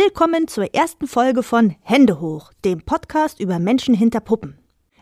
Willkommen 0.00 0.46
zur 0.46 0.72
ersten 0.76 1.08
Folge 1.08 1.42
von 1.42 1.74
Hände 1.80 2.20
hoch, 2.20 2.52
dem 2.64 2.82
Podcast 2.82 3.40
über 3.40 3.58
Menschen 3.58 3.94
hinter 3.94 4.20
Puppen. 4.20 4.56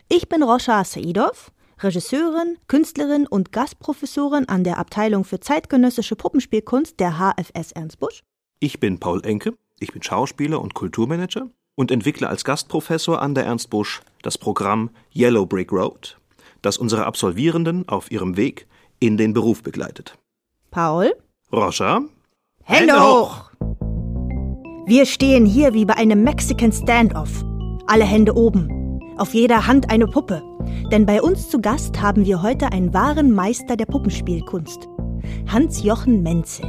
Ich 0.09 0.27
bin 0.27 0.41
Rosha 0.41 0.83
Saidov, 0.83 1.51
Regisseurin, 1.77 2.57
Künstlerin 2.67 3.27
und 3.27 3.51
Gastprofessorin 3.51 4.49
an 4.49 4.63
der 4.63 4.79
Abteilung 4.79 5.23
für 5.23 5.39
zeitgenössische 5.39 6.15
Puppenspielkunst 6.15 6.99
der 6.99 7.19
HFS 7.19 7.73
Ernst 7.73 7.99
Busch. 7.99 8.23
Ich 8.59 8.79
bin 8.79 8.99
Paul 8.99 9.23
Enke, 9.23 9.53
ich 9.79 9.93
bin 9.93 10.01
Schauspieler 10.01 10.59
und 10.59 10.73
Kulturmanager 10.73 11.47
und 11.75 11.91
entwickle 11.91 12.27
als 12.27 12.43
Gastprofessor 12.43 13.21
an 13.21 13.35
der 13.35 13.45
Ernst 13.45 13.69
Busch 13.69 14.01
das 14.23 14.39
Programm 14.39 14.89
Yellow 15.15 15.45
Brick 15.45 15.71
Road, 15.71 16.17
das 16.63 16.79
unsere 16.79 17.05
Absolvierenden 17.05 17.87
auf 17.87 18.09
ihrem 18.09 18.35
Weg 18.35 18.65
in 18.99 19.17
den 19.17 19.33
Beruf 19.33 19.61
begleitet. 19.61 20.17
Paul? 20.71 21.13
Roscha? 21.51 22.01
Hände 22.63 22.99
hoch! 22.99 23.51
Wir 24.87 25.05
stehen 25.05 25.45
hier 25.45 25.73
wie 25.73 25.83
bei 25.83 25.95
einem 25.95 26.23
Mexican 26.23 26.71
Standoff. 26.71 27.43
Alle 27.87 28.05
Hände 28.05 28.33
oben. 28.37 29.01
Auf 29.17 29.33
jeder 29.33 29.67
Hand 29.67 29.91
eine 29.91 30.07
Puppe. 30.07 30.41
Denn 30.93 31.05
bei 31.05 31.21
uns 31.21 31.49
zu 31.49 31.59
Gast 31.59 32.01
haben 32.01 32.25
wir 32.25 32.41
heute 32.41 32.71
einen 32.71 32.93
wahren 32.93 33.33
Meister 33.33 33.75
der 33.75 33.85
Puppenspielkunst. 33.85 34.87
Hans-Jochen 35.51 36.23
Menzel. 36.23 36.65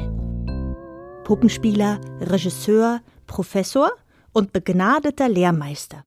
Puppenspieler, 1.23 2.01
Regisseur, 2.19 3.03
Professor 3.29 3.93
und 4.33 4.53
begnadeter 4.53 5.29
Lehrmeister. 5.29 6.03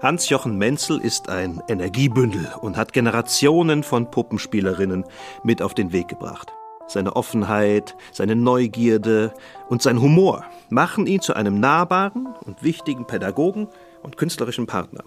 Hans-Jochen 0.00 0.58
Menzel 0.58 0.98
ist 0.98 1.28
ein 1.28 1.62
Energiebündel 1.68 2.44
und 2.60 2.76
hat 2.76 2.92
Generationen 2.92 3.84
von 3.84 4.10
Puppenspielerinnen 4.10 5.04
mit 5.44 5.62
auf 5.62 5.74
den 5.74 5.92
Weg 5.92 6.08
gebracht. 6.08 6.52
Seine 6.92 7.16
Offenheit, 7.16 7.96
seine 8.12 8.36
Neugierde 8.36 9.32
und 9.70 9.80
sein 9.80 10.00
Humor 10.02 10.44
machen 10.68 11.06
ihn 11.06 11.20
zu 11.22 11.34
einem 11.34 11.58
nahbaren 11.58 12.28
und 12.44 12.62
wichtigen 12.62 13.06
Pädagogen 13.06 13.68
und 14.02 14.18
künstlerischen 14.18 14.66
Partner. 14.66 15.02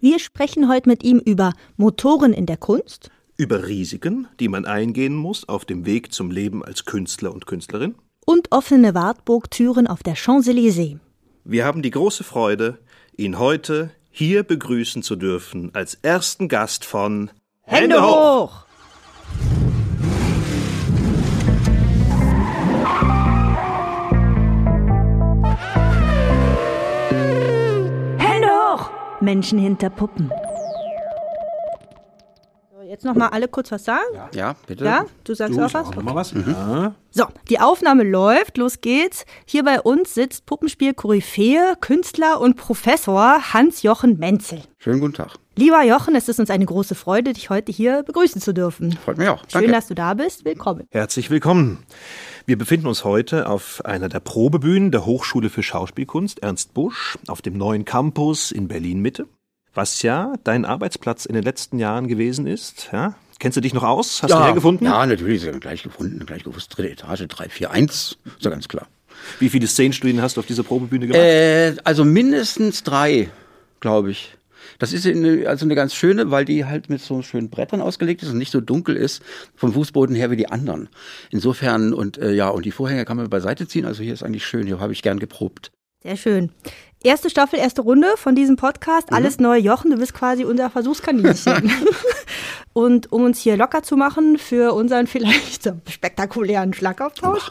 Wir 0.00 0.18
sprechen 0.18 0.68
heute 0.68 0.88
mit 0.88 1.04
ihm 1.04 1.18
über 1.18 1.52
Motoren 1.76 2.32
in 2.32 2.46
der 2.46 2.56
Kunst, 2.56 3.10
Über 3.36 3.66
Risiken, 3.68 4.26
die 4.40 4.48
man 4.48 4.64
eingehen 4.66 5.14
muss 5.14 5.48
auf 5.48 5.64
dem 5.64 5.86
Weg 5.86 6.12
zum 6.12 6.30
Leben 6.30 6.64
als 6.64 6.84
Künstler 6.84 7.32
und 7.32 7.46
Künstlerin. 7.46 7.94
und 8.26 8.50
offene 8.52 8.94
Wartburgtüren 8.94 9.86
auf 9.86 10.02
der 10.02 10.14
Champs-Élysées. 10.16 10.98
Wir 11.44 11.64
haben 11.64 11.80
die 11.82 11.90
große 11.90 12.22
Freude, 12.24 12.78
ihn 13.16 13.38
heute 13.38 13.90
hier 14.10 14.42
begrüßen 14.42 15.02
zu 15.02 15.16
dürfen 15.16 15.70
als 15.74 15.94
ersten 16.02 16.48
Gast 16.48 16.84
von 16.84 17.30
Hände 17.62 18.02
hoch! 18.02 18.64
Menschen 29.30 29.60
hinter 29.60 29.90
Puppen. 29.90 30.28
So, 32.72 32.82
jetzt 32.82 33.04
noch 33.04 33.14
mal 33.14 33.28
alle 33.28 33.46
kurz 33.46 33.70
was 33.70 33.84
sagen. 33.84 34.02
Ja, 34.34 34.56
bitte. 34.66 34.84
Ja, 34.84 35.04
du 35.22 35.34
sagst 35.34 35.56
Du, 35.56 35.60
auch 35.64 35.72
was? 35.72 35.86
auch 35.86 35.94
noch 35.94 36.02
mal 36.02 36.16
was. 36.16 36.32
Ja. 36.32 36.96
So, 37.12 37.26
die 37.48 37.60
Aufnahme 37.60 38.02
läuft, 38.02 38.58
los 38.58 38.80
geht's. 38.80 39.24
Hier 39.46 39.62
bei 39.62 39.80
uns 39.80 40.14
sitzt 40.14 40.46
Puppenspiel-Koryphäe, 40.46 41.76
Künstler 41.80 42.40
und 42.40 42.56
Professor 42.56 43.52
Hans-Jochen 43.52 44.18
Menzel. 44.18 44.62
Schönen 44.78 44.98
guten 44.98 45.14
Tag. 45.14 45.36
Lieber 45.54 45.84
Jochen, 45.84 46.16
es 46.16 46.28
ist 46.28 46.40
uns 46.40 46.50
eine 46.50 46.66
große 46.66 46.96
Freude, 46.96 47.32
dich 47.32 47.50
heute 47.50 47.70
hier 47.70 48.02
begrüßen 48.02 48.40
zu 48.40 48.52
dürfen. 48.52 48.98
Freut 49.04 49.18
mich 49.18 49.28
auch. 49.28 49.42
Schön, 49.42 49.60
Danke. 49.60 49.70
dass 49.70 49.86
du 49.86 49.94
da 49.94 50.14
bist. 50.14 50.44
Willkommen. 50.44 50.88
Herzlich 50.90 51.30
willkommen. 51.30 51.84
Wir 52.46 52.56
befinden 52.56 52.86
uns 52.86 53.04
heute 53.04 53.48
auf 53.48 53.84
einer 53.84 54.08
der 54.08 54.20
Probebühnen 54.20 54.90
der 54.90 55.04
Hochschule 55.04 55.50
für 55.50 55.62
Schauspielkunst 55.62 56.42
Ernst 56.42 56.74
Busch 56.74 57.18
auf 57.26 57.42
dem 57.42 57.56
neuen 57.56 57.84
Campus 57.84 58.50
in 58.50 58.66
Berlin 58.66 59.00
Mitte, 59.00 59.26
was 59.74 60.02
ja 60.02 60.34
dein 60.44 60.64
Arbeitsplatz 60.64 61.26
in 61.26 61.34
den 61.34 61.44
letzten 61.44 61.78
Jahren 61.78 62.08
gewesen 62.08 62.46
ist. 62.46 62.88
Ja? 62.92 63.14
Kennst 63.38 63.56
du 63.56 63.60
dich 63.60 63.74
noch 63.74 63.82
aus? 63.82 64.22
Hast 64.22 64.32
du 64.32 64.42
hergefunden? 64.42 64.86
Ja, 64.86 65.04
natürlich. 65.04 65.42
Ja 65.42 65.52
gleich 65.52 65.82
gefunden, 65.82 66.24
gleich 66.26 66.44
gewusst. 66.44 66.76
Dritte 66.76 66.90
Etage, 66.90 67.26
341. 67.28 68.18
Ist 68.24 68.44
ja 68.44 68.50
ganz 68.50 68.68
klar. 68.68 68.86
Wie 69.38 69.50
viele 69.50 69.66
Szenenstudien 69.66 70.22
hast 70.22 70.36
du 70.36 70.40
auf 70.40 70.46
dieser 70.46 70.62
Probebühne 70.62 71.06
gemacht? 71.06 71.22
Äh, 71.22 71.76
also 71.84 72.04
mindestens 72.04 72.82
drei, 72.82 73.30
glaube 73.80 74.12
ich. 74.12 74.36
Das 74.80 74.92
ist 74.92 75.06
eine, 75.06 75.46
also 75.46 75.64
eine 75.64 75.76
ganz 75.76 75.94
schöne, 75.94 76.30
weil 76.32 76.44
die 76.44 76.64
halt 76.64 76.90
mit 76.90 77.00
so 77.00 77.22
schönen 77.22 77.50
Brettern 77.50 77.80
ausgelegt 77.80 78.22
ist 78.22 78.30
und 78.30 78.38
nicht 78.38 78.50
so 78.50 78.60
dunkel 78.60 78.96
ist 78.96 79.22
vom 79.54 79.72
Fußboden 79.72 80.16
her 80.16 80.30
wie 80.32 80.36
die 80.36 80.48
anderen. 80.48 80.88
Insofern 81.30 81.92
und 81.92 82.18
äh, 82.18 82.32
ja, 82.32 82.48
und 82.48 82.64
die 82.64 82.72
Vorhänge 82.72 83.04
kann 83.04 83.16
man 83.16 83.30
beiseite 83.30 83.68
ziehen. 83.68 83.84
Also 83.84 84.02
hier 84.02 84.14
ist 84.14 84.24
eigentlich 84.24 84.46
schön. 84.46 84.66
Hier 84.66 84.80
habe 84.80 84.92
ich 84.92 85.02
gern 85.02 85.20
geprobt. 85.20 85.70
Sehr 86.02 86.16
schön. 86.16 86.50
Erste 87.02 87.28
Staffel, 87.30 87.58
erste 87.58 87.82
Runde 87.82 88.08
von 88.16 88.34
diesem 88.34 88.56
Podcast. 88.56 89.12
Alles 89.12 89.38
neu, 89.38 89.58
Jochen. 89.58 89.90
Du 89.90 89.98
bist 89.98 90.14
quasi 90.14 90.44
unser 90.44 90.70
Versuchskaninchen. 90.70 91.70
Und 92.72 93.10
um 93.12 93.24
uns 93.24 93.40
hier 93.40 93.56
locker 93.56 93.82
zu 93.82 93.96
machen 93.96 94.38
für 94.38 94.72
unseren 94.74 95.06
vielleicht 95.06 95.62
so 95.62 95.72
spektakulären 95.88 96.72
Schlagabtausch, 96.72 97.50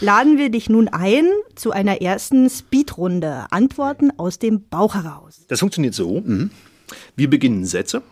laden 0.00 0.36
wir 0.36 0.50
dich 0.50 0.68
nun 0.68 0.88
ein 0.88 1.26
zu 1.54 1.70
einer 1.70 2.02
ersten 2.02 2.50
Speedrunde. 2.50 3.46
Antworten 3.50 4.10
aus 4.16 4.38
dem 4.38 4.68
Bauch 4.68 4.94
heraus. 4.94 5.44
Das 5.48 5.60
funktioniert 5.60 5.94
so. 5.94 6.22
Wir 7.16 7.28
beginnen 7.30 7.64
Sätze 7.64 8.02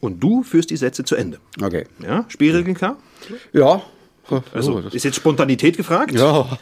und 0.00 0.22
du 0.22 0.42
führst 0.42 0.70
die 0.70 0.76
Sätze 0.76 1.04
zu 1.04 1.16
Ende. 1.16 1.38
Okay. 1.60 1.86
Ja? 2.02 2.24
Spielregeln 2.28 2.76
klar? 2.76 2.96
Ja. 3.52 3.82
Also 4.52 4.80
das- 4.82 4.94
ist 4.94 5.04
jetzt 5.04 5.16
Spontanität 5.16 5.76
gefragt? 5.76 6.12
ja. 6.12 6.58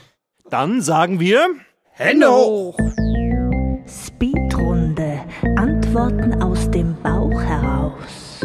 Dann 0.49 0.81
sagen 0.81 1.19
wir 1.19 1.45
Hände 1.91 2.31
hoch. 2.31 2.79
Speedrunde. 3.87 5.21
Antworten 5.57 6.41
aus 6.43 6.71
dem 6.71 6.97
Bauch 7.03 7.41
heraus. 7.43 8.41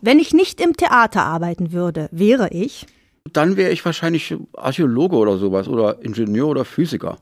Wenn 0.00 0.18
ich 0.18 0.32
nicht 0.34 0.60
im 0.60 0.76
Theater 0.76 1.22
arbeiten 1.24 1.72
würde, 1.72 2.08
wäre 2.12 2.48
ich. 2.50 2.86
Dann 3.32 3.56
wäre 3.56 3.70
ich 3.70 3.84
wahrscheinlich 3.84 4.34
Archäologe 4.54 5.16
oder 5.16 5.38
sowas 5.38 5.68
oder 5.68 6.02
Ingenieur 6.04 6.48
oder 6.48 6.64
Physiker. 6.64 7.18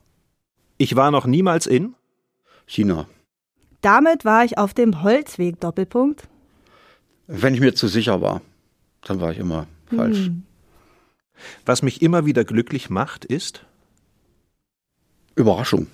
Ich 0.78 0.96
war 0.96 1.10
noch 1.10 1.26
niemals 1.26 1.66
in. 1.66 1.94
China. 2.66 3.06
Damit 3.80 4.24
war 4.24 4.44
ich 4.44 4.58
auf 4.58 4.74
dem 4.74 5.02
Holzweg 5.02 5.60
Doppelpunkt. 5.60 6.28
Wenn 7.26 7.54
ich 7.54 7.60
mir 7.60 7.74
zu 7.74 7.88
sicher 7.88 8.20
war, 8.20 8.42
dann 9.02 9.20
war 9.20 9.32
ich 9.32 9.38
immer 9.38 9.66
falsch. 9.94 10.30
Was 11.64 11.82
mich 11.82 12.02
immer 12.02 12.26
wieder 12.26 12.44
glücklich 12.44 12.90
macht, 12.90 13.24
ist. 13.24 13.64
Überraschung. 15.36 15.86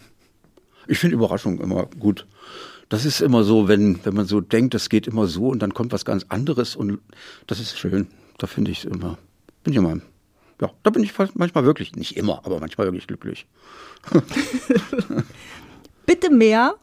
Ich 0.88 0.98
finde 0.98 1.16
Überraschung 1.16 1.60
immer 1.60 1.86
gut. 1.98 2.26
Das 2.88 3.04
ist 3.04 3.20
immer 3.20 3.44
so, 3.44 3.69
wenn, 3.69 4.04
wenn 4.04 4.14
man 4.14 4.26
so 4.26 4.41
denkt, 4.41 4.74
das 4.74 4.88
geht 4.88 5.06
immer 5.06 5.26
so 5.26 5.48
und 5.48 5.60
dann 5.60 5.74
kommt 5.74 5.92
was 5.92 6.04
ganz 6.04 6.24
anderes 6.28 6.76
und 6.76 6.98
das 7.47 7.60
ist 7.60 7.78
schön. 7.78 8.08
Da 8.38 8.47
finde 8.47 8.70
ich 8.70 8.78
es 8.78 8.84
immer, 8.84 9.18
bin 9.64 9.72
ich 9.72 9.78
immer, 9.78 9.98
ja, 10.60 10.70
da 10.82 10.91
bin 10.91 11.03
ich 11.03 11.12
manchmal 11.34 11.64
wirklich, 11.64 11.97
nicht 11.97 12.16
immer, 12.16 12.44
aber 12.44 12.60
manchmal 12.60 12.86
wirklich 12.86 13.06
glücklich. 13.06 13.47
Bitte 16.06 16.30
mehr. 16.30 16.76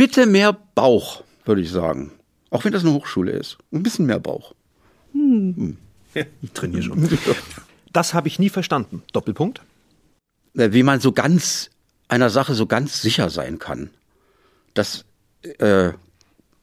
Bitte 0.00 0.24
mehr 0.24 0.56
Bauch, 0.74 1.24
würde 1.44 1.60
ich 1.60 1.70
sagen. 1.70 2.10
Auch 2.48 2.64
wenn 2.64 2.72
das 2.72 2.84
eine 2.84 2.94
Hochschule 2.94 3.32
ist. 3.32 3.58
Ein 3.70 3.82
bisschen 3.82 4.06
mehr 4.06 4.18
Bauch. 4.18 4.54
Ich 6.14 6.52
trainiere 6.54 6.82
schon. 6.82 7.06
Das 7.92 8.14
habe 8.14 8.26
ich 8.26 8.38
nie 8.38 8.48
verstanden. 8.48 9.02
Doppelpunkt. 9.12 9.60
Äh, 10.54 10.72
Wie 10.72 10.82
man 10.82 11.00
so 11.00 11.12
ganz 11.12 11.68
einer 12.08 12.30
Sache 12.30 12.54
so 12.54 12.64
ganz 12.64 13.02
sicher 13.02 13.28
sein 13.28 13.58
kann. 13.58 13.90
Das 14.72 15.04
äh, 15.58 15.90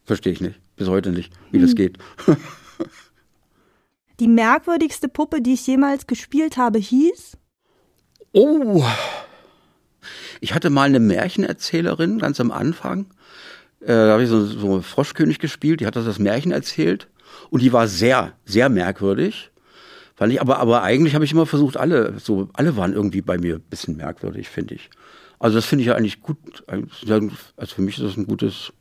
verstehe 0.04 0.34
ich 0.34 0.42
nicht. 0.42 0.60
Bis 0.75 0.88
heute 0.88 1.12
nicht, 1.12 1.31
wie 1.51 1.62
das 1.62 1.75
geht. 1.75 2.00
Die 4.19 4.28
merkwürdigste 4.28 5.10
Puppe, 5.10 5.44
die 5.44 5.54
ich 5.54 5.68
jemals 5.68 6.07
gespielt 6.07 6.57
habe, 6.57 6.80
hieß. 6.80 7.38
Oh. 8.31 8.83
Ich 10.42 10.56
hatte 10.56 10.72
mal 10.72 10.88
eine 10.88 11.00
Märchenerzählerin 11.00 12.18
ganz 12.18 12.40
am 12.40 12.50
Anfang. 12.50 13.06
Äh, 13.81 13.88
da 13.88 14.09
habe 14.13 14.24
ich 14.24 14.29
so, 14.29 14.45
so 14.45 14.74
einen 14.74 14.83
Froschkönig 14.83 15.39
gespielt, 15.39 15.81
die 15.81 15.85
hat 15.85 15.95
das, 15.95 16.06
das 16.06 16.19
Märchen 16.19 16.51
erzählt. 16.51 17.07
Und 17.50 17.62
die 17.62 17.74
war 17.74 17.88
sehr, 17.88 18.33
sehr 18.45 18.69
merkwürdig. 18.69 19.51
Fand 20.15 20.33
ich, 20.33 20.41
aber, 20.41 20.57
aber 20.57 20.81
eigentlich 20.81 21.13
habe 21.13 21.25
ich 21.25 21.31
immer 21.31 21.45
versucht, 21.45 21.77
alle, 21.77 22.18
so, 22.19 22.50
alle 22.53 22.75
waren 22.75 22.94
irgendwie 22.94 23.21
bei 23.21 23.38
mir 23.38 23.56
ein 23.56 23.62
bisschen 23.62 23.97
merkwürdig, 23.97 24.50
finde 24.50 24.75
ich. 24.75 24.89
Also 25.39 25.56
das 25.56 25.65
finde 25.65 25.83
ich 25.83 25.88
ja 25.88 25.95
eigentlich 25.95 26.21
gut. 26.21 26.38
Also 26.65 27.75
für 27.75 27.81
mich 27.81 27.97
ist 27.97 28.03
das 28.03 28.18
ein 28.18 28.25
gutes, 28.25 28.74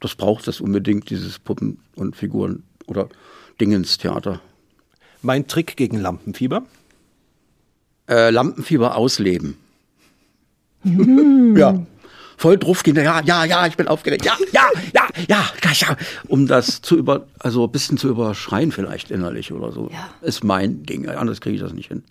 das 0.00 0.16
braucht 0.16 0.48
das 0.48 0.60
unbedingt, 0.60 1.08
dieses 1.10 1.38
Puppen 1.38 1.78
und 1.94 2.16
Figuren 2.16 2.64
oder 2.86 3.08
Dingenstheater. 3.60 4.40
Mein 5.22 5.46
Trick 5.46 5.76
gegen 5.76 6.00
Lampenfieber. 6.00 6.64
Äh, 8.08 8.30
Lampenfieber 8.30 8.96
ausleben. 8.96 9.56
ja. 10.84 11.86
Voll 12.36 12.58
drauf 12.58 12.82
gehen, 12.82 12.96
ja, 12.96 13.22
ja, 13.22 13.44
ja, 13.44 13.66
ich 13.66 13.76
bin 13.76 13.88
aufgeregt, 13.88 14.24
ja, 14.24 14.36
ja, 14.52 14.68
ja, 14.94 15.08
ja, 15.28 15.44
ja. 15.72 15.96
Um 16.28 16.46
das 16.46 16.82
zu 16.82 16.96
über, 16.96 17.26
also 17.38 17.64
ein 17.64 17.72
bisschen 17.72 17.96
zu 17.96 18.08
überschreien 18.08 18.72
vielleicht 18.72 19.10
innerlich 19.10 19.52
oder 19.52 19.72
so. 19.72 19.88
Ja. 19.90 20.10
Ist 20.20 20.44
mein 20.44 20.82
Ding, 20.82 21.08
anders 21.08 21.40
kriege 21.40 21.56
ich 21.56 21.62
das 21.62 21.72
nicht 21.72 21.88
hin. 21.88 22.02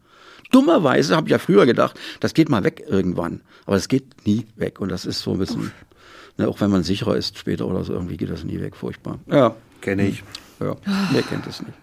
dummerweise 0.52 1.16
habe 1.16 1.28
ich 1.28 1.32
ja 1.32 1.38
früher 1.40 1.66
gedacht, 1.66 2.00
das 2.22 2.34
geht 2.34 2.50
mal 2.50 2.64
weg 2.64 2.84
irgendwann. 2.88 3.42
Aber 3.66 3.76
es 3.76 3.88
geht 3.88 4.26
nie 4.26 4.46
weg. 4.56 4.80
Und 4.80 4.90
das 4.90 5.06
ist 5.06 5.22
so 5.22 5.34
ein 5.34 5.40
bisschen, 5.40 5.72
ne, 6.38 6.48
auch 6.48 6.60
wenn 6.62 6.72
man 6.72 6.84
sicherer 6.84 7.16
ist 7.16 7.38
später 7.38 7.68
oder 7.68 7.84
so, 7.84 7.94
irgendwie 7.94 8.18
geht 8.18 8.30
das 8.30 8.44
nie 8.44 8.60
weg. 8.62 8.76
Furchtbar. 8.76 9.20
Ja. 9.28 9.56
Kenne 9.82 10.08
ich. 10.08 10.24
Ja, 10.60 10.76
wer 11.12 11.22
kennt 11.22 11.46
es 11.48 11.62
nicht? 11.62 11.74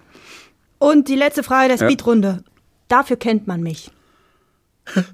Und 0.79 1.09
die 1.09 1.17
letzte 1.17 1.43
Frage 1.43 1.69
der 1.69 1.85
Speedrunde. 1.85 2.43
Dafür 2.89 3.17
kennt 3.17 3.47
man 3.47 3.63
mich. 3.63 3.91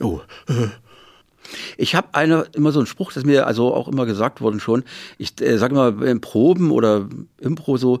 Oh. 0.00 0.20
Ich 1.76 1.94
habe 1.94 2.08
eine 2.12 2.46
immer 2.54 2.72
so 2.72 2.80
einen 2.80 2.86
Spruch, 2.86 3.12
das 3.12 3.24
mir 3.24 3.46
also 3.46 3.74
auch 3.74 3.88
immer 3.88 4.06
gesagt 4.06 4.40
worden 4.40 4.60
schon. 4.60 4.84
Ich 5.18 5.40
äh, 5.40 5.58
sage 5.58 5.74
immer 5.74 6.02
in 6.06 6.20
Proben 6.20 6.70
oder 6.70 7.08
Impro 7.40 7.76
so, 7.76 8.00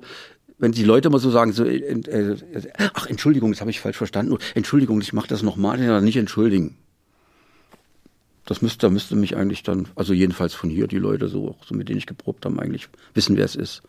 wenn 0.58 0.72
die 0.72 0.84
Leute 0.84 1.08
immer 1.08 1.18
so 1.18 1.30
sagen, 1.30 1.52
so, 1.52 1.64
äh, 1.64 1.76
äh, 1.76 2.36
ach 2.94 3.06
Entschuldigung, 3.06 3.52
das 3.52 3.60
habe 3.60 3.70
ich 3.70 3.80
falsch 3.80 3.96
verstanden. 3.96 4.38
Entschuldigung, 4.54 5.00
ich 5.00 5.12
mache 5.12 5.28
das 5.28 5.42
nochmal, 5.42 5.82
ja, 5.82 6.00
nicht 6.00 6.16
entschuldigen. 6.16 6.76
Das 8.46 8.60
müsste, 8.60 8.90
müsste 8.90 9.16
mich 9.16 9.36
eigentlich 9.36 9.62
dann, 9.62 9.88
also 9.94 10.12
jedenfalls 10.12 10.54
von 10.54 10.68
hier 10.68 10.86
die 10.86 10.98
Leute 10.98 11.28
so, 11.28 11.56
so 11.66 11.74
mit 11.74 11.88
denen 11.88 11.98
ich 11.98 12.06
geprobt 12.06 12.44
habe, 12.44 12.60
eigentlich 12.60 12.88
wissen, 13.14 13.36
wer 13.36 13.44
es 13.44 13.56
ist. 13.56 13.82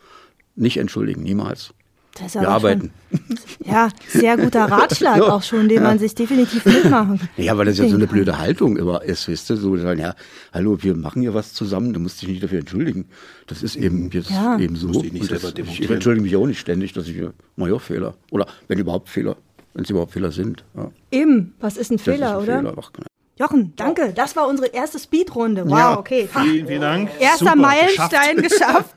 Nicht 0.55 0.77
entschuldigen, 0.77 1.23
niemals. 1.23 1.73
Das 2.15 2.27
ist 2.27 2.35
Wir 2.35 2.41
aber 2.41 2.51
arbeiten. 2.55 2.91
Schon, 3.11 3.37
ja, 3.65 3.89
sehr 4.07 4.37
guter 4.37 4.65
Ratschlag 4.65 5.21
auch 5.29 5.43
schon, 5.43 5.67
den 5.69 5.83
man 5.83 5.99
sich 5.99 6.15
definitiv 6.15 6.65
mitmachen 6.65 7.19
kann. 7.19 7.29
Ja, 7.37 7.57
weil 7.57 7.65
das 7.65 7.77
ja 7.77 7.87
so 7.89 7.95
eine 7.95 8.07
blöde 8.07 8.37
Haltung 8.39 8.77
immer 8.77 9.03
ist, 9.03 9.27
weißt 9.29 9.49
du, 9.49 9.55
so 9.57 9.75
sagen, 9.77 9.99
ja, 9.99 10.15
hallo, 10.53 10.77
wir 10.81 10.95
machen 10.95 11.21
hier 11.21 11.33
was 11.33 11.53
zusammen, 11.53 11.91
du 11.93 11.99
musst 11.99 12.21
dich 12.21 12.29
nicht 12.29 12.41
dafür 12.43 12.59
entschuldigen. 12.59 13.05
Das 13.47 13.63
ist 13.63 13.75
eben 13.75 14.09
jetzt 14.11 14.29
Ja. 14.31 14.57
eben 14.57 14.75
so. 14.77 14.87
Und 14.87 15.29
das, 15.29 15.41
selber 15.41 15.59
ich 15.59 15.89
entschuldige 15.91 16.23
mich 16.23 16.35
auch 16.37 16.47
nicht 16.47 16.59
ständig, 16.59 16.93
dass 16.93 17.07
ich 17.07 17.21
mache 17.57 17.69
ja 17.71 17.79
Fehler. 17.79 18.15
Oder 18.31 18.47
wenn 18.69 18.79
überhaupt 18.79 19.09
Fehler, 19.09 19.35
wenn 19.73 19.83
es 19.83 19.89
überhaupt 19.89 20.13
Fehler 20.13 20.31
sind. 20.31 20.63
Ja, 20.75 20.89
Eben, 21.11 21.53
was 21.59 21.75
ist 21.77 21.91
ein 21.91 21.97
das 21.97 22.03
Fehler, 22.05 22.39
ist 22.39 22.49
ein 22.49 22.59
oder? 22.65 22.71
Fehler. 22.71 22.73
Ach, 22.81 22.91
Jochen, 23.37 23.73
danke. 23.75 24.13
Das 24.15 24.37
war 24.37 24.47
unsere 24.47 24.69
erste 24.69 24.97
Speedrunde. 24.97 25.65
Wow, 25.65 25.77
Ja. 25.77 25.99
okay. 25.99 26.29
Vielen, 26.31 26.67
vielen 26.67 26.81
Dank. 26.81 27.09
Erster 27.19 27.39
Super, 27.47 27.55
Meilenstein 27.57 28.37
geschafft. 28.37 28.95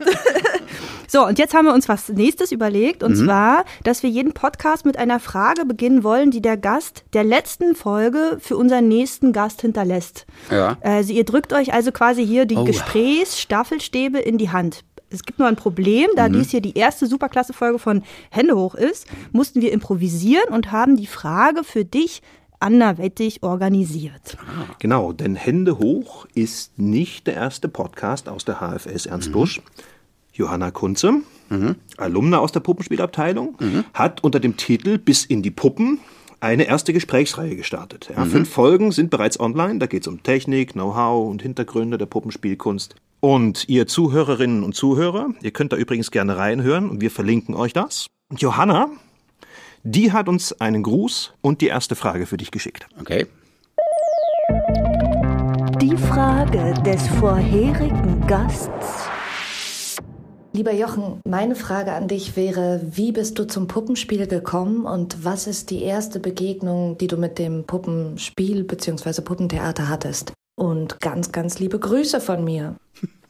So, 1.11 1.25
und 1.27 1.39
jetzt 1.39 1.55
haben 1.55 1.65
wir 1.67 1.75
uns 1.75 1.89
was 1.89 2.09
nächstes 2.11 2.53
überlegt, 2.53 3.03
Mhm. 3.03 3.09
und 3.09 3.17
zwar, 3.17 3.65
dass 3.83 4.03
wir 4.03 4.11
jeden 4.11 4.33
Podcast 4.35 4.85
mit 4.85 4.97
einer 4.99 5.19
Frage 5.19 5.65
beginnen 5.65 6.05
wollen, 6.05 6.31
die 6.31 6.43
der 6.43 6.57
Gast 6.57 7.05
der 7.15 7.25
letzten 7.25 7.75
Folge 7.75 8.37
für 8.41 8.57
unseren 8.57 8.87
nächsten 8.89 9.33
Gast 9.33 9.63
hinterlässt. 9.63 10.27
Ja. 10.51 10.77
Also 10.83 11.13
ihr 11.13 11.25
drückt 11.25 11.53
euch 11.53 11.73
also 11.73 11.91
quasi 11.93 12.27
hier 12.27 12.45
die 12.47 12.57
Oh. 12.57 12.65
Gesprächsstaffelstäbe 12.65 14.19
in 14.19 14.39
die 14.39 14.51
Hand. 14.51 14.85
Es 15.11 15.23
gibt 15.23 15.39
nur 15.39 15.49
ein 15.49 15.57
Problem, 15.57 16.09
da 16.17 16.29
dies 16.29 16.51
hier 16.51 16.61
die 16.61 16.77
erste 16.77 17.07
Superklasse-Folge 17.07 17.79
von 17.79 18.03
Hände 18.31 18.55
hoch 18.57 18.75
ist, 18.75 19.07
mussten 19.33 19.63
wir 19.63 19.73
improvisieren 19.73 20.49
und 20.53 20.71
haben 20.71 20.97
die 20.97 21.07
Frage 21.07 21.65
für 21.65 21.87
dich 21.87 22.21
anderweitig 22.61 23.43
organisiert. 23.43 24.37
Genau, 24.81 25.13
denn 25.13 25.35
Hände 25.37 25.79
hoch 25.79 26.27
ist 26.35 26.79
nicht 26.79 27.27
der 27.27 27.35
erste 27.35 27.69
Podcast 27.69 28.29
aus 28.29 28.45
der 28.45 28.57
HFS 28.61 29.07
Ernst 29.07 29.33
Busch. 29.33 29.63
Johanna 30.39 30.71
Kunze, 30.71 31.23
Alumna 31.97 32.39
aus 32.39 32.53
der 32.53 32.61
Puppenspielabteilung, 32.61 33.57
hat 33.93 34.23
unter 34.23 34.41
dem 34.41 34.57
Titel 34.57 34.99
Bis 34.99 35.25
in 35.25 35.43
die 35.43 35.51
Puppen 35.51 35.99
eine 36.41 36.65
erste 36.65 36.93
Gesprächsreihe 36.93 37.57
gestartet. 37.57 38.11
Ja, 38.15 38.25
Fünf 38.25 38.49
Folgen 38.49 38.93
sind 38.93 39.11
bereits 39.11 39.41
online. 39.41 39.79
Da 39.79 39.87
geht 39.87 40.03
es 40.03 40.09
um 40.09 40.23
Technik, 40.23 40.73
Know-how 40.73 41.29
und 41.29 41.43
Hintergründe 41.43 41.99
der 41.99 42.07
Puppenspielkunst. 42.07 42.95
Und 43.21 43.69
ihr 43.69 43.89
Zuhörerinnen 43.89 44.63
und 44.63 44.77
Zuhörer, 44.77 45.31
ihr 45.43 45.51
könnt 45.51 45.73
da 45.73 45.77
übrigens 45.77 46.13
gerne 46.13 46.37
reinhören 46.37 46.89
und 46.89 47.01
wir 47.01 47.11
verlinken 47.11 47.57
euch 47.57 47.73
das. 47.73 48.07
Und 48.31 48.41
Johanna, 48.41 48.89
die 49.83 50.13
hat 50.13 50.29
uns 50.29 50.53
einen 50.61 50.85
Gruß 50.85 51.33
und 51.41 51.61
die 51.61 51.67
erste 51.67 51.97
Frage 51.97 52.27
für 52.27 52.37
dich 52.37 52.53
geschickt. 52.53 52.87
Okay. 53.01 53.27
Die 55.81 55.97
Frage 55.97 56.75
des 56.85 57.09
vorherigen 57.09 58.25
Gasts. 58.29 59.09
Lieber 60.55 60.73
Jochen, 60.73 61.21
meine 61.25 61.55
Frage 61.55 61.93
an 61.93 62.09
dich 62.09 62.35
wäre, 62.35 62.81
wie 62.83 63.13
bist 63.13 63.39
du 63.39 63.47
zum 63.47 63.69
Puppenspiel 63.69 64.27
gekommen 64.27 64.87
und 64.87 65.25
was 65.25 65.47
ist 65.47 65.71
die 65.71 65.83
erste 65.83 66.21
Begegnung, 66.21 66.97
die 66.97 67.07
du 67.07 67.19
mit 67.19 67.39
dem 67.39 67.65
Puppenspiel 67.65 68.65
bzw. 68.65 69.21
Puppentheater 69.21 69.89
hattest? 69.89 70.33
Und 70.57 71.01
ganz, 71.01 71.33
ganz 71.33 71.59
liebe 71.59 71.79
Grüße 71.79 72.21
von 72.21 72.45
mir. 72.45 72.77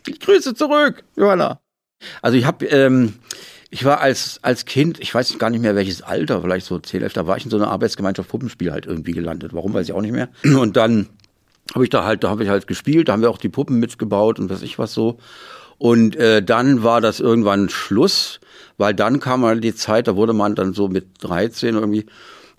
Ich 0.06 0.20
grüße 0.20 0.54
zurück, 0.54 1.04
Johanna. 1.16 1.60
Also 2.22 2.38
ich 2.38 2.46
habe, 2.46 2.64
ähm, 2.66 3.14
ich 3.68 3.84
war 3.84 4.00
als 4.00 4.38
als 4.42 4.64
Kind, 4.64 5.00
ich 5.00 5.12
weiß 5.12 5.38
gar 5.38 5.50
nicht 5.50 5.60
mehr 5.60 5.74
welches 5.74 6.00
Alter, 6.00 6.40
vielleicht 6.40 6.64
so 6.64 6.78
10, 6.78 7.02
11, 7.02 7.12
da 7.12 7.26
war 7.26 7.36
ich 7.36 7.44
in 7.44 7.50
so 7.50 7.56
einer 7.56 7.68
Arbeitsgemeinschaft 7.68 8.30
Puppenspiel 8.30 8.72
halt 8.72 8.86
irgendwie 8.86 9.12
gelandet. 9.12 9.52
Warum 9.52 9.74
weiß 9.74 9.86
ich 9.86 9.92
auch 9.92 10.00
nicht 10.00 10.12
mehr. 10.12 10.28
Und 10.44 10.76
dann 10.76 11.08
habe 11.74 11.84
ich 11.84 11.90
da 11.90 12.04
halt, 12.04 12.24
da 12.24 12.30
habe 12.30 12.44
ich 12.44 12.48
halt 12.48 12.66
gespielt, 12.66 13.08
da 13.08 13.12
haben 13.12 13.22
wir 13.22 13.30
auch 13.30 13.38
die 13.38 13.50
Puppen 13.50 13.78
mitgebaut 13.78 14.38
und 14.38 14.48
was 14.48 14.62
ich 14.62 14.78
was 14.78 14.94
so. 14.94 15.18
Und 15.78 16.16
äh, 16.16 16.42
dann 16.42 16.82
war 16.82 17.00
das 17.00 17.20
irgendwann 17.20 17.68
Schluss, 17.68 18.40
weil 18.76 18.94
dann 18.94 19.20
kam 19.20 19.42
mal 19.42 19.60
die 19.60 19.74
Zeit, 19.74 20.08
da 20.08 20.16
wurde 20.16 20.32
man 20.32 20.54
dann 20.54 20.74
so 20.74 20.88
mit 20.88 21.06
13 21.22 21.74
irgendwie 21.74 22.06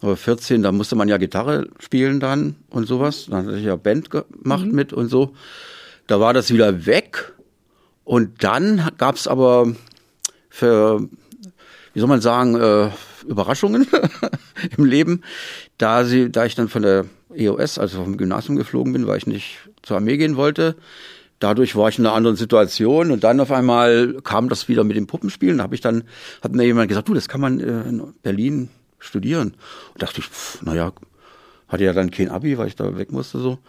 oder 0.01 0.15
14, 0.15 0.63
da 0.63 0.71
musste 0.71 0.95
man 0.95 1.09
ja 1.09 1.17
Gitarre 1.17 1.67
spielen 1.79 2.19
dann 2.19 2.55
und 2.69 2.87
sowas. 2.87 3.27
Dann 3.29 3.47
hatte 3.47 3.57
ich 3.57 3.65
ja 3.65 3.75
Band 3.75 4.09
gemacht 4.09 4.65
mit 4.65 4.93
und 4.93 5.09
so. 5.09 5.33
Da 6.07 6.19
war 6.19 6.33
das 6.33 6.51
wieder 6.51 6.85
weg. 6.85 7.33
Und 8.05 8.43
dann 8.43 8.89
gab's 8.97 9.27
aber 9.27 9.73
für, 10.49 11.07
wie 11.93 11.99
soll 11.99 12.09
man 12.09 12.21
sagen, 12.21 12.55
äh, 12.55 12.89
Überraschungen 13.27 13.87
im 14.77 14.85
Leben. 14.85 15.21
Da, 15.77 16.05
sie, 16.05 16.31
da 16.31 16.45
ich 16.45 16.55
dann 16.55 16.69
von 16.69 16.81
der 16.81 17.05
EOS, 17.35 17.77
also 17.77 18.03
vom 18.03 18.17
Gymnasium 18.17 18.57
geflogen 18.57 18.93
bin, 18.93 19.05
weil 19.05 19.17
ich 19.17 19.27
nicht 19.27 19.57
zur 19.83 19.97
Armee 19.97 20.17
gehen 20.17 20.37
wollte, 20.37 20.75
dadurch 21.39 21.75
war 21.75 21.89
ich 21.89 21.99
in 21.99 22.05
einer 22.05 22.15
anderen 22.15 22.35
Situation 22.35 23.11
und 23.11 23.23
dann 23.23 23.39
auf 23.39 23.51
einmal 23.51 24.15
kam 24.23 24.49
das 24.49 24.67
wieder 24.67 24.83
mit 24.83 24.97
dem 24.97 25.07
Puppenspielen. 25.07 25.57
Da 25.57 25.63
habe 25.63 25.75
ich 25.75 25.81
dann, 25.81 26.03
hat 26.41 26.53
mir 26.53 26.65
jemand 26.65 26.89
gesagt, 26.89 27.07
du, 27.09 27.13
das 27.13 27.29
kann 27.29 27.41
man 27.41 27.59
äh, 27.59 27.89
in 27.89 28.13
Berlin 28.21 28.69
studieren. 28.99 29.55
Und 29.93 30.03
dachte 30.03 30.19
ich, 30.19 30.27
pff, 30.27 30.61
naja, 30.61 30.91
hatte 31.67 31.83
ja 31.83 31.93
dann 31.93 32.11
kein 32.11 32.29
Abi, 32.29 32.57
weil 32.57 32.67
ich 32.67 32.75
da 32.75 32.97
weg 32.97 33.11
musste 33.11 33.39
so. 33.39 33.59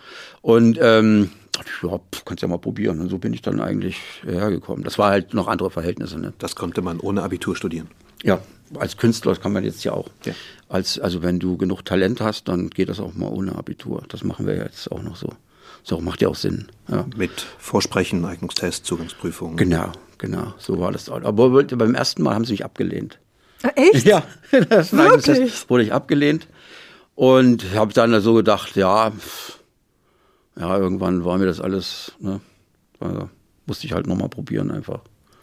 Und 0.43 0.79
ähm, 0.81 1.31
dachte 1.53 1.71
ich, 1.75 1.89
ja, 1.89 1.99
pff, 1.99 2.25
kannst 2.25 2.43
ja 2.43 2.49
mal 2.49 2.59
probieren. 2.59 3.01
Und 3.01 3.09
so 3.09 3.19
bin 3.19 3.33
ich 3.33 3.43
dann 3.43 3.61
eigentlich 3.61 4.01
hergekommen. 4.25 4.83
Das 4.83 4.99
war 4.99 5.11
halt 5.11 5.35
noch 5.35 5.49
andere 5.49 5.71
Verhältnisse. 5.71 6.19
Ne? 6.19 6.33
Das 6.39 6.57
konnte 6.57 6.83
man 6.83 6.99
ohne 6.99 7.23
Abitur 7.23 7.57
studieren. 7.57 7.89
Ja, 8.23 8.41
als 8.79 8.97
Künstler 8.97 9.35
kann 9.37 9.53
man 9.53 9.65
jetzt 9.65 9.83
ja 9.85 9.93
auch. 9.93 10.09
Ja. 10.25 10.33
Als, 10.69 10.99
also 10.99 11.23
wenn 11.23 11.39
du 11.39 11.57
genug 11.57 11.85
Talent 11.85 12.21
hast, 12.21 12.49
dann 12.49 12.71
geht 12.71 12.89
das 12.89 13.00
auch 13.00 13.15
mal 13.15 13.29
ohne 13.29 13.57
Abitur. 13.57 14.03
Das 14.09 14.25
machen 14.25 14.47
wir 14.47 14.57
jetzt 14.57 14.91
auch 14.93 15.03
noch 15.03 15.17
so. 15.17 15.29
So 15.83 16.01
macht 16.01 16.21
ja 16.23 16.29
auch 16.29 16.37
Sinn. 16.37 16.69
Ja. 16.89 17.07
Mit 17.17 17.31
Vorsprechen, 17.59 18.25
Eignungstest, 18.25 18.85
Zugangsprüfung. 18.85 19.57
Genau, 19.57 19.93
genau, 20.19 20.55
so 20.59 20.79
war 20.79 20.93
das. 20.93 21.09
Aber 21.09 21.65
beim 21.65 21.95
ersten 21.95 22.23
Mal 22.23 22.35
haben 22.35 22.45
sie 22.45 22.53
mich 22.53 22.65
abgelehnt. 22.65 23.19
Echt? 23.75 24.07
Ja, 24.07 24.23
das 24.69 24.93
Wirklich? 24.93 25.25
Test 25.25 25.71
wurde 25.71 25.83
ich 25.85 25.93
abgelehnt 25.93 26.47
und 27.15 27.75
habe 27.75 27.93
dann 27.93 28.19
so 28.21 28.35
gedacht, 28.35 28.77
ja, 28.77 29.13
ja, 30.59 30.79
irgendwann 30.79 31.25
war 31.25 31.39
mir 31.39 31.47
das 31.47 31.61
alles, 31.61 32.13
ne, 32.21 32.41
äh, 33.01 33.25
musste 33.67 33.87
ich 33.87 33.93
halt 33.93 34.07
nochmal 34.07 34.29
probieren 34.29 34.71
einfach. 34.71 35.01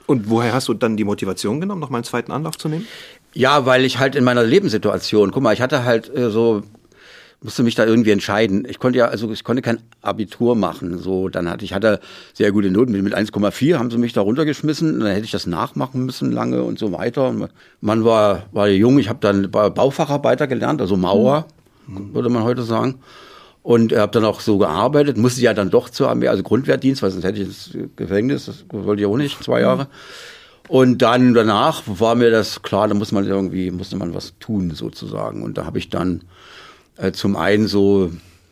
Und 0.07 0.29
woher 0.29 0.53
hast 0.53 0.69
du 0.69 0.73
dann 0.73 0.97
die 0.97 1.03
Motivation 1.03 1.59
genommen, 1.59 1.81
noch 1.81 1.89
mal 1.89 1.97
einen 1.97 2.05
zweiten 2.05 2.31
Anlauf 2.31 2.57
zu 2.57 2.69
nehmen? 2.69 2.87
Ja, 3.33 3.65
weil 3.65 3.83
ich 3.83 3.99
halt 3.99 4.15
in 4.15 4.23
meiner 4.23 4.43
Lebenssituation, 4.43 5.31
guck 5.31 5.43
mal, 5.43 5.53
ich 5.53 5.61
hatte 5.61 5.83
halt 5.83 6.09
äh, 6.15 6.31
so, 6.31 6.63
musste 7.41 7.63
mich 7.63 7.75
da 7.75 7.85
irgendwie 7.85 8.11
entscheiden. 8.11 8.65
Ich 8.67 8.79
konnte 8.79 8.99
ja, 8.99 9.05
also 9.05 9.31
ich 9.31 9.43
konnte 9.43 9.61
kein 9.61 9.79
Abitur 10.01 10.55
machen. 10.55 10.97
So, 10.97 11.29
dann 11.29 11.49
hatte 11.49 11.65
ich 11.65 11.73
hatte 11.73 11.99
sehr 12.33 12.51
gute 12.51 12.71
Noten 12.71 12.91
mit, 12.91 13.03
mit 13.03 13.15
1,4 13.15 13.77
haben 13.77 13.91
sie 13.91 13.97
mich 13.97 14.13
da 14.13 14.21
runtergeschmissen. 14.21 14.99
Dann 14.99 15.09
hätte 15.09 15.25
ich 15.25 15.31
das 15.31 15.45
nachmachen 15.45 16.05
müssen 16.05 16.31
lange 16.31 16.63
und 16.63 16.79
so 16.79 16.91
weiter. 16.91 17.29
Und 17.29 17.49
man 17.81 18.03
war 18.03 18.43
war 18.51 18.67
jung. 18.67 18.97
Ich 18.97 19.09
habe 19.09 19.19
dann 19.21 19.51
bei 19.51 19.69
Baufacharbeiter 19.69 20.47
gelernt, 20.47 20.81
also 20.81 20.97
Mauer 20.97 21.45
würde 21.87 22.29
man 22.29 22.43
heute 22.43 22.63
sagen. 22.63 22.95
Und 23.63 23.93
habe 23.93 24.11
dann 24.13 24.23
auch 24.23 24.39
so 24.39 24.57
gearbeitet, 24.57 25.17
musste 25.17 25.41
ja 25.41 25.53
dann 25.53 25.69
doch 25.69 25.89
zur 25.89 26.09
Armee, 26.09 26.29
also 26.29 26.41
Grundwehrdienst, 26.41 27.01
weil 27.01 27.11
sonst 27.11 27.25
hätte 27.25 27.41
ich 27.41 27.47
ins 27.47 27.77
Gefängnis, 27.97 28.45
das 28.45 28.63
wollte 28.71 29.01
ich 29.01 29.07
auch 29.07 29.17
nicht, 29.17 29.43
zwei 29.43 29.59
Jahre. 29.59 29.87
Und 30.69 31.01
dann 31.01 31.33
danach 31.33 31.83
war 31.85 32.15
mir 32.15 32.31
das 32.31 32.61
klar, 32.61 32.87
da 32.87 32.93
muss 32.93 33.11
man 33.11 33.25
irgendwie, 33.25 33.71
musste 33.71 33.97
man 33.97 34.13
was 34.13 34.35
tun 34.39 34.71
sozusagen. 34.71 35.43
Und 35.43 35.57
da 35.57 35.65
habe 35.65 35.79
ich 35.79 35.89
dann 35.89 36.23
zum 37.11 37.35
einen 37.35 37.67
so, 37.67 38.11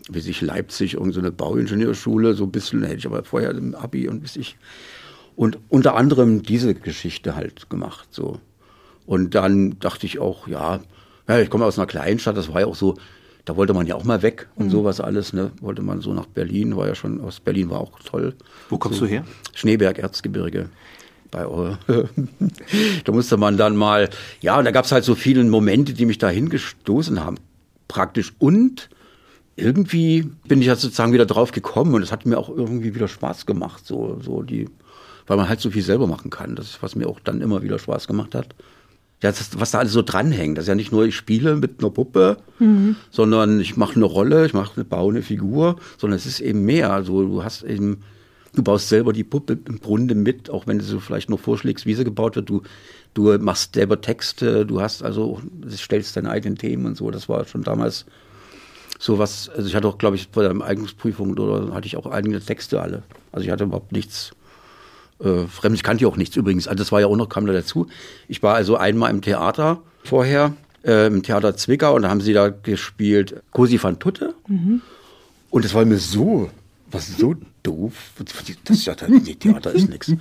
wie 0.09 0.19
sich 0.19 0.41
Leipzig, 0.41 0.95
irgendeine 0.95 1.27
so 1.27 1.33
Bauingenieurschule, 1.33 2.33
so 2.35 2.45
ein 2.45 2.51
bisschen, 2.51 2.83
hätte 2.83 2.97
ich 2.97 3.05
aber 3.05 3.23
vorher 3.23 3.51
im 3.51 3.75
Abi 3.75 4.07
und 4.07 4.21
bis 4.21 4.35
ich, 4.35 4.55
und 5.35 5.57
unter 5.69 5.95
anderem 5.95 6.43
diese 6.43 6.73
Geschichte 6.75 7.35
halt 7.35 7.69
gemacht, 7.69 8.09
so. 8.11 8.39
Und 9.05 9.35
dann 9.35 9.77
dachte 9.79 10.05
ich 10.05 10.19
auch, 10.19 10.47
ja, 10.47 10.79
ja, 11.27 11.39
ich 11.39 11.49
komme 11.49 11.65
aus 11.65 11.77
einer 11.77 11.87
Kleinstadt, 11.87 12.37
das 12.37 12.53
war 12.53 12.61
ja 12.61 12.67
auch 12.67 12.75
so, 12.75 12.95
da 13.45 13.55
wollte 13.55 13.73
man 13.73 13.85
ja 13.85 13.95
auch 13.95 14.03
mal 14.03 14.23
weg 14.23 14.47
und 14.55 14.71
sowas 14.71 14.99
alles, 14.99 15.31
ne? 15.31 15.51
Wollte 15.61 15.83
man 15.83 16.01
so 16.01 16.13
nach 16.13 16.25
Berlin, 16.25 16.75
war 16.75 16.87
ja 16.87 16.95
schon, 16.95 17.21
aus 17.21 17.39
Berlin 17.39 17.69
war 17.69 17.79
auch 17.79 17.99
toll. 17.99 18.33
Wo 18.69 18.77
kommst 18.79 18.99
so, 18.99 19.05
du 19.05 19.11
her? 19.11 19.23
Schneeberg, 19.53 19.99
Erzgebirge. 19.99 20.69
Bei 21.29 21.43
da 23.03 23.11
musste 23.11 23.37
man 23.37 23.57
dann 23.57 23.75
mal, 23.75 24.09
ja, 24.41 24.57
und 24.57 24.65
da 24.65 24.71
gab 24.71 24.85
es 24.85 24.91
halt 24.91 25.03
so 25.03 25.13
viele 25.13 25.43
Momente, 25.43 25.93
die 25.93 26.05
mich 26.05 26.17
da 26.17 26.29
hingestoßen 26.29 27.23
haben. 27.23 27.37
Praktisch. 27.88 28.34
Und 28.39 28.89
irgendwie 29.56 30.30
bin 30.48 30.60
ich 30.60 30.68
ja 30.68 30.75
sozusagen 30.75 31.13
wieder 31.13 31.25
drauf 31.25 31.51
gekommen 31.51 31.94
und 31.94 32.01
es 32.01 32.12
hat 32.12 32.25
mir 32.25 32.38
auch 32.38 32.50
irgendwie 32.50 32.94
wieder 32.94 33.08
Spaß 33.08 33.46
gemacht, 33.46 33.86
so, 33.86 34.20
so 34.22 34.42
die, 34.42 34.70
weil 35.27 35.38
man 35.38 35.48
halt 35.48 35.62
so 35.62 35.72
viel 35.72 35.82
selber 35.82 36.08
machen 36.08 36.30
kann. 36.30 36.56
Das 36.56 36.68
ist, 36.68 36.84
was 36.84 36.96
mir 36.96 37.08
auch 37.08 37.20
dann 37.20 37.42
immer 37.42 37.63
wieder 37.63 37.80
Spaß 37.80 38.08
gemacht 38.08 38.36
hat. 38.36 38.56
Ja, 39.24 39.32
das, 39.32 39.58
was 39.60 39.72
da 39.72 39.80
alles 39.80 39.94
so 39.94 40.01
dranhängt. 40.01 40.58
Das 40.58 40.65
ist 40.65 40.70
ja 40.70 40.75
nicht 40.75 40.92
nur, 40.92 41.06
ich 41.06 41.15
spiele 41.15 41.56
mit 41.56 41.80
einer 41.80 41.89
Puppe, 41.89 42.38
mhm. 42.60 42.98
sondern 43.12 43.60
ich 43.62 43.77
mache 43.77 43.96
eine 43.96 44.06
Rolle, 44.06 44.46
ich 44.46 44.54
mache 44.54 44.74
eine, 44.75 44.84
baue 44.84 45.13
eine 45.13 45.22
Figur, 45.22 45.77
sondern 45.98 46.18
es 46.18 46.25
ist 46.25 46.42
eben 46.42 46.65
mehr. 46.65 46.92
Also 46.92 47.24
du 47.24 47.44
hast 47.44 47.63
eben, 47.63 48.04
du 48.55 48.63
baust 48.63 48.89
selber 48.89 49.13
die 49.13 49.24
Puppe 49.24 49.57
im 49.67 49.79
Grunde 49.79 50.15
mit, 50.15 50.50
auch 50.50 50.67
wenn 50.67 50.79
du 50.79 50.83
so 50.83 51.00
vielleicht 51.00 51.29
nur 51.29 51.39
vorschlägst, 51.39 51.85
wie 51.85 51.93
sie 51.93 52.03
gebaut 52.03 52.35
wird. 52.35 52.50
Du, 52.50 52.63
du 53.13 53.38
machst 53.39 53.75
selber 53.75 54.01
Texte, 54.01 54.65
du 54.65 54.81
hast 54.81 55.03
also, 55.03 55.41
stellst 55.71 56.15
deine 56.17 56.29
eigenen 56.29 56.57
Themen 56.57 56.85
und 56.85 56.97
so. 56.97 57.12
Das 57.12 57.29
war 57.29 57.45
schon 57.45 57.63
damals 57.63 58.05
so 59.00 59.19
was, 59.19 59.50
also 59.50 59.67
ich 59.67 59.75
hatte 59.75 59.88
auch, 59.88 59.97
glaube 59.97 60.15
ich, 60.15 60.29
bei 60.29 60.41
der 60.41 60.59
Eignungsprüfung 60.62 61.38
oder 61.38 61.74
hatte 61.74 61.88
ich 61.88 61.97
auch 61.97 62.05
eigene 62.07 62.39
Texte 62.39 62.81
alle. 62.81 63.03
Also 63.31 63.45
ich 63.45 63.51
hatte 63.51 63.65
überhaupt 63.65 63.91
nichts 63.91 64.31
äh, 65.19 65.45
fremd. 65.47 65.75
Ich 65.75 65.83
kannte 65.83 66.03
ja 66.03 66.07
auch 66.07 66.17
nichts 66.17 66.35
übrigens. 66.35 66.67
Also 66.67 66.77
das 66.77 66.91
war 66.91 67.01
ja 67.01 67.07
auch 67.07 67.15
noch, 67.15 67.29
kam 67.29 67.45
da 67.45 67.53
dazu. 67.53 67.88
Ich 68.27 68.41
war 68.41 68.55
also 68.55 68.77
einmal 68.77 69.12
im 69.12 69.21
Theater 69.21 69.81
vorher, 70.03 70.53
äh, 70.83 71.07
im 71.07 71.24
Theater 71.24 71.57
Zwickau 71.57 71.95
und 71.95 72.03
da 72.03 72.09
haben 72.09 72.21
sie 72.21 72.33
da 72.33 72.50
gespielt 72.50 73.41
Cosi 73.51 73.81
van 73.81 74.00
Tutte. 74.00 74.33
Mhm. 74.47 74.81
Und 75.50 75.65
das 75.65 75.74
war 75.74 75.85
mir 75.85 75.97
so, 75.97 76.50
was 76.92 77.18
so 77.18 77.36
doof. 77.63 77.94
Das, 78.18 78.34
das, 78.65 78.86
das 78.86 79.38
Theater 79.39 79.72
ist 79.74 79.89
nichts. 79.89 80.13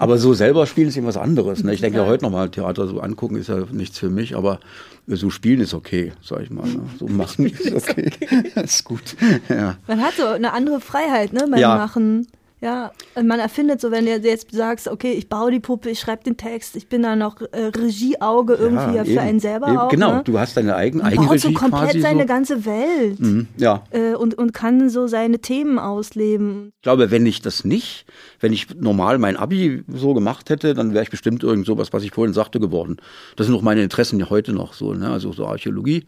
Aber 0.00 0.16
so 0.16 0.32
selber 0.32 0.66
spielen 0.66 0.88
ist 0.88 0.96
eben 0.96 1.06
was 1.06 1.16
anderes. 1.16 1.64
Ne? 1.64 1.74
Ich 1.74 1.80
denke 1.80 1.98
ja 1.98 2.06
heute 2.06 2.24
nochmal 2.24 2.50
Theater 2.50 2.86
so 2.86 3.00
angucken 3.00 3.34
ist 3.34 3.48
ja 3.48 3.64
nichts 3.72 3.98
für 3.98 4.10
mich, 4.10 4.36
aber 4.36 4.60
so 5.08 5.28
spielen 5.28 5.60
ist 5.60 5.74
okay, 5.74 6.12
sag 6.22 6.42
ich 6.42 6.50
mal. 6.50 6.68
Ne? 6.68 6.82
So 6.98 7.06
machen 7.08 7.46
ist 7.46 7.72
okay. 7.72 8.12
ist 8.54 8.84
gut. 8.84 9.16
Ja. 9.48 9.76
Man 9.88 10.00
hat 10.00 10.14
so 10.14 10.26
eine 10.26 10.52
andere 10.52 10.80
Freiheit, 10.80 11.32
ne, 11.32 11.46
beim 11.50 11.58
ja. 11.58 11.76
Machen. 11.76 12.28
Ja, 12.60 12.90
man 13.14 13.38
erfindet 13.38 13.80
so, 13.80 13.92
wenn 13.92 14.04
du 14.04 14.16
jetzt 14.16 14.50
sagst, 14.50 14.88
okay, 14.88 15.12
ich 15.12 15.28
baue 15.28 15.52
die 15.52 15.60
Puppe, 15.60 15.90
ich 15.90 16.00
schreibe 16.00 16.24
den 16.24 16.36
Text, 16.36 16.74
ich 16.74 16.88
bin 16.88 17.02
da 17.02 17.14
noch 17.14 17.40
äh, 17.52 17.66
Regieauge 17.66 18.54
irgendwie 18.54 18.96
ja, 18.96 19.04
für 19.04 19.10
eben, 19.10 19.18
einen 19.20 19.40
selber 19.40 19.68
eben, 19.68 19.78
auch. 19.78 19.88
Genau, 19.88 20.16
ne? 20.16 20.22
du 20.24 20.38
hast 20.40 20.56
deine 20.56 20.74
eigene 20.74 21.04
Man 21.04 21.14
baut 21.14 21.38
so 21.38 21.52
komplett 21.52 22.02
seine 22.02 22.22
so. 22.22 22.26
ganze 22.26 22.64
Welt. 22.64 23.20
Mhm, 23.20 23.46
ja. 23.58 23.84
Äh, 23.90 24.14
und, 24.14 24.34
und 24.34 24.52
kann 24.52 24.90
so 24.90 25.06
seine 25.06 25.38
Themen 25.38 25.78
ausleben. 25.78 26.72
Ich 26.76 26.82
glaube, 26.82 27.12
wenn 27.12 27.26
ich 27.26 27.42
das 27.42 27.64
nicht, 27.64 28.06
wenn 28.40 28.52
ich 28.52 28.74
normal 28.74 29.18
mein 29.18 29.36
Abi 29.36 29.84
so 29.86 30.12
gemacht 30.12 30.50
hätte, 30.50 30.74
dann 30.74 30.94
wäre 30.94 31.04
ich 31.04 31.10
bestimmt 31.10 31.44
irgend 31.44 31.64
sowas, 31.64 31.92
was 31.92 32.02
ich 32.02 32.10
vorhin 32.10 32.34
sagte, 32.34 32.58
geworden. 32.58 32.96
Das 33.36 33.46
sind 33.46 33.54
auch 33.54 33.62
meine 33.62 33.82
Interessen 33.82 34.18
ja 34.18 34.30
heute 34.30 34.52
noch 34.52 34.72
so, 34.72 34.94
ne? 34.94 35.10
also 35.10 35.32
so 35.32 35.46
Archäologie, 35.46 36.04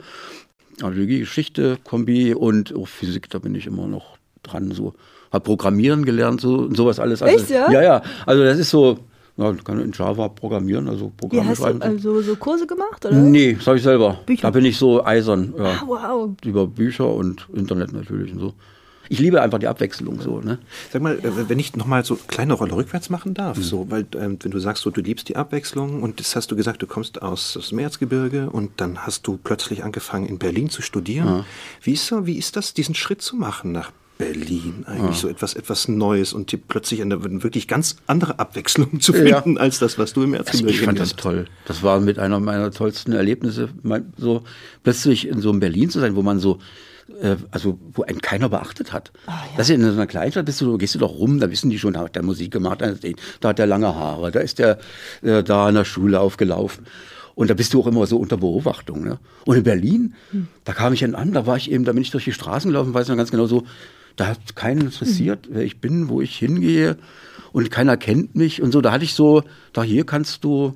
Archäologie, 0.83 1.21
Geschichte, 1.21 1.79
Kombi 1.85 2.35
und 2.35 2.75
auch 2.75 2.89
Physik, 2.89 3.31
da 3.31 3.39
bin 3.39 3.55
ich 3.55 3.69
immer 3.69 3.87
noch 3.87 4.19
dran 4.43 4.73
so 4.73 4.95
habe 5.31 5.45
Programmieren 5.45 6.05
gelernt 6.05 6.41
so, 6.41 6.55
und 6.57 6.77
sowas 6.77 6.99
alles. 6.99 7.23
Also, 7.23 7.37
Echt, 7.37 7.51
ja? 7.51 7.71
Ja, 7.71 7.83
ja. 7.83 8.03
Also 8.27 8.43
das 8.43 8.59
ist 8.59 8.71
so, 8.71 8.99
ja, 9.37 9.53
kann 9.65 9.81
in 9.81 9.93
Java 9.93 10.29
programmieren, 10.29 10.89
also 10.89 11.13
Programme 11.17 11.45
ja, 11.45 11.51
hast 11.51 11.59
schreiben. 11.59 11.81
Du 11.81 11.87
also 11.87 12.23
so 12.23 12.37
Kurse 12.37 12.67
gemacht, 12.67 13.05
oder? 13.07 13.17
Nee, 13.17 13.55
das 13.55 13.67
habe 13.67 13.79
ich 13.79 13.83
selber. 13.83 14.21
Bücher. 14.27 14.43
Da 14.43 14.51
bin 14.51 14.65
ich 14.65 14.77
so 14.77 15.05
eisern. 15.05 15.55
Ja. 15.57 15.65
Ah, 15.65 15.83
wow. 15.87 16.31
Über 16.45 16.67
Bücher 16.67 17.09
und 17.09 17.49
Internet 17.55 17.93
natürlich 17.93 18.33
und 18.33 18.41
so. 18.41 18.55
Ich 19.09 19.19
liebe 19.19 19.43
einfach 19.43 19.59
die 19.59 19.67
Abwechslung 19.67 20.21
so. 20.21 20.41
Ne? 20.41 20.59
Sag 20.93 21.03
mal, 21.03 21.19
äh, 21.19 21.49
wenn 21.49 21.59
ich 21.59 21.75
nochmal 21.75 22.05
so 22.05 22.15
eine 22.15 22.23
kleine 22.29 22.53
Rolle 22.53 22.77
rückwärts 22.77 23.11
machen 23.11 23.35
darf, 23.35 23.57
mhm. 23.57 23.63
so, 23.63 23.91
weil 23.91 24.07
ähm, 24.15 24.39
wenn 24.41 24.53
du 24.53 24.61
sagst, 24.61 24.85
so, 24.85 24.91
du 24.91 25.01
liebst 25.01 25.29
die 25.29 25.35
Abwechslung 25.35 26.03
und 26.05 26.21
das 26.21 26.37
hast 26.37 26.53
du 26.53 26.57
gesagt, 26.57 26.81
du 26.81 26.87
kommst 26.87 27.21
aus, 27.21 27.57
aus 27.57 27.71
dem 27.71 27.81
Erzgebirge 27.81 28.51
und 28.51 28.71
dann 28.77 28.99
hast 28.99 29.27
du 29.27 29.37
plötzlich 29.43 29.83
angefangen 29.83 30.27
in 30.27 30.39
Berlin 30.39 30.71
zu 30.71 30.81
studieren. 30.81 31.27
Ja. 31.27 31.45
Wie 31.83 31.95
ist 31.95 32.07
so, 32.07 32.27
wie 32.27 32.39
ist 32.39 32.55
das, 32.55 32.73
diesen 32.73 32.95
Schritt 32.95 33.21
zu 33.21 33.35
machen 33.35 33.73
nach 33.73 33.91
Berlin 34.21 34.85
eigentlich 34.87 35.17
ja. 35.17 35.23
so 35.23 35.29
etwas 35.29 35.55
etwas 35.55 35.89
Neues 35.89 36.35
und 36.35 36.55
plötzlich 36.69 37.01
eine 37.01 37.43
wirklich 37.43 37.67
ganz 37.67 37.97
andere 38.07 38.39
Abwechslung 38.39 39.01
zu 39.01 39.15
finden 39.15 39.57
ja. 39.57 39.61
als 39.61 39.79
das, 39.79 39.99
was 39.99 40.13
du 40.13 40.23
im 40.23 40.35
Erzgebirge 40.35 40.69
also 40.69 40.81
Ich 40.81 40.85
fand 40.85 41.01
das 41.01 41.17
toll. 41.17 41.47
Das 41.65 41.83
war 41.83 42.01
mit 42.01 42.19
einer 42.19 42.39
meiner 42.39 42.71
tollsten 42.71 43.13
Erlebnisse, 43.13 43.71
so 44.19 44.43
plötzlich 44.83 45.27
in 45.27 45.41
so 45.41 45.49
einem 45.51 45.61
Berlin 45.61 45.89
zu 45.89 46.01
sein, 46.01 46.17
wo 46.17 46.23
man 46.23 46.39
so 46.39 46.59
äh, 47.23 47.37
also 47.51 47.79
wo 47.95 48.03
einen 48.03 48.21
keiner 48.21 48.51
beachtet 48.51 48.93
hat. 48.93 49.11
Oh, 49.27 49.31
ja. 49.31 49.49
Das 49.57 49.71
ist 49.71 49.75
in 49.75 49.83
so 49.83 49.89
einer 49.89 50.07
Kleinstadt 50.07 50.45
bist 50.45 50.61
du, 50.61 50.77
gehst 50.77 50.95
du 50.95 50.99
doch 50.99 51.13
rum, 51.13 51.41
da 51.41 51.51
wissen 51.51 51.71
die 51.71 51.79
schon, 51.79 51.95
da 51.95 52.01
hat 52.01 52.15
der 52.15 52.23
Musik 52.23 52.53
gemacht, 52.53 52.83
da 52.83 53.49
hat 53.49 53.59
der 53.59 53.67
lange 53.67 53.95
Haare, 53.95 54.31
da 54.31 54.41
ist 54.41 54.59
der 54.59 54.79
äh, 55.23 55.43
da 55.43 55.71
in 55.71 55.77
der 55.77 55.87
Schule 55.87 56.21
aufgelaufen. 56.21 56.87
Und 57.35 57.49
da 57.49 57.55
bist 57.55 57.73
du 57.73 57.81
auch 57.81 57.87
immer 57.87 58.07
so 58.07 58.19
unter 58.19 58.37
Beobachtung. 58.37 59.03
Ne? 59.03 59.19
Und 59.47 59.57
in 59.57 59.63
Berlin, 59.63 60.15
hm. 60.31 60.49
da 60.65 60.75
kam 60.75 60.93
ich 60.93 61.03
an, 61.03 61.33
da 61.33 61.47
war 61.47 61.57
ich 61.57 61.71
eben, 61.71 61.85
da 61.85 61.93
bin 61.93 62.03
ich 62.03 62.11
durch 62.11 62.25
die 62.25 62.33
Straßen 62.33 62.71
gelaufen, 62.71 62.93
weiß 62.93 63.09
noch 63.09 63.17
ganz 63.17 63.31
genau 63.31 63.47
so, 63.47 63.65
da 64.17 64.27
hat 64.27 64.57
keinen 64.57 64.83
interessiert, 64.83 65.49
wer 65.51 65.63
ich 65.63 65.81
bin, 65.81 66.09
wo 66.09 66.21
ich 66.21 66.37
hingehe 66.37 66.97
und 67.53 67.71
keiner 67.71 67.97
kennt 67.97 68.35
mich 68.35 68.63
und 68.63 68.73
so. 68.73 68.81
Da 68.81 68.93
hatte 68.93 69.05
ich 69.05 69.15
so, 69.15 69.43
da 69.73 69.83
hier 69.83 70.05
kannst 70.05 70.45
du, 70.45 70.75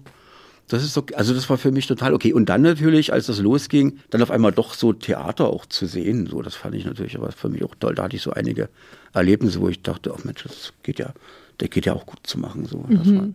das 0.69 0.83
ist 0.83 0.97
okay. 0.97 1.14
Also 1.14 1.35
das 1.35 1.49
war 1.50 1.59
für 1.59 1.73
mich 1.73 1.87
total 1.87 2.14
okay. 2.14 2.33
Und 2.33 2.49
dann 2.49 2.62
natürlich, 2.62 3.12
als 3.12 3.26
das 3.26 3.38
losging, 3.41 3.99
dann 4.11 4.23
auf 4.23 4.31
einmal 4.31 4.53
doch 4.53 4.75
so 4.75 4.93
Theater 4.93 5.49
auch 5.49 5.67
zu 5.67 5.87
sehen. 5.87 6.26
So, 6.26 6.43
das 6.43 6.55
fand 6.55 6.75
ich 6.75 6.85
natürlich 6.85 7.17
aber 7.17 7.33
für 7.33 7.49
mich 7.49 7.62
auch 7.64 7.75
toll. 7.79 7.95
Da 7.95 8.05
hatte 8.05 8.17
ich 8.17 8.23
so 8.23 8.33
einige 8.33 8.69
Erlebnisse, 9.12 9.61
wo 9.61 9.69
ich 9.69 9.83
dachte, 9.83 10.14
ach 10.17 10.25
Mensch, 10.25 10.43
das 10.43 10.73
geht 10.83 10.99
ja, 10.99 11.12
der 11.61 11.69
geht 11.69 11.87
ja 11.87 11.93
auch 11.93 12.07
gut 12.07 12.21
zu 12.23 12.38
machen. 12.38 12.67
So, 12.67 12.79
mhm. 12.79 13.35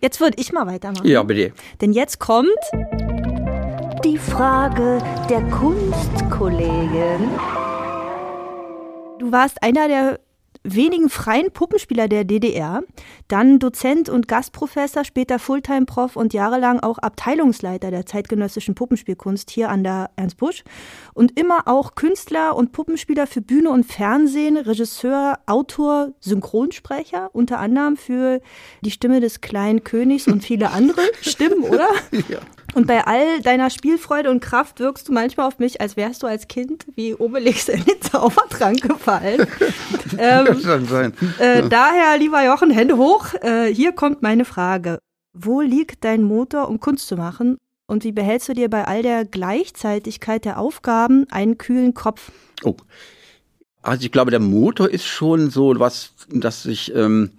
Jetzt 0.00 0.20
würde 0.20 0.36
ich 0.38 0.52
mal 0.52 0.66
weitermachen. 0.66 1.06
Ja, 1.06 1.22
bitte. 1.22 1.52
Denn 1.80 1.92
jetzt 1.92 2.18
kommt 2.18 2.48
die 4.04 4.18
Frage 4.18 4.98
der 5.30 5.40
Kunstkollegin. 5.44 7.30
Du 9.24 9.32
warst 9.32 9.62
einer 9.62 9.88
der 9.88 10.20
wenigen 10.64 11.08
freien 11.08 11.50
Puppenspieler 11.50 12.08
der 12.08 12.24
DDR, 12.24 12.82
dann 13.26 13.58
Dozent 13.58 14.10
und 14.10 14.28
Gastprofessor, 14.28 15.02
später 15.02 15.38
Fulltime-Prof 15.38 16.16
und 16.16 16.34
jahrelang 16.34 16.80
auch 16.80 16.98
Abteilungsleiter 16.98 17.90
der 17.90 18.04
zeitgenössischen 18.04 18.74
Puppenspielkunst 18.74 19.50
hier 19.50 19.70
an 19.70 19.82
der 19.82 20.10
Ernst 20.16 20.36
Busch 20.36 20.62
und 21.14 21.40
immer 21.40 21.68
auch 21.68 21.94
Künstler 21.94 22.54
und 22.54 22.72
Puppenspieler 22.72 23.26
für 23.26 23.40
Bühne 23.40 23.70
und 23.70 23.84
Fernsehen, 23.84 24.58
Regisseur, 24.58 25.38
Autor, 25.46 26.12
Synchronsprecher, 26.20 27.30
unter 27.32 27.60
anderem 27.60 27.96
für 27.96 28.42
die 28.82 28.90
Stimme 28.90 29.20
des 29.20 29.40
kleinen 29.40 29.84
Königs 29.84 30.28
und 30.28 30.44
viele 30.44 30.70
andere 30.70 31.00
Stimmen, 31.22 31.62
oder? 31.62 31.88
Ja. 32.28 32.40
Und 32.74 32.86
bei 32.86 33.06
all 33.06 33.40
deiner 33.40 33.70
Spielfreude 33.70 34.30
und 34.30 34.40
Kraft 34.40 34.80
wirkst 34.80 35.08
du 35.08 35.12
manchmal 35.12 35.46
auf 35.46 35.58
mich, 35.58 35.80
als 35.80 35.96
wärst 35.96 36.22
du 36.22 36.26
als 36.26 36.48
Kind 36.48 36.86
wie 36.96 37.14
Obelix 37.14 37.68
in 37.68 37.84
den 37.84 38.00
Zaubertrank 38.00 38.82
gefallen. 38.82 39.46
ähm, 40.18 40.44
das 40.46 40.62
kann 40.62 40.86
sein. 40.86 41.14
Äh, 41.38 41.68
daher, 41.68 42.18
lieber 42.18 42.44
Jochen, 42.44 42.70
Hände 42.70 42.96
hoch. 42.96 43.34
Äh, 43.40 43.72
hier 43.72 43.92
kommt 43.92 44.22
meine 44.22 44.44
Frage. 44.44 44.98
Wo 45.32 45.60
liegt 45.60 46.04
dein 46.04 46.22
Motor, 46.22 46.68
um 46.68 46.80
Kunst 46.80 47.08
zu 47.08 47.16
machen? 47.16 47.58
Und 47.86 48.04
wie 48.04 48.12
behältst 48.12 48.48
du 48.48 48.54
dir 48.54 48.70
bei 48.70 48.86
all 48.86 49.02
der 49.02 49.24
Gleichzeitigkeit 49.24 50.44
der 50.44 50.58
Aufgaben 50.58 51.26
einen 51.30 51.58
kühlen 51.58 51.94
Kopf? 51.94 52.32
Oh. 52.62 52.76
Also 53.82 54.04
ich 54.06 54.12
glaube, 54.12 54.30
der 54.30 54.40
Motor 54.40 54.88
ist 54.88 55.04
schon 55.04 55.50
so 55.50 55.78
was, 55.78 56.14
dass 56.30 56.64
ich, 56.64 56.94
ähm, 56.94 57.32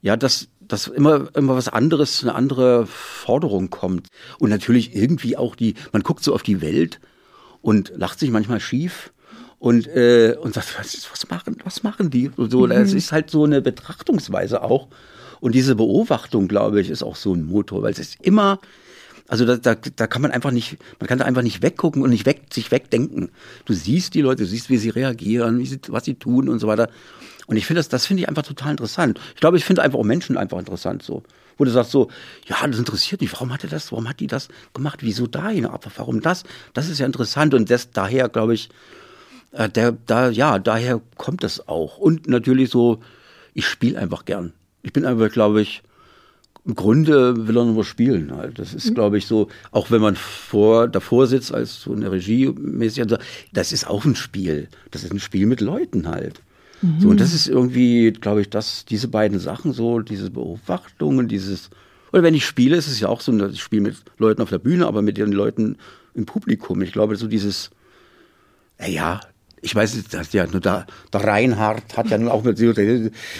ja, 0.00 0.16
das 0.16 0.48
dass 0.68 0.88
immer, 0.88 1.28
immer 1.34 1.56
was 1.56 1.68
anderes, 1.68 2.22
eine 2.22 2.34
andere 2.34 2.86
Forderung 2.86 3.70
kommt. 3.70 4.08
Und 4.38 4.50
natürlich 4.50 4.94
irgendwie 4.94 5.36
auch 5.36 5.56
die, 5.56 5.74
man 5.92 6.02
guckt 6.02 6.22
so 6.22 6.34
auf 6.34 6.42
die 6.42 6.60
Welt 6.60 7.00
und 7.62 7.92
lacht 7.96 8.18
sich 8.18 8.30
manchmal 8.30 8.60
schief 8.60 9.12
und, 9.58 9.86
äh, 9.88 10.36
und 10.40 10.54
sagt, 10.54 10.78
was, 10.78 11.08
was 11.10 11.28
machen, 11.30 11.56
was 11.64 11.82
machen 11.82 12.10
die? 12.10 12.30
Und 12.36 12.50
so, 12.50 12.66
mhm. 12.66 12.70
das 12.70 12.92
ist 12.92 13.12
halt 13.12 13.30
so 13.30 13.44
eine 13.44 13.62
Betrachtungsweise 13.62 14.62
auch. 14.62 14.88
Und 15.40 15.54
diese 15.54 15.76
Beobachtung, 15.76 16.48
glaube 16.48 16.80
ich, 16.80 16.90
ist 16.90 17.02
auch 17.02 17.16
so 17.16 17.34
ein 17.34 17.44
Motor, 17.44 17.82
weil 17.82 17.92
es 17.92 17.98
ist 17.98 18.16
immer, 18.22 18.58
also 19.28 19.44
da, 19.44 19.56
da, 19.56 19.74
da 19.74 20.06
kann 20.06 20.22
man 20.22 20.30
einfach 20.30 20.50
nicht, 20.50 20.78
man 21.00 21.08
kann 21.08 21.18
da 21.18 21.24
einfach 21.24 21.42
nicht 21.42 21.62
weggucken 21.62 22.02
und 22.02 22.10
nicht 22.10 22.26
weg, 22.26 22.42
sich 22.52 22.70
wegdenken. 22.70 23.30
Du 23.64 23.72
siehst 23.72 24.14
die 24.14 24.22
Leute, 24.22 24.44
du 24.44 24.48
siehst, 24.48 24.70
wie 24.70 24.78
sie 24.78 24.90
reagieren, 24.90 25.58
wie 25.58 25.66
sie, 25.66 25.80
was 25.88 26.04
sie 26.04 26.14
tun 26.14 26.48
und 26.48 26.58
so 26.58 26.66
weiter. 26.66 26.88
Und 27.46 27.56
ich 27.56 27.66
finde 27.66 27.78
das, 27.78 27.88
das 27.88 28.06
finde 28.06 28.22
ich 28.22 28.28
einfach 28.28 28.42
total 28.42 28.72
interessant. 28.72 29.20
Ich 29.34 29.40
glaube, 29.40 29.56
ich 29.56 29.64
finde 29.64 29.82
einfach 29.82 29.98
auch 29.98 30.04
Menschen 30.04 30.36
einfach 30.36 30.58
interessant 30.58 31.02
so. 31.02 31.22
Wo 31.58 31.64
du 31.64 31.70
sagst 31.70 31.90
so, 31.92 32.08
ja, 32.46 32.66
das 32.66 32.78
interessiert 32.78 33.20
mich, 33.20 33.32
warum 33.32 33.52
hat 33.52 33.64
er 33.64 33.70
das, 33.70 33.90
warum 33.90 34.08
hat 34.08 34.20
die 34.20 34.26
das 34.26 34.48
gemacht, 34.74 34.98
wieso 35.02 35.26
dahin, 35.26 35.64
aber 35.64 35.90
warum 35.96 36.20
das? 36.20 36.42
Das 36.74 36.88
ist 36.88 36.98
ja 36.98 37.06
interessant 37.06 37.54
und 37.54 37.70
das, 37.70 37.90
daher 37.92 38.28
glaube 38.28 38.54
ich, 38.54 38.68
äh, 39.52 39.68
der, 39.68 39.92
da, 39.92 40.28
ja, 40.28 40.58
daher 40.58 41.00
kommt 41.16 41.42
das 41.42 41.66
auch. 41.68 41.98
Und 41.98 42.28
natürlich 42.28 42.70
so, 42.70 43.00
ich 43.54 43.66
spiele 43.66 43.98
einfach 43.98 44.24
gern. 44.24 44.52
Ich 44.82 44.92
bin 44.92 45.06
einfach, 45.06 45.30
glaube 45.30 45.62
ich, 45.62 45.82
im 46.66 46.74
Grunde 46.74 47.46
will 47.46 47.56
er 47.56 47.64
nur 47.64 47.84
spielen 47.84 48.36
halt. 48.36 48.58
Das 48.58 48.74
ist, 48.74 48.90
mhm. 48.90 48.94
glaube 48.94 49.18
ich, 49.18 49.26
so, 49.26 49.48
auch 49.70 49.90
wenn 49.90 50.00
man 50.00 50.16
vor, 50.16 50.88
davor 50.88 51.26
sitzt 51.28 51.54
als 51.54 51.80
so 51.80 51.92
eine 51.92 52.10
Regie 52.10 52.48
mäßig, 52.48 53.04
das 53.52 53.72
ist 53.72 53.86
auch 53.86 54.04
ein 54.04 54.16
Spiel. 54.16 54.68
Das 54.90 55.04
ist 55.04 55.12
ein 55.12 55.20
Spiel 55.20 55.46
mit 55.46 55.60
Leuten 55.60 56.08
halt. 56.08 56.42
So, 56.98 57.08
und 57.08 57.20
das 57.20 57.32
ist 57.32 57.48
irgendwie, 57.48 58.12
glaube 58.12 58.42
ich, 58.42 58.50
dass 58.50 58.84
diese 58.84 59.08
beiden 59.08 59.38
Sachen, 59.38 59.72
so 59.72 60.00
diese 60.00 60.30
Beobachtungen, 60.30 61.26
dieses, 61.26 61.70
Oder 62.12 62.22
wenn 62.22 62.34
ich 62.34 62.46
spiele, 62.46 62.76
ist 62.76 62.86
es 62.86 63.00
ja 63.00 63.08
auch 63.08 63.20
so, 63.20 63.32
ich 63.48 63.60
spiele 63.60 63.82
mit 63.82 63.96
Leuten 64.18 64.42
auf 64.42 64.50
der 64.50 64.58
Bühne, 64.58 64.86
aber 64.86 65.02
mit 65.02 65.16
den 65.16 65.32
Leuten 65.32 65.76
im 66.14 66.26
Publikum. 66.26 66.80
Ich 66.82 66.92
glaube, 66.92 67.16
so 67.16 67.28
dieses, 67.28 67.70
ja, 68.84 69.20
ich 69.60 69.74
weiß 69.74 69.94
nicht, 69.94 70.14
dass 70.14 70.32
ja 70.32 70.46
nur 70.46 70.60
da, 70.60 70.86
der 71.12 71.24
Reinhard 71.24 71.96
hat 71.96 72.08
ja 72.08 72.18
nun 72.18 72.28
auch 72.28 72.44
mit, 72.44 72.58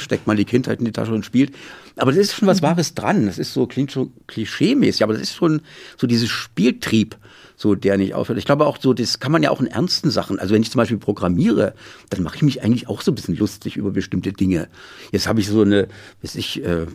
steckt 0.00 0.26
mal 0.26 0.36
die 0.36 0.44
Kindheit 0.44 0.80
in 0.80 0.84
die 0.84 0.92
Tasche 0.92 1.14
und 1.14 1.24
spielt. 1.24 1.54
Aber 1.96 2.10
das 2.10 2.20
ist 2.20 2.34
schon 2.34 2.48
was 2.48 2.62
Wahres 2.62 2.94
dran. 2.94 3.26
Das 3.26 3.38
ist 3.38 3.52
so, 3.52 3.66
klingt 3.66 3.90
so 3.90 4.10
klischee-mäßig, 4.26 5.02
aber 5.02 5.12
das 5.12 5.22
ist 5.22 5.34
schon 5.34 5.62
so 5.96 6.06
dieses 6.06 6.28
Spieltrieb, 6.28 7.16
so 7.56 7.74
der 7.74 7.96
nicht 7.96 8.14
aufhört. 8.14 8.38
Ich 8.38 8.44
glaube 8.44 8.66
auch 8.66 8.78
so, 8.78 8.92
das 8.92 9.18
kann 9.18 9.32
man 9.32 9.42
ja 9.42 9.50
auch 9.50 9.60
in 9.60 9.66
ernsten 9.66 10.10
Sachen. 10.10 10.38
Also 10.38 10.54
wenn 10.54 10.62
ich 10.62 10.70
zum 10.70 10.78
Beispiel 10.78 10.98
programmiere, 10.98 11.74
dann 12.10 12.22
mache 12.22 12.36
ich 12.36 12.42
mich 12.42 12.62
eigentlich 12.62 12.88
auch 12.88 13.00
so 13.00 13.10
ein 13.10 13.14
bisschen 13.14 13.36
lustig 13.36 13.76
über 13.76 13.90
bestimmte 13.90 14.32
Dinge. 14.32 14.68
Jetzt 15.10 15.26
habe 15.26 15.40
ich 15.40 15.48
so 15.48 15.62
eine, 15.62 15.88
weiß 16.22 16.36
ich, 16.36 16.62
äh, 16.64 16.86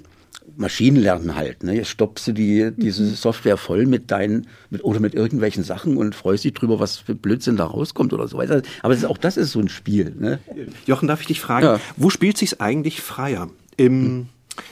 Maschinenlernen 0.57 1.35
halt. 1.35 1.63
Ne? 1.63 1.75
Jetzt 1.75 1.89
stoppst 1.89 2.27
du 2.27 2.33
die, 2.33 2.71
diese 2.75 3.03
mhm. 3.03 3.15
Software 3.15 3.57
voll 3.57 3.85
mit 3.85 4.11
deinen, 4.11 4.47
mit, 4.69 4.83
oder 4.83 4.99
mit 4.99 5.13
irgendwelchen 5.13 5.63
Sachen 5.63 5.97
und 5.97 6.15
freust 6.15 6.43
dich 6.43 6.53
drüber, 6.53 6.79
was 6.79 6.97
für 6.97 7.15
Blödsinn 7.15 7.57
da 7.57 7.65
rauskommt 7.65 8.13
oder 8.13 8.27
so. 8.27 8.37
weiter. 8.37 8.61
Aber 8.81 8.93
das 8.93 9.03
ist, 9.03 9.09
auch 9.09 9.17
das 9.17 9.37
ist 9.37 9.51
so 9.51 9.59
ein 9.59 9.69
Spiel. 9.69 10.15
Ne? 10.17 10.39
Jochen, 10.85 11.07
darf 11.07 11.21
ich 11.21 11.27
dich 11.27 11.41
fragen, 11.41 11.65
ja. 11.65 11.79
wo 11.95 12.09
spielt 12.09 12.37
sich's 12.37 12.59
eigentlich 12.59 13.01
freier? 13.01 13.49
Im, 13.77 14.05
hm. 14.05 14.25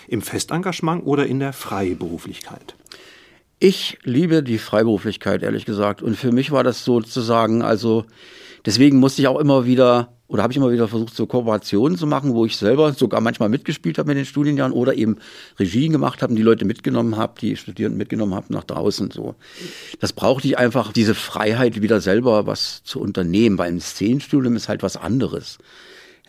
im 0.08 0.22
Festengagement 0.22 1.06
oder 1.06 1.26
in 1.26 1.40
der 1.40 1.54
Freiberuflichkeit? 1.54 2.76
Ich 3.60 3.98
liebe 4.04 4.42
die 4.42 4.58
Freiberuflichkeit, 4.58 5.44
ehrlich 5.44 5.66
gesagt. 5.66 6.02
Und 6.02 6.16
für 6.16 6.32
mich 6.32 6.52
war 6.52 6.64
das 6.64 6.86
sozusagen, 6.86 7.62
also 7.62 8.06
deswegen 8.66 9.00
musste 9.00 9.22
ich 9.22 9.28
auch 9.28 9.40
immer 9.40 9.66
wieder 9.66 10.14
oder 10.30 10.44
habe 10.44 10.54
ich 10.54 10.58
immer 10.58 10.72
wieder 10.72 10.88
versucht, 10.88 11.16
so 11.16 11.26
Kooperationen 11.26 11.98
zu 11.98 12.06
machen, 12.06 12.36
wo 12.36 12.46
ich 12.46 12.56
selber 12.56 12.94
sogar 12.94 13.20
manchmal 13.20 13.50
mitgespielt 13.50 13.98
habe 13.98 14.10
mit 14.10 14.18
den 14.18 14.26
Studienjahren 14.26 14.72
oder 14.72 14.94
eben 14.94 15.18
Regien 15.58 15.92
gemacht 15.92 16.22
habe 16.22 16.32
und 16.32 16.38
die 16.38 16.44
Leute 16.44 16.66
mitgenommen 16.66 17.18
habe, 17.18 17.34
die 17.42 17.56
Studierenden 17.58 17.98
mitgenommen 17.98 18.36
habe 18.36 18.54
nach 18.54 18.64
draußen. 18.64 19.10
So, 19.10 19.34
das 20.00 20.14
brauchte 20.14 20.48
ich 20.48 20.58
einfach 20.58 20.94
diese 20.94 21.16
Freiheit, 21.16 21.82
wieder 21.82 22.00
selber 22.00 22.46
was 22.46 22.84
zu 22.84 23.02
unternehmen. 23.02 23.58
Weil 23.58 23.72
im 23.72 23.82
Szenenstudium 23.82 24.56
ist 24.56 24.70
halt 24.70 24.84
was 24.84 24.98
anderes. 24.98 25.58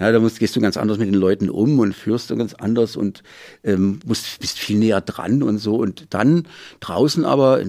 Ja, 0.00 0.11
da 0.11 0.19
musst, 0.19 0.38
gehst 0.38 0.57
du 0.57 0.61
ganz 0.61 0.76
anders 0.76 0.99
mit 0.99 1.09
den 1.09 1.14
Leuten 1.14 1.50
um 1.50 1.78
und 1.78 1.95
führst 1.95 2.30
du 2.30 2.37
ganz 2.37 2.54
anders 2.54 2.97
und 2.97 3.23
ähm, 3.62 4.00
musst, 4.07 4.40
bist 4.40 4.59
viel 4.59 4.78
näher 4.78 5.02
dran 5.02 5.42
und 5.42 5.59
so. 5.59 5.76
Und 5.76 6.07
dann 6.11 6.49
draußen 6.80 7.25
aber 7.25 7.62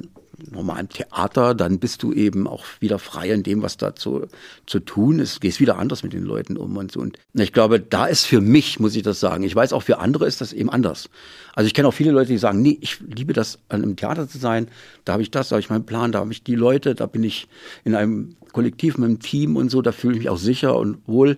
normalen 0.49 0.89
Theater, 0.89 1.53
dann 1.53 1.79
bist 1.79 2.03
du 2.03 2.13
eben 2.13 2.47
auch 2.47 2.65
wieder 2.79 2.99
frei 2.99 3.29
in 3.31 3.43
dem, 3.43 3.61
was 3.61 3.77
da 3.77 3.95
zu, 3.95 4.27
zu 4.65 4.79
tun 4.79 5.19
ist. 5.19 5.41
Gehst 5.41 5.59
wieder 5.59 5.77
anders 5.77 6.03
mit 6.03 6.13
den 6.13 6.23
Leuten 6.23 6.57
um 6.57 6.77
und 6.77 6.91
so. 6.91 6.99
Und 7.01 7.17
ich 7.33 7.53
glaube, 7.53 7.79
da 7.79 8.05
ist 8.05 8.25
für 8.25 8.41
mich, 8.41 8.79
muss 8.79 8.95
ich 8.95 9.03
das 9.03 9.19
sagen. 9.19 9.43
Ich 9.43 9.55
weiß 9.55 9.73
auch 9.73 9.83
für 9.83 9.99
andere 9.99 10.25
ist 10.25 10.41
das 10.41 10.53
eben 10.53 10.69
anders. 10.69 11.09
Also 11.53 11.67
ich 11.67 11.73
kenne 11.73 11.87
auch 11.87 11.93
viele 11.93 12.11
Leute, 12.11 12.31
die 12.31 12.37
sagen, 12.37 12.61
nee, 12.61 12.77
ich 12.81 12.99
liebe 13.01 13.33
das, 13.33 13.59
an 13.69 13.83
einem 13.83 13.95
Theater 13.95 14.27
zu 14.27 14.37
sein. 14.37 14.67
Da 15.05 15.13
habe 15.13 15.23
ich 15.23 15.31
das, 15.31 15.49
da 15.49 15.55
habe 15.55 15.61
ich 15.61 15.69
meinen 15.69 15.85
Plan, 15.85 16.11
da 16.11 16.19
habe 16.19 16.31
ich 16.31 16.43
die 16.43 16.55
Leute, 16.55 16.95
da 16.95 17.05
bin 17.05 17.23
ich 17.23 17.47
in 17.83 17.93
einem 17.93 18.35
Kollektiv, 18.51 18.97
mit 18.97 19.07
einem 19.07 19.19
Team 19.19 19.55
und 19.55 19.69
so, 19.69 19.81
da 19.81 19.91
fühle 19.91 20.13
ich 20.13 20.19
mich 20.19 20.29
auch 20.29 20.37
sicher 20.37 20.75
und 20.77 20.97
wohl. 21.07 21.37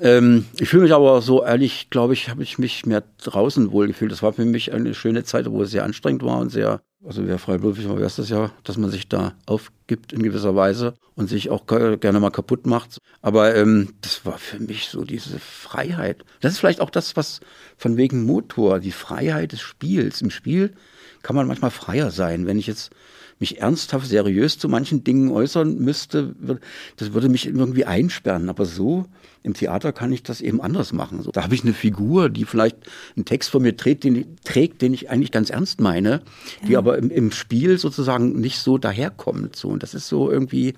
Ähm, 0.00 0.46
ich 0.58 0.68
fühle 0.68 0.84
mich 0.84 0.92
aber 0.92 1.20
so 1.22 1.44
ehrlich, 1.44 1.88
glaube 1.90 2.14
ich, 2.14 2.28
habe 2.28 2.42
ich 2.42 2.58
mich 2.58 2.86
mehr 2.86 3.04
draußen 3.22 3.70
wohl 3.70 3.86
gefühlt. 3.86 4.12
Das 4.12 4.22
war 4.22 4.32
für 4.32 4.44
mich 4.44 4.72
eine 4.72 4.94
schöne 4.94 5.24
Zeit, 5.24 5.50
wo 5.50 5.62
es 5.62 5.70
sehr 5.70 5.84
anstrengend 5.84 6.22
war 6.22 6.38
und 6.38 6.50
sehr 6.50 6.80
also 7.06 7.26
wer 7.26 7.38
freiberuflich 7.38 7.88
war, 7.88 7.98
es 7.98 8.16
das 8.16 8.30
ja, 8.30 8.50
dass 8.64 8.78
man 8.78 8.90
sich 8.90 9.08
da 9.08 9.34
aufgibt 9.46 10.12
in 10.12 10.22
gewisser 10.22 10.56
Weise 10.56 10.94
und 11.14 11.28
sich 11.28 11.50
auch 11.50 11.66
gerne 11.66 12.18
mal 12.18 12.30
kaputt 12.30 12.66
macht. 12.66 12.98
Aber 13.20 13.54
ähm, 13.54 13.92
das 14.00 14.24
war 14.24 14.38
für 14.38 14.58
mich 14.58 14.88
so 14.88 15.04
diese 15.04 15.38
Freiheit. 15.38 16.24
Das 16.40 16.52
ist 16.52 16.58
vielleicht 16.60 16.80
auch 16.80 16.90
das, 16.90 17.14
was 17.16 17.40
von 17.76 17.96
wegen 17.96 18.24
Motor, 18.24 18.80
die 18.80 18.92
Freiheit 18.92 19.52
des 19.52 19.60
Spiels. 19.60 20.22
Im 20.22 20.30
Spiel 20.30 20.74
kann 21.22 21.36
man 21.36 21.46
manchmal 21.46 21.70
freier 21.70 22.10
sein. 22.10 22.46
Wenn 22.46 22.58
ich 22.58 22.66
jetzt 22.66 22.90
mich 23.44 23.60
ernsthaft, 23.60 24.06
seriös 24.06 24.58
zu 24.58 24.70
manchen 24.70 25.04
Dingen 25.04 25.30
äußern 25.30 25.76
müsste, 25.78 26.34
das 26.96 27.12
würde 27.12 27.28
mich 27.28 27.46
irgendwie 27.46 27.84
einsperren. 27.84 28.48
Aber 28.48 28.64
so 28.64 29.04
im 29.42 29.52
Theater 29.52 29.92
kann 29.92 30.10
ich 30.12 30.22
das 30.22 30.40
eben 30.40 30.62
anders 30.62 30.94
machen. 30.94 31.22
So, 31.22 31.30
da 31.30 31.42
habe 31.42 31.54
ich 31.54 31.62
eine 31.62 31.74
Figur, 31.74 32.30
die 32.30 32.46
vielleicht 32.46 32.78
einen 33.14 33.26
Text 33.26 33.50
von 33.50 33.60
mir 33.60 33.76
trägt, 33.76 34.04
den, 34.04 34.16
ich, 34.16 34.26
trägt, 34.44 34.80
den 34.80 34.94
ich 34.94 35.10
eigentlich 35.10 35.30
ganz 35.30 35.50
ernst 35.50 35.78
meine, 35.78 36.22
ja. 36.62 36.68
die 36.68 36.76
aber 36.78 36.96
im, 36.96 37.10
im 37.10 37.30
Spiel 37.32 37.76
sozusagen 37.76 38.40
nicht 38.40 38.58
so 38.60 38.78
daherkommt. 38.78 39.56
So. 39.56 39.68
Und 39.68 39.82
das 39.82 39.92
ist 39.92 40.08
so 40.08 40.30
irgendwie 40.30 40.72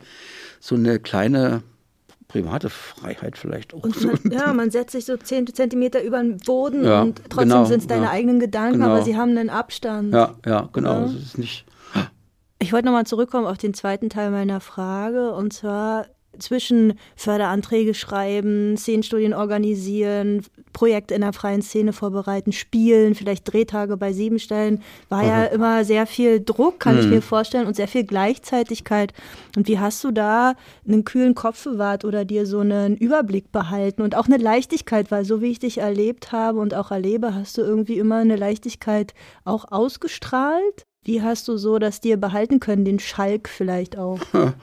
so 0.58 0.74
eine 0.74 0.98
kleine 0.98 1.62
private 2.26 2.68
Freiheit 2.68 3.38
vielleicht 3.38 3.72
auch. 3.74 3.84
Und 3.84 4.04
man, 4.04 4.32
ja, 4.32 4.52
man 4.52 4.72
setzt 4.72 4.90
sich 4.90 5.04
so 5.04 5.16
zehn 5.16 5.46
Zentimeter 5.46 6.02
über 6.02 6.18
den 6.18 6.38
Boden 6.38 6.84
ja, 6.84 7.02
und 7.02 7.22
trotzdem 7.28 7.48
genau, 7.50 7.64
sind 7.66 7.82
es 7.82 7.86
deine 7.86 8.06
ja, 8.06 8.10
eigenen 8.10 8.40
Gedanken, 8.40 8.80
genau. 8.80 8.90
aber 8.90 9.02
sie 9.02 9.16
haben 9.16 9.30
einen 9.30 9.48
Abstand. 9.48 10.12
Ja, 10.12 10.34
ja, 10.44 10.68
genau. 10.72 11.04
Es 11.04 11.14
ist 11.14 11.38
nicht 11.38 11.66
ich 12.58 12.72
wollte 12.72 12.86
nochmal 12.86 13.06
zurückkommen 13.06 13.46
auf 13.46 13.58
den 13.58 13.74
zweiten 13.74 14.08
Teil 14.08 14.30
meiner 14.30 14.60
Frage 14.60 15.32
und 15.32 15.52
zwar 15.52 16.06
zwischen 16.38 16.98
Förderanträge 17.16 17.94
schreiben, 17.94 18.76
Szenenstudien 18.76 19.34
organisieren, 19.34 20.44
Projekte 20.72 21.14
in 21.14 21.22
der 21.22 21.32
freien 21.32 21.62
Szene 21.62 21.92
vorbereiten, 21.92 22.52
spielen, 22.52 23.14
vielleicht 23.14 23.50
Drehtage 23.50 23.96
bei 23.96 24.12
sieben 24.12 24.38
Stellen, 24.38 24.82
war 25.08 25.22
mhm. 25.22 25.28
ja 25.28 25.44
immer 25.44 25.84
sehr 25.84 26.06
viel 26.06 26.44
Druck, 26.44 26.80
kann 26.80 26.96
mhm. 26.96 27.00
ich 27.00 27.06
mir 27.06 27.22
vorstellen, 27.22 27.66
und 27.66 27.76
sehr 27.76 27.88
viel 27.88 28.04
Gleichzeitigkeit. 28.04 29.14
Und 29.56 29.68
wie 29.68 29.78
hast 29.78 30.04
du 30.04 30.10
da 30.10 30.54
einen 30.86 31.04
kühlen 31.04 31.34
Kopf 31.34 31.64
bewahrt 31.64 32.04
oder 32.04 32.24
dir 32.24 32.46
so 32.46 32.60
einen 32.60 32.96
Überblick 32.96 33.52
behalten 33.52 34.02
und 34.02 34.14
auch 34.14 34.26
eine 34.26 34.36
Leichtigkeit, 34.36 35.10
weil 35.10 35.24
so 35.24 35.40
wie 35.40 35.52
ich 35.52 35.58
dich 35.58 35.78
erlebt 35.78 36.32
habe 36.32 36.58
und 36.58 36.74
auch 36.74 36.90
erlebe, 36.90 37.34
hast 37.34 37.56
du 37.56 37.62
irgendwie 37.62 37.98
immer 37.98 38.16
eine 38.16 38.36
Leichtigkeit 38.36 39.14
auch 39.44 39.72
ausgestrahlt? 39.72 40.86
Wie 41.06 41.22
hast 41.22 41.46
du 41.46 41.56
so 41.56 41.78
das 41.78 42.00
dir 42.00 42.16
behalten 42.16 42.58
können, 42.58 42.84
den 42.84 42.98
Schalk 42.98 43.48
vielleicht 43.48 43.96
auch? 43.96 44.20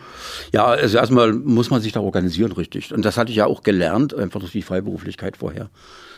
Ja, 0.51 0.65
also 0.65 0.97
erstmal 0.97 1.33
muss 1.33 1.69
man 1.69 1.81
sich 1.81 1.93
da 1.93 2.01
organisieren, 2.01 2.51
richtig. 2.51 2.93
Und 2.93 3.03
das 3.05 3.17
hatte 3.17 3.31
ich 3.31 3.37
ja 3.37 3.45
auch 3.45 3.63
gelernt, 3.63 4.13
einfach 4.13 4.39
durch 4.39 4.51
die 4.51 4.61
Freiberuflichkeit 4.61 5.37
vorher. 5.37 5.69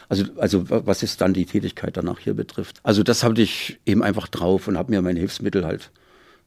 Also, 0.10 0.26
also 0.38 0.66
was 0.70 1.04
ist 1.04 1.22
dann 1.22 1.34
die 1.34 1.46
Tätigkeit 1.46 1.96
danach 1.96 2.20
hier 2.20 2.34
betrifft. 2.34 2.80
Also 2.84 3.04
das 3.04 3.24
hatte 3.24 3.42
ich 3.42 3.80
eben 3.86 4.04
einfach 4.04 4.28
drauf 4.28 4.68
und 4.68 4.78
habe 4.78 4.92
mir 4.92 5.02
meine 5.02 5.20
Hilfsmittel 5.20 5.66
halt 5.66 5.92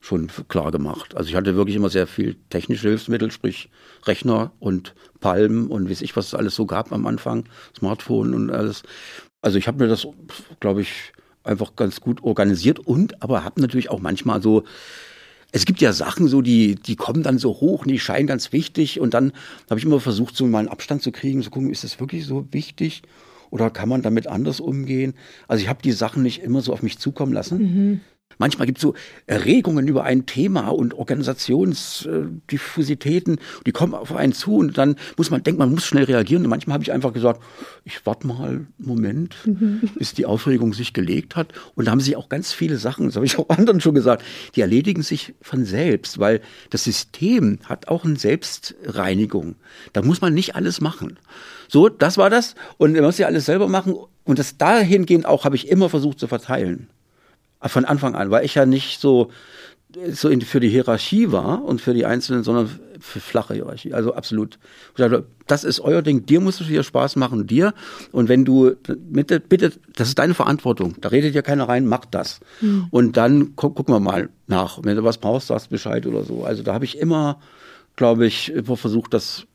schon 0.01 0.29
klar 0.49 0.71
gemacht. 0.71 1.17
Also 1.17 1.31
ich 1.31 1.37
hatte 1.37 1.57
wirklich 1.57 1.77
immer 1.77 1.91
sehr 1.91 2.07
viel 2.07 2.37
technische 2.51 2.89
Hilfsmittel, 2.89 3.31
sprich 3.31 3.71
Rechner 4.05 4.53
und 4.59 4.95
Palm 5.21 5.71
und 5.71 5.89
weiß 5.89 6.03
ich, 6.03 6.17
was 6.17 6.27
es 6.27 6.35
alles 6.35 6.55
so 6.55 6.67
gab 6.67 6.93
am 6.93 7.07
Anfang, 7.07 7.45
Smartphone 7.77 8.35
und 8.35 8.51
alles. 8.51 8.83
Also 9.41 9.59
ich 9.59 9.67
habe 9.67 9.83
mir 9.83 9.89
das, 9.89 10.07
glaube 10.61 10.83
ich, 10.83 11.13
einfach 11.49 11.75
ganz 11.77 12.01
gut 12.01 12.23
organisiert 12.23 12.79
und 12.79 13.23
aber 13.23 13.45
habe 13.45 13.61
natürlich 13.61 13.91
auch 13.91 14.01
manchmal 14.01 14.43
so 14.43 14.65
es 15.51 15.65
gibt 15.65 15.81
ja 15.81 15.93
Sachen 15.93 16.29
so, 16.29 16.43
die, 16.43 16.75
die 16.75 16.97
kommen 16.97 17.23
dann 17.23 17.39
so 17.39 17.49
hoch 17.49 17.83
und 17.83 17.89
die 17.89 17.99
scheinen 17.99 18.27
ganz 18.27 18.53
wichtig. 18.53 19.01
Und 19.01 19.15
dann 19.15 19.33
habe 19.71 19.81
ich 19.81 19.87
immer 19.87 20.01
versucht, 20.01 20.37
so 20.37 20.47
mal 20.47 20.59
einen 20.59 20.69
Abstand 20.69 21.03
zu 21.03 21.11
kriegen, 21.11 21.43
zu 21.43 21.51
gucken, 21.51 21.71
ist 21.71 21.85
das 21.85 22.01
wirklich 22.01 22.27
so 22.27 22.47
wichtig? 22.51 23.03
Oder 23.51 23.71
kann 23.71 23.89
man 23.89 24.03
damit 24.03 24.27
anders 24.27 24.61
umgehen? 24.61 25.15
Also 25.47 25.63
ich 25.63 25.69
habe 25.69 25.81
die 25.81 25.93
Sachen 25.93 26.23
nicht 26.23 26.43
immer 26.43 26.61
so 26.61 26.73
auf 26.73 26.83
mich 26.83 26.99
zukommen 26.99 27.33
lassen. 27.33 27.59
Mhm. 27.59 28.01
Manchmal 28.39 28.67
gibt 28.67 28.79
es 28.79 28.83
so 28.83 28.95
Erregungen 29.27 29.87
über 29.89 30.05
ein 30.05 30.25
Thema 30.27 30.69
und 30.69 30.95
Organisationsdiffusitäten, 30.95 33.39
die 33.67 33.73
kommen 33.73 33.95
auf 33.95 34.15
einen 34.15 34.33
zu 34.33 34.55
und 34.57 34.79
dann 34.79 34.95
muss 35.17 35.31
man 35.31 35.43
denken, 35.43 35.59
man 35.59 35.73
muss 35.73 35.85
schnell 35.85 36.05
reagieren. 36.05 36.45
Und 36.45 36.51
manchmal 36.51 36.75
habe 36.75 36.85
ich 36.85 36.93
einfach 36.93 37.13
gesagt, 37.13 37.43
ich 37.85 38.07
warte 38.07 38.29
mal 38.29 38.49
einen 38.49 38.73
Moment, 38.79 39.35
mhm. 39.45 39.91
bis 39.97 40.15
die 40.15 40.25
Aufregung 40.25 40.73
sich 40.73 40.93
gelegt 40.93 41.35
hat. 41.35 41.49
Und 41.75 41.87
da 41.87 41.91
haben 41.91 41.99
sich 42.01 42.15
auch 42.17 42.29
ganz 42.29 42.53
viele 42.53 42.77
Sachen, 42.77 43.07
das 43.07 43.17
habe 43.17 43.27
ich 43.27 43.37
auch 43.41 43.49
anderen 43.49 43.81
schon 43.81 43.95
gesagt, 43.95 44.25
die 44.55 44.61
erledigen 44.61 45.03
sich 45.03 45.35
von 45.43 45.65
selbst, 45.65 46.21
weil 46.21 46.41
das 46.71 46.85
System 46.85 47.59
hat 47.65 47.89
auch 47.89 48.05
eine 48.05 48.15
Selbstreinigung. 48.17 49.57
Da 49.93 50.03
muss 50.03 50.21
man 50.21 50.33
nicht 50.33 50.55
alles 50.55 50.81
machen. 50.81 51.19
So, 51.67 51.89
das 51.89 52.19
war 52.19 52.31
das. 52.31 52.55
Und 52.77 52.93
man 52.93 53.03
muss 53.03 53.19
ja 53.19 53.27
alles 53.27 53.47
selber 53.47 53.67
machen. 53.69 53.97
Und 54.25 54.39
das 54.39 54.59
dahingehend 54.59 55.27
auch 55.27 55.45
habe 55.45 55.57
ich 55.57 55.67
immer 55.69 55.89
versucht 55.89 56.21
zu 56.21 56.29
verteilen 56.29 56.89
von 57.63 57.85
Anfang 57.85 58.15
an, 58.15 58.31
weil 58.31 58.45
ich 58.45 58.55
ja 58.55 58.67
nicht 58.67 59.01
so 59.01 59.31
so 60.13 60.29
in, 60.29 60.43
für 60.43 60.61
die 60.61 60.69
Hierarchie 60.69 61.33
war 61.33 61.65
und 61.65 61.81
für 61.81 61.95
die 61.95 62.05
Einzelnen, 62.05 62.45
sondern 62.45 62.69
für 63.01 63.21
flache 63.21 63.55
Hierarchie. 63.55 63.95
Also 63.95 64.15
absolut. 64.15 64.59
Das 65.47 65.65
ist 65.65 65.81
euer 65.81 66.03
Ding. 66.03 66.27
Dir 66.27 66.41
muss 66.41 66.61
es 66.61 66.67
hier 66.67 66.83
Spaß 66.83 67.17
machen, 67.17 67.47
dir. 67.47 67.73
Und 68.13 68.29
wenn 68.29 68.45
du, 68.45 68.73
bitte, 68.83 69.41
bitte, 69.41 69.73
das 69.97 70.09
ist 70.09 70.19
deine 70.19 70.35
Verantwortung. 70.35 70.97
Da 71.01 71.09
redet 71.09 71.35
ja 71.35 71.43
keiner 71.43 71.69
rein, 71.69 71.87
mach 71.87 72.05
das. 72.05 72.41
Mhm. 72.61 72.89
Und 72.91 73.17
dann 73.17 73.57
gu 73.57 73.71
gucken 73.71 73.95
wir 73.95 74.01
mal 74.01 74.29
nach. 74.47 74.81
Wenn 74.83 74.97
du 74.97 75.05
was 75.05 75.19
brauchst, 75.19 75.49
sagst 75.49 75.71
Bescheid 75.71 76.07
oder 76.07 76.23
so. 76.23 76.45
Also 76.45 76.63
da 76.63 76.75
habe 76.75 76.85
ich 76.85 76.99
immer, 76.99 77.41
glaube 77.97 78.27
ich, 78.27 78.53
immer 78.53 78.77
versucht, 78.77 79.15
das, 79.15 79.47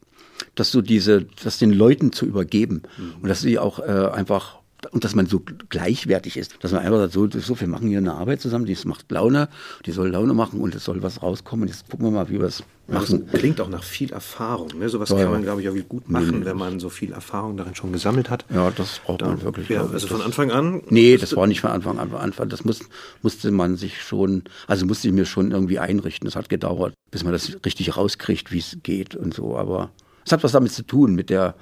das 0.55 0.71
so 0.71 0.81
diese, 0.81 1.27
das 1.43 1.59
den 1.59 1.71
Leuten 1.71 2.11
zu 2.11 2.25
übergeben. 2.25 2.83
Mhm. 2.97 3.13
Und 3.21 3.29
dass 3.29 3.41
sie 3.41 3.59
auch 3.59 3.79
äh, 3.79 4.09
einfach 4.11 4.62
und 4.91 5.03
dass 5.03 5.15
man 5.15 5.27
so 5.27 5.41
gleichwertig 5.69 6.37
ist, 6.37 6.55
dass 6.61 6.71
man 6.71 6.81
einfach 6.81 6.97
sagt, 6.97 7.13
so, 7.13 7.27
so 7.39 7.59
wir 7.59 7.67
machen 7.67 7.87
hier 7.89 7.97
eine 7.97 8.13
Arbeit 8.13 8.41
zusammen, 8.41 8.65
die 8.65 8.77
macht 8.85 9.11
Laune, 9.11 9.49
die 9.85 9.91
soll 9.91 10.09
Laune 10.09 10.33
machen 10.33 10.59
und 10.59 10.75
es 10.75 10.85
soll 10.85 11.01
was 11.03 11.21
rauskommen. 11.21 11.67
Jetzt 11.67 11.89
gucken 11.89 12.07
wir 12.07 12.11
mal, 12.11 12.29
wie 12.29 12.39
wir 12.39 12.47
es 12.47 12.63
machen. 12.87 13.25
das 13.31 13.39
klingt 13.39 13.61
auch 13.61 13.69
nach 13.69 13.83
viel 13.83 14.11
Erfahrung. 14.11 14.69
Ne? 14.77 14.89
Sowas 14.89 15.09
ja, 15.09 15.17
kann 15.17 15.31
man, 15.31 15.43
glaube 15.43 15.61
ich, 15.61 15.69
auch 15.69 15.87
gut 15.87 16.09
machen, 16.09 16.39
nee, 16.39 16.45
wenn 16.45 16.57
man 16.57 16.79
so 16.79 16.89
viel 16.89 17.13
Erfahrung 17.13 17.57
darin 17.57 17.75
schon 17.75 17.91
gesammelt 17.91 18.29
hat. 18.29 18.45
Ja, 18.53 18.71
das 18.71 18.99
braucht 18.99 19.21
da, 19.21 19.27
man 19.27 19.41
wirklich. 19.41 19.69
Ja, 19.69 19.85
also 19.85 20.07
von 20.07 20.21
Anfang 20.21 20.51
an? 20.51 20.81
Nee, 20.89 21.17
das 21.17 21.35
war 21.35 21.47
nicht 21.47 21.61
von 21.61 21.71
Anfang 21.71 21.99
an. 21.99 22.13
Anfang, 22.13 22.49
das 22.49 22.65
muss, 22.65 22.81
musste 23.21 23.51
man 23.51 23.75
sich 23.75 24.01
schon, 24.01 24.43
also 24.67 24.85
musste 24.85 25.07
ich 25.07 25.13
mir 25.13 25.25
schon 25.25 25.51
irgendwie 25.51 25.79
einrichten. 25.79 26.25
Das 26.25 26.35
hat 26.35 26.49
gedauert, 26.49 26.93
bis 27.11 27.23
man 27.23 27.33
das 27.33 27.57
richtig 27.65 27.95
rauskriegt, 27.95 28.51
wie 28.51 28.59
es 28.59 28.77
geht 28.83 29.15
und 29.15 29.33
so. 29.33 29.57
Aber 29.57 29.91
es 30.25 30.31
hat 30.31 30.43
was 30.43 30.51
damit 30.51 30.71
zu 30.71 30.83
tun, 30.83 31.15
mit 31.15 31.29
der 31.29 31.55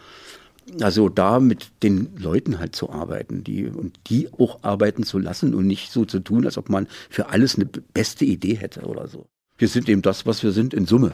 also 0.79 1.09
da 1.09 1.39
mit 1.39 1.71
den 1.83 2.15
Leuten 2.17 2.59
halt 2.59 2.75
zu 2.75 2.89
arbeiten, 2.89 3.43
die 3.43 3.65
und 3.67 3.99
die 4.07 4.29
auch 4.33 4.63
arbeiten 4.63 5.03
zu 5.03 5.19
lassen 5.19 5.53
und 5.53 5.67
nicht 5.67 5.91
so 5.91 6.05
zu 6.05 6.19
tun, 6.19 6.45
als 6.45 6.57
ob 6.57 6.69
man 6.69 6.87
für 7.09 7.29
alles 7.29 7.55
eine 7.55 7.65
beste 7.65 8.25
Idee 8.25 8.55
hätte 8.55 8.81
oder 8.81 9.07
so. 9.07 9.25
Wir 9.57 9.67
sind 9.67 9.89
eben 9.89 10.01
das, 10.01 10.25
was 10.25 10.43
wir 10.43 10.51
sind 10.51 10.73
in 10.73 10.85
Summe. 10.85 11.13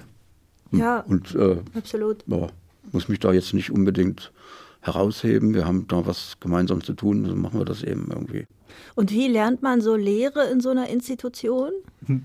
Ja, 0.72 1.00
und, 1.02 1.36
äh, 1.36 1.58
absolut. 1.74 2.24
Ja, 2.28 2.48
muss 2.92 3.08
mich 3.08 3.20
da 3.20 3.34
jetzt 3.34 3.54
nicht 3.54 3.72
unbedingt 3.72 4.32
herausheben. 4.82 5.54
Wir 5.54 5.66
haben 5.66 5.88
da 5.88 6.06
was 6.06 6.38
gemeinsam 6.40 6.84
zu 6.84 6.94
tun, 6.94 7.26
so 7.26 7.36
machen 7.36 7.60
wir 7.60 7.66
das 7.66 7.84
eben 7.84 8.08
irgendwie. 8.10 8.48
Und 8.96 9.12
wie 9.12 9.28
lernt 9.28 9.62
man 9.62 9.82
so 9.82 9.96
Lehre 9.96 10.50
in 10.50 10.62
so 10.62 10.70
einer 10.70 10.90
Institution? 10.90 11.72
Hm. 12.06 12.24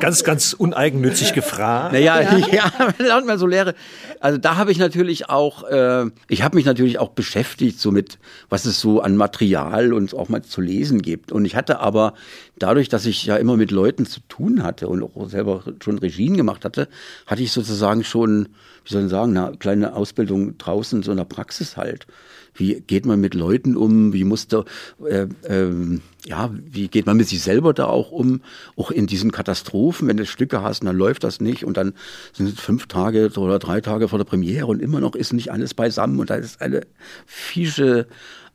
Ganz, 0.00 0.24
ganz 0.24 0.54
uneigennützig 0.54 1.34
gefragt. 1.34 1.92
Naja, 1.92 2.20
ja, 2.22 2.38
ja 2.50 2.72
lernt 2.98 3.26
man 3.26 3.38
so 3.38 3.46
Lehre. 3.46 3.74
Also 4.20 4.38
da 4.38 4.56
habe 4.56 4.72
ich 4.72 4.78
natürlich 4.78 5.28
auch, 5.28 5.64
äh, 5.64 6.06
ich 6.28 6.42
habe 6.42 6.56
mich 6.56 6.64
natürlich 6.64 6.98
auch 6.98 7.10
beschäftigt 7.10 7.78
so 7.78 7.90
mit, 7.90 8.18
was 8.48 8.64
es 8.64 8.80
so 8.80 9.00
an 9.02 9.16
Material 9.16 9.92
und 9.92 10.14
auch 10.14 10.30
mal 10.30 10.42
zu 10.42 10.62
lesen 10.62 11.02
gibt. 11.02 11.30
Und 11.30 11.44
ich 11.44 11.56
hatte 11.56 11.78
aber 11.80 12.14
dadurch, 12.58 12.88
dass 12.88 13.06
ich 13.06 13.24
ja 13.24 13.36
immer 13.36 13.56
mit 13.56 13.70
Leuten 13.70 14.06
zu 14.06 14.20
tun 14.28 14.62
hatte 14.62 14.88
und 14.88 15.02
auch 15.02 15.28
selber 15.28 15.62
schon 15.82 15.98
Regien 15.98 16.36
gemacht 16.36 16.64
hatte, 16.64 16.88
hatte 17.26 17.42
ich 17.42 17.52
sozusagen 17.52 18.04
schon, 18.04 18.48
wie 18.84 18.92
soll 18.92 19.04
ich 19.04 19.10
sagen, 19.10 19.36
eine 19.36 19.56
kleine 19.56 19.94
Ausbildung 19.94 20.58
draußen, 20.58 21.02
so 21.02 21.10
in 21.10 21.16
der 21.16 21.24
Praxis 21.24 21.76
halt. 21.76 22.06
Wie 22.54 22.80
geht 22.80 23.06
man 23.06 23.20
mit 23.20 23.34
Leuten 23.34 23.76
um, 23.76 24.12
wie 24.12 24.24
muss 24.24 24.48
da, 24.48 24.64
äh, 25.06 25.28
äh, 25.44 26.00
ja, 26.26 26.50
wie 26.52 26.88
geht 26.88 27.06
man 27.06 27.16
mit 27.16 27.28
sich 27.28 27.40
selber 27.40 27.72
da 27.72 27.86
auch 27.86 28.10
um, 28.10 28.40
auch 28.76 28.90
in 28.90 29.06
diesen 29.06 29.30
Katastrophen, 29.30 30.08
wenn 30.08 30.16
du 30.16 30.26
Stücke 30.26 30.62
hast, 30.62 30.82
dann 30.82 30.96
läuft 30.96 31.22
das 31.22 31.40
nicht 31.40 31.64
und 31.64 31.76
dann 31.76 31.92
sind 32.32 32.48
es 32.48 32.60
fünf 32.60 32.86
Tage 32.86 33.30
oder 33.36 33.58
drei 33.58 33.80
Tage 33.80 34.08
vor 34.08 34.18
der 34.18 34.24
Premiere 34.24 34.66
und 34.66 34.82
immer 34.82 35.00
noch 35.00 35.14
ist 35.14 35.32
nicht 35.32 35.52
alles 35.52 35.74
beisammen 35.74 36.18
und 36.18 36.30
da 36.30 36.34
ist 36.34 36.60
eine 36.60 36.82
fiesche 37.26 38.08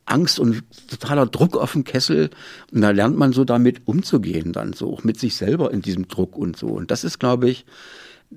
Angst 0.06 0.38
und 0.38 0.62
totaler 0.88 1.26
Druck 1.26 1.56
auf 1.56 1.72
dem 1.72 1.84
Kessel. 1.84 2.30
Und 2.72 2.80
da 2.82 2.90
lernt 2.90 3.16
man 3.16 3.32
so 3.32 3.44
damit 3.44 3.82
umzugehen, 3.86 4.52
dann 4.52 4.72
so 4.72 4.92
auch 4.92 5.04
mit 5.04 5.18
sich 5.18 5.36
selber 5.36 5.72
in 5.72 5.82
diesem 5.82 6.08
Druck 6.08 6.36
und 6.36 6.56
so. 6.56 6.68
Und 6.68 6.90
das 6.90 7.04
ist, 7.04 7.18
glaube 7.18 7.48
ich, 7.48 7.64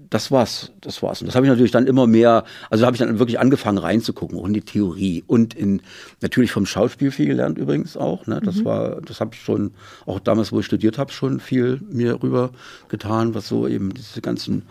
das 0.10 0.32
war's, 0.32 0.72
das 0.82 1.02
war's. 1.02 1.22
Und 1.22 1.28
das 1.28 1.36
habe 1.36 1.46
ich 1.46 1.50
natürlich 1.50 1.72
dann 1.72 1.88
immer 1.88 2.08
mehr, 2.08 2.44
also 2.70 2.86
habe 2.86 2.96
ich 2.96 3.00
dann 3.00 3.20
wirklich 3.20 3.40
angefangen 3.40 3.78
reinzugucken, 3.78 4.38
auch 4.38 4.46
in 4.46 4.54
die 4.54 4.62
Theorie 4.62 5.24
und 5.26 5.54
in 5.54 5.82
natürlich 6.22 6.52
vom 6.52 6.66
Schauspiel 6.66 7.12
viel 7.12 7.26
gelernt 7.26 7.58
übrigens 7.58 7.98
auch. 7.98 8.28
Ne? 8.28 8.40
Das 8.44 8.58
mhm. 8.58 8.66
war, 8.66 9.02
das 9.02 9.20
habe 9.20 9.32
ich 9.34 9.42
schon 9.42 9.72
auch 10.06 10.20
damals, 10.20 10.52
wo 10.52 10.60
ich 10.60 10.66
studiert 10.66 10.98
habe, 10.98 11.12
schon 11.12 11.40
viel 11.40 11.82
mir 11.90 12.22
rüber 12.22 12.52
getan, 12.90 13.34
was 13.34 13.48
so 13.48 13.68
eben 13.68 13.94
diese 13.94 14.22
ganzen 14.22 14.64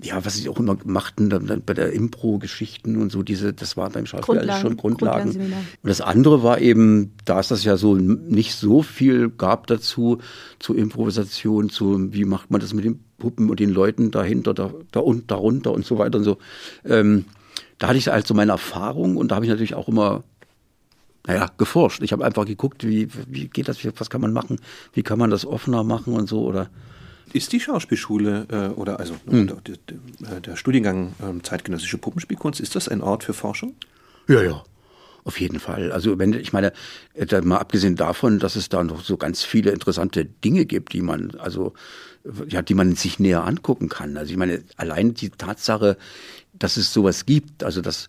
ja, 0.00 0.24
was 0.24 0.36
ich 0.36 0.48
auch 0.48 0.58
immer 0.60 0.76
machten, 0.84 1.28
dann, 1.28 1.46
dann 1.46 1.62
bei 1.62 1.74
der 1.74 1.92
Impro-Geschichten 1.92 2.96
und 2.96 3.10
so, 3.10 3.24
diese, 3.24 3.52
das 3.52 3.76
war 3.76 3.90
beim 3.90 4.06
Schauspiel 4.06 4.38
alles 4.38 4.60
schon 4.60 4.76
Grundlagen. 4.76 5.30
Und 5.30 5.52
das 5.82 6.00
andere 6.00 6.44
war 6.44 6.60
eben, 6.60 7.14
da 7.24 7.40
es 7.40 7.48
das 7.48 7.64
ja 7.64 7.76
so 7.76 7.96
nicht 7.96 8.54
so 8.54 8.82
viel 8.82 9.28
gab 9.28 9.66
dazu, 9.66 10.18
zu 10.60 10.74
Improvisation, 10.74 11.68
zu 11.68 12.12
wie 12.12 12.24
macht 12.24 12.50
man 12.50 12.60
das 12.60 12.74
mit 12.74 12.84
den 12.84 13.00
Puppen 13.18 13.50
und 13.50 13.58
den 13.58 13.70
Leuten 13.70 14.12
dahinter, 14.12 14.54
da, 14.54 14.72
da 14.92 15.00
und 15.00 15.30
darunter 15.32 15.72
und 15.72 15.84
so 15.84 15.98
weiter 15.98 16.18
und 16.18 16.24
so. 16.24 16.38
Ähm, 16.84 17.24
da 17.78 17.88
hatte 17.88 17.98
ich 17.98 18.06
halt 18.06 18.26
so 18.26 18.34
meine 18.34 18.52
Erfahrung 18.52 19.16
und 19.16 19.30
da 19.30 19.34
habe 19.34 19.46
ich 19.46 19.50
natürlich 19.50 19.74
auch 19.74 19.88
immer 19.88 20.22
naja, 21.26 21.50
geforscht. 21.58 22.02
Ich 22.02 22.12
habe 22.12 22.24
einfach 22.24 22.46
geguckt, 22.46 22.86
wie, 22.86 23.08
wie 23.26 23.48
geht 23.48 23.68
das, 23.68 23.78
was 23.98 24.10
kann 24.10 24.20
man 24.20 24.32
machen, 24.32 24.60
wie 24.92 25.02
kann 25.02 25.18
man 25.18 25.30
das 25.30 25.44
offener 25.44 25.82
machen 25.82 26.14
und 26.14 26.28
so 26.28 26.42
oder 26.42 26.70
ist 27.32 27.52
die 27.52 27.60
Schauspielschule 27.60 28.46
äh, 28.50 28.78
oder 28.78 29.00
also 29.00 29.14
hm. 29.28 29.46
der, 29.46 29.76
der, 30.20 30.40
der, 30.40 30.56
Studiengang 30.56 31.14
äh, 31.20 31.42
zeitgenössische 31.42 31.98
Puppenspielkunst, 31.98 32.60
ist 32.60 32.76
das 32.76 32.88
ein 32.88 33.00
Ort 33.00 33.24
für 33.24 33.34
Forschung? 33.34 33.74
Ja, 34.28 34.42
ja. 34.42 34.62
Auf 35.24 35.40
jeden 35.40 35.60
Fall. 35.60 35.92
Also 35.92 36.18
wenn 36.18 36.32
ich 36.32 36.52
meine, 36.52 36.72
äh, 37.14 37.40
mal 37.42 37.58
abgesehen 37.58 37.96
davon, 37.96 38.38
dass 38.38 38.56
es 38.56 38.68
da 38.70 38.82
noch 38.82 39.02
so 39.02 39.16
ganz 39.16 39.44
viele 39.44 39.72
interessante 39.72 40.24
Dinge 40.24 40.64
gibt, 40.64 40.92
die 40.94 41.02
man 41.02 41.32
also 41.38 41.74
ja, 42.48 42.62
die 42.62 42.74
man 42.74 42.94
sich 42.94 43.18
näher 43.18 43.44
angucken 43.44 43.88
kann. 43.88 44.16
Also 44.16 44.32
ich 44.32 44.36
meine, 44.36 44.62
allein 44.76 45.14
die 45.14 45.30
Tatsache, 45.30 45.96
dass 46.52 46.76
es 46.76 46.92
sowas 46.92 47.26
gibt, 47.26 47.64
also 47.64 47.80
dass 47.80 48.08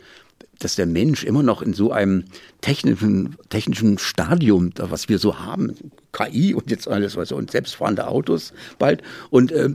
dass 0.59 0.75
der 0.75 0.85
Mensch 0.85 1.23
immer 1.23 1.43
noch 1.43 1.61
in 1.61 1.73
so 1.73 1.91
einem 1.91 2.25
technischen, 2.61 3.35
technischen 3.49 3.97
Stadium, 3.97 4.71
was 4.75 5.09
wir 5.09 5.19
so 5.19 5.39
haben, 5.39 5.73
KI 6.11 6.53
und 6.53 6.69
jetzt 6.69 6.87
alles, 6.87 7.15
was 7.15 7.31
und 7.31 7.51
selbstfahrende 7.51 8.07
Autos 8.07 8.53
bald 8.77 9.01
und 9.29 9.51
äh, 9.51 9.69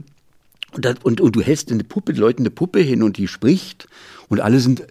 und, 0.71 1.05
und, 1.05 1.21
und 1.21 1.35
du 1.37 1.41
hältst 1.41 1.71
eine 1.71 1.85
Puppe, 1.85 2.11
Leuten 2.11 2.41
eine 2.41 2.49
Puppe 2.49 2.81
hin 2.81 3.01
und 3.01 3.15
die 3.15 3.29
spricht 3.29 3.87
und 4.27 4.41
alle 4.41 4.59
sind 4.59 4.85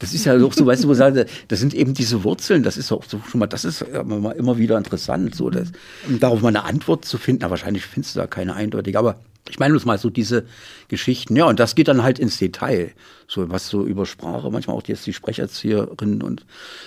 das 0.00 0.14
ist 0.14 0.24
ja 0.24 0.42
auch 0.42 0.54
so, 0.54 0.64
weißt 0.64 0.84
du, 0.84 0.88
wo 0.88 0.94
sagen, 0.94 1.26
das 1.48 1.60
sind 1.60 1.74
eben 1.74 1.92
diese 1.92 2.24
Wurzeln, 2.24 2.62
das 2.62 2.78
ist 2.78 2.90
auch 2.90 3.04
so 3.04 3.20
schon 3.30 3.38
mal, 3.38 3.46
das 3.46 3.66
ist 3.66 3.82
immer 3.82 4.56
wieder 4.56 4.78
interessant, 4.78 5.34
so 5.34 5.50
das, 5.50 5.72
um 6.08 6.18
darauf 6.18 6.40
mal 6.40 6.48
eine 6.48 6.64
Antwort 6.64 7.04
zu 7.04 7.18
finden. 7.18 7.44
Aber 7.44 7.50
wahrscheinlich 7.50 7.84
findest 7.84 8.16
du 8.16 8.20
da 8.20 8.26
keine 8.26 8.54
eindeutige, 8.54 8.98
aber 8.98 9.20
ich 9.50 9.58
meine 9.58 9.74
uns 9.74 9.84
mal 9.84 9.98
so 9.98 10.10
diese 10.10 10.44
Geschichten, 10.88 11.36
ja, 11.36 11.44
und 11.44 11.60
das 11.60 11.74
geht 11.74 11.88
dann 11.88 12.02
halt 12.02 12.18
ins 12.18 12.38
Detail. 12.38 12.92
So, 13.28 13.50
was 13.50 13.68
so 13.68 13.84
über 13.84 14.06
Sprache, 14.06 14.50
manchmal 14.50 14.76
auch 14.76 14.86
jetzt 14.86 15.06
die 15.06 15.12
Sprecherzieherinnen 15.12 16.22
und 16.22 16.46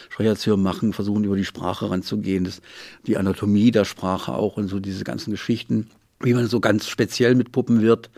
Sprecherzieher 0.10 0.58
machen, 0.58 0.93
versuchen 0.93 1.23
über 1.23 1.36
die 1.36 1.45
Sprache 1.45 1.89
ranzugehen, 1.89 2.43
das, 2.43 2.62
die 3.06 3.17
Anatomie 3.17 3.71
der 3.71 3.86
Sprache 3.86 4.34
auch 4.34 4.58
und 4.58 4.67
so 4.67 4.80
diese 4.80 5.04
ganzen 5.04 5.32
Geschichten, 5.32 5.89
wie 6.19 6.34
man 6.34 6.47
so 6.47 6.60
ganz 6.60 6.88
speziell 6.88 7.36
mit 7.36 7.52
Puppen 7.52 7.82
wird. 7.82 8.10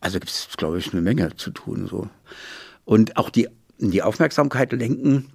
Also 0.00 0.18
gibt 0.18 0.30
es, 0.30 0.48
glaube 0.56 0.78
ich, 0.78 0.92
eine 0.92 1.02
Menge 1.02 1.36
zu 1.36 1.50
tun, 1.50 1.86
so. 1.88 2.08
Und 2.84 3.16
auch 3.16 3.30
die 3.30 3.48
die 3.78 4.02
Aufmerksamkeit 4.02 4.72
lenken 4.72 5.26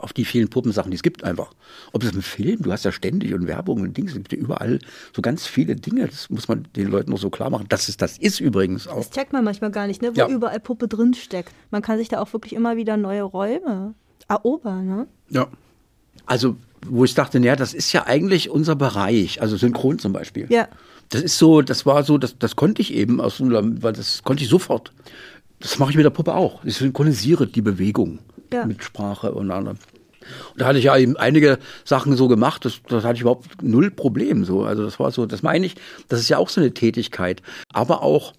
auf 0.00 0.12
die 0.12 0.24
vielen 0.24 0.48
Puppensachen, 0.48 0.90
die 0.90 0.96
es 0.96 1.02
gibt 1.02 1.24
einfach. 1.24 1.52
Ob 1.92 2.02
es 2.02 2.12
ein 2.12 2.22
Film, 2.22 2.62
du 2.62 2.72
hast 2.72 2.84
ja 2.84 2.92
ständig 2.92 3.34
und 3.34 3.46
Werbung 3.46 3.80
und 3.80 3.96
Dings, 3.96 4.12
es 4.12 4.16
gibt 4.16 4.32
ja 4.32 4.38
überall 4.38 4.78
so 5.14 5.22
ganz 5.22 5.46
viele 5.46 5.76
Dinge. 5.76 6.06
Das 6.06 6.30
muss 6.30 6.48
man 6.48 6.66
den 6.76 6.88
Leuten 6.88 7.10
noch 7.10 7.18
so 7.18 7.30
klar 7.30 7.50
machen. 7.50 7.66
dass 7.68 7.88
es 7.88 7.96
das 7.96 8.18
ist 8.18 8.40
übrigens 8.40 8.86
auch. 8.86 8.98
Das 8.98 9.10
checkt 9.10 9.32
man 9.32 9.44
manchmal 9.44 9.70
gar 9.70 9.86
nicht, 9.86 10.02
ne? 10.02 10.14
wo 10.14 10.20
ja. 10.20 10.28
überall 10.28 10.60
Puppe 10.60 10.88
drin 10.88 11.14
steckt. 11.14 11.52
Man 11.70 11.82
kann 11.82 11.98
sich 11.98 12.08
da 12.08 12.20
auch 12.20 12.32
wirklich 12.32 12.52
immer 12.52 12.76
wieder 12.76 12.96
neue 12.96 13.22
Räume 13.22 13.94
erobern. 14.28 14.86
Ne? 14.86 15.06
Ja. 15.30 15.48
Also, 16.26 16.56
wo 16.86 17.04
ich 17.04 17.14
dachte, 17.14 17.40
naja, 17.40 17.56
das 17.56 17.74
ist 17.74 17.92
ja 17.92 18.06
eigentlich 18.06 18.50
unser 18.50 18.76
Bereich, 18.76 19.40
also 19.40 19.56
Synchron 19.56 19.98
zum 19.98 20.12
Beispiel. 20.12 20.46
Ja. 20.50 20.68
Das 21.08 21.22
ist 21.22 21.38
so, 21.38 21.62
das 21.62 21.86
war 21.86 22.02
so, 22.02 22.18
das, 22.18 22.38
das 22.38 22.56
konnte 22.56 22.82
ich 22.82 22.92
eben 22.92 23.20
aus, 23.20 23.40
weil 23.40 23.92
das 23.92 24.24
konnte 24.24 24.42
ich 24.42 24.48
sofort. 24.48 24.92
Das 25.60 25.78
mache 25.78 25.90
ich 25.90 25.96
mit 25.96 26.04
der 26.04 26.10
Puppe 26.10 26.34
auch. 26.34 26.64
Ich 26.64 26.76
synchronisiere 26.76 27.46
die 27.46 27.62
Bewegung 27.62 28.18
ja. 28.52 28.66
mit 28.66 28.82
Sprache 28.82 29.32
und 29.32 29.50
anderem. 29.50 29.78
Und 30.52 30.60
da 30.60 30.66
hatte 30.66 30.78
ich 30.78 30.84
ja 30.86 30.96
eben 30.96 31.16
einige 31.16 31.58
Sachen 31.84 32.16
so 32.16 32.28
gemacht, 32.28 32.64
das, 32.64 32.80
das 32.88 33.04
hatte 33.04 33.14
ich 33.14 33.20
überhaupt 33.20 33.62
null 33.62 33.90
Problem. 33.90 34.44
So. 34.44 34.64
Also 34.64 34.84
das 34.84 34.98
war 34.98 35.10
so, 35.10 35.26
das 35.26 35.42
meine 35.42 35.66
ich, 35.66 35.76
das 36.08 36.20
ist 36.20 36.28
ja 36.28 36.38
auch 36.38 36.48
so 36.48 36.60
eine 36.60 36.74
Tätigkeit. 36.74 37.42
Aber 37.72 38.02
auch 38.02 38.32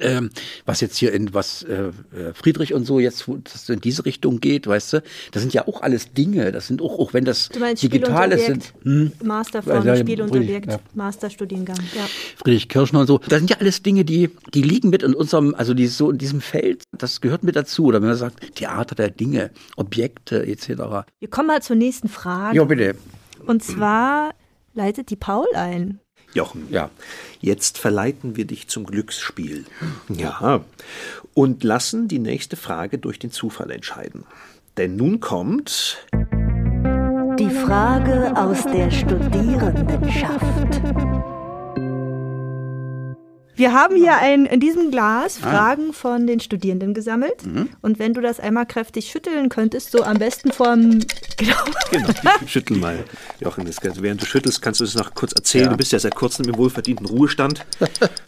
ähm, 0.00 0.30
was 0.64 0.80
jetzt 0.80 0.96
hier 0.96 1.12
in 1.12 1.34
was 1.34 1.62
äh, 1.62 1.88
äh 2.14 2.34
Friedrich 2.34 2.74
und 2.74 2.84
so 2.84 2.98
jetzt 2.98 3.28
in 3.68 3.80
diese 3.80 4.04
Richtung 4.04 4.40
geht, 4.40 4.66
weißt 4.66 4.94
du, 4.94 5.02
das 5.32 5.42
sind 5.42 5.54
ja 5.54 5.66
auch 5.66 5.82
alles 5.82 6.12
Dinge, 6.12 6.52
das 6.52 6.66
sind 6.66 6.82
auch, 6.82 6.98
auch 6.98 7.14
wenn 7.14 7.24
das 7.24 7.48
Digitale 7.48 8.38
sind. 8.38 8.72
Hm? 8.82 9.12
Master 9.22 9.62
von 9.62 9.96
Spiel 9.96 10.22
und 10.22 10.34
Objekt, 10.34 10.70
ja. 10.70 10.78
Masterstudiengang. 10.94 11.78
Ja. 11.94 12.06
Friedrich 12.36 12.68
Kirschner 12.68 13.00
und 13.00 13.06
so, 13.06 13.18
das 13.28 13.38
sind 13.38 13.50
ja 13.50 13.56
alles 13.58 13.82
Dinge, 13.82 14.04
die 14.04 14.30
die 14.54 14.62
liegen 14.62 14.90
mit 14.90 15.02
in 15.02 15.14
unserem, 15.14 15.54
also 15.54 15.74
die 15.74 15.86
so 15.86 16.10
in 16.10 16.18
diesem 16.18 16.40
Feld, 16.40 16.84
das 16.92 17.20
gehört 17.20 17.42
mit 17.42 17.56
dazu. 17.56 17.86
Oder 17.86 18.00
wenn 18.00 18.08
man 18.08 18.16
sagt 18.16 18.54
Theater 18.56 18.94
der 18.94 19.10
Dinge, 19.10 19.50
Objekte 19.76 20.46
etc. 20.46 20.68
Wir 21.18 21.30
kommen 21.30 21.48
mal 21.48 21.62
zur 21.62 21.76
nächsten 21.76 22.08
Frage. 22.08 22.56
Ja 22.56 22.64
bitte. 22.64 22.96
Und 23.46 23.62
zwar 23.62 24.34
leitet 24.74 25.10
die 25.10 25.16
Paul 25.16 25.46
ein. 25.54 26.00
Jochen, 26.34 26.66
ja. 26.70 26.90
Jetzt 27.40 27.78
verleiten 27.78 28.36
wir 28.36 28.44
dich 28.44 28.68
zum 28.68 28.86
Glücksspiel. 28.86 29.64
Ja. 30.08 30.64
Und 31.34 31.64
lassen 31.64 32.08
die 32.08 32.18
nächste 32.18 32.56
Frage 32.56 32.98
durch 32.98 33.18
den 33.18 33.30
Zufall 33.30 33.70
entscheiden. 33.70 34.24
Denn 34.76 34.96
nun 34.96 35.20
kommt. 35.20 36.06
Die 37.38 37.50
Frage 37.50 38.36
aus 38.36 38.64
der 38.64 38.90
Studierendenschaft. 38.90 41.35
Wir 43.56 43.72
haben 43.72 43.96
hier 43.96 44.16
ein, 44.16 44.46
in 44.46 44.60
diesem 44.60 44.90
Glas 44.90 45.40
ah. 45.42 45.50
Fragen 45.50 45.92
von 45.92 46.26
den 46.26 46.40
Studierenden 46.40 46.94
gesammelt. 46.94 47.44
Mhm. 47.46 47.70
Und 47.80 47.98
wenn 47.98 48.14
du 48.14 48.20
das 48.20 48.38
einmal 48.38 48.66
kräftig 48.66 49.10
schütteln 49.10 49.48
könntest, 49.48 49.90
so 49.90 50.02
am 50.02 50.18
besten 50.18 50.52
vom. 50.52 51.00
Genau. 51.38 51.54
genau. 51.90 52.08
Schüttel 52.46 52.78
mal, 52.78 53.04
Jochen. 53.40 53.68
während 53.68 54.22
du 54.22 54.24
schüttelst, 54.24 54.62
kannst 54.62 54.80
du 54.80 54.84
es 54.84 54.94
noch 54.94 55.12
kurz 55.12 55.32
erzählen. 55.32 55.66
Ja. 55.66 55.70
Du 55.72 55.76
bist 55.76 55.92
ja 55.92 55.98
seit 55.98 56.14
kurzem 56.14 56.48
im 56.48 56.56
wohlverdienten 56.56 57.04
Ruhestand. 57.04 57.66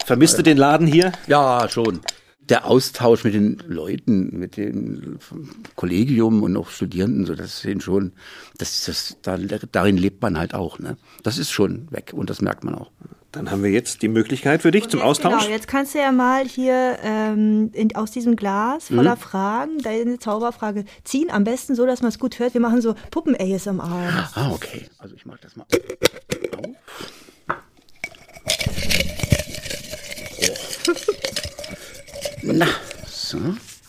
Vermisst 0.05 0.37
du 0.37 0.43
den 0.43 0.57
Laden 0.57 0.85
hier? 0.85 1.11
Ja, 1.25 1.67
schon 1.67 2.01
der 2.49 2.65
Austausch 2.65 3.23
mit 3.23 3.33
den 3.33 3.61
Leuten, 3.67 4.37
mit 4.37 4.57
dem 4.57 5.19
Kollegium 5.75 6.43
und 6.43 6.57
auch 6.57 6.69
Studierenden, 6.69 7.25
so 7.25 7.35
das 7.35 7.61
sind 7.61 7.83
schon, 7.83 8.11
das, 8.57 8.85
das, 8.85 9.17
da, 9.21 9.37
darin 9.71 9.97
lebt 9.97 10.21
man 10.21 10.37
halt 10.37 10.53
auch. 10.53 10.79
Ne? 10.79 10.97
Das 11.23 11.37
ist 11.37 11.51
schon 11.51 11.87
weg 11.91 12.11
und 12.13 12.29
das 12.29 12.41
merkt 12.41 12.63
man 12.63 12.75
auch. 12.75 12.91
Dann 13.31 13.51
haben 13.51 13.61
wir 13.61 13.69
jetzt 13.69 14.01
die 14.01 14.07
Möglichkeit 14.07 14.63
für 14.63 14.71
dich 14.71 14.85
und 14.85 14.89
zum 14.89 14.99
jetzt, 15.01 15.07
Austausch. 15.07 15.43
Genau, 15.43 15.53
jetzt 15.53 15.67
kannst 15.67 15.93
du 15.93 15.99
ja 15.99 16.11
mal 16.11 16.45
hier 16.45 16.97
ähm, 17.03 17.69
in, 17.73 17.95
aus 17.95 18.09
diesem 18.09 18.35
Glas 18.35 18.87
voller 18.87 19.15
mhm. 19.15 19.19
Fragen 19.19 19.77
deine 19.79 20.17
Zauberfrage 20.17 20.85
ziehen. 21.03 21.29
Am 21.29 21.43
besten 21.43 21.75
so, 21.75 21.85
dass 21.85 22.01
man 22.01 22.09
es 22.09 22.17
gut 22.17 22.39
hört. 22.39 22.55
Wir 22.55 22.61
machen 22.61 22.81
so 22.81 22.95
Puppen-ASMR. 23.11 24.29
Ah, 24.33 24.51
okay. 24.51 24.87
Also 24.97 25.15
ich 25.15 25.27
mach 25.27 25.37
das 25.37 25.55
mal 25.55 25.63
auf. 25.63 25.79
Na, 32.41 32.67
so. 33.07 33.37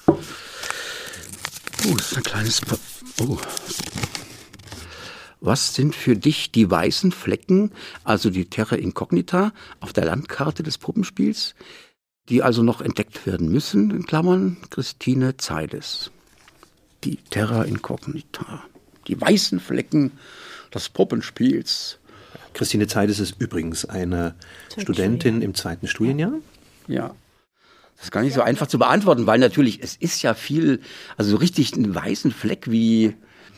Oh, 0.06 1.96
ist 1.96 2.16
ein 2.16 2.22
kleines. 2.22 2.60
Pa 2.60 2.76
oh. 3.22 3.38
Was 5.40 5.74
sind 5.74 5.94
für 5.94 6.16
dich 6.16 6.52
die 6.52 6.70
weißen 6.70 7.12
Flecken, 7.12 7.72
also 8.04 8.30
die 8.30 8.44
Terra 8.46 8.76
Incognita, 8.76 9.52
auf 9.80 9.92
der 9.92 10.04
Landkarte 10.04 10.62
des 10.62 10.76
Puppenspiels, 10.76 11.54
die 12.28 12.42
also 12.42 12.62
noch 12.62 12.80
entdeckt 12.82 13.26
werden 13.26 13.50
müssen, 13.50 13.90
in 13.90 14.04
Klammern 14.04 14.58
Christine 14.68 15.36
Zeides. 15.38 16.10
Die 17.04 17.16
Terra 17.16 17.62
Incognita, 17.62 18.62
die 19.08 19.18
weißen 19.18 19.60
Flecken 19.60 20.12
des 20.74 20.90
Puppenspiels. 20.90 21.98
Christine 22.52 22.86
Zeides 22.86 23.18
ist 23.18 23.40
übrigens 23.40 23.84
eine 23.86 24.34
Studentin 24.76 25.40
im 25.40 25.54
zweiten 25.54 25.86
Studienjahr. 25.86 26.34
Ja. 26.86 27.14
Das 27.96 28.06
ist 28.06 28.10
gar 28.12 28.22
nicht 28.22 28.34
so 28.34 28.42
einfach 28.42 28.66
zu 28.66 28.78
beantworten, 28.78 29.26
weil 29.26 29.38
natürlich, 29.38 29.82
es 29.82 29.96
ist 29.96 30.22
ja 30.22 30.34
viel, 30.34 30.80
also 31.16 31.32
so 31.32 31.36
richtig 31.36 31.74
einen 31.74 31.94
weißen 31.94 32.30
Fleck 32.30 32.70
wie, 32.70 33.14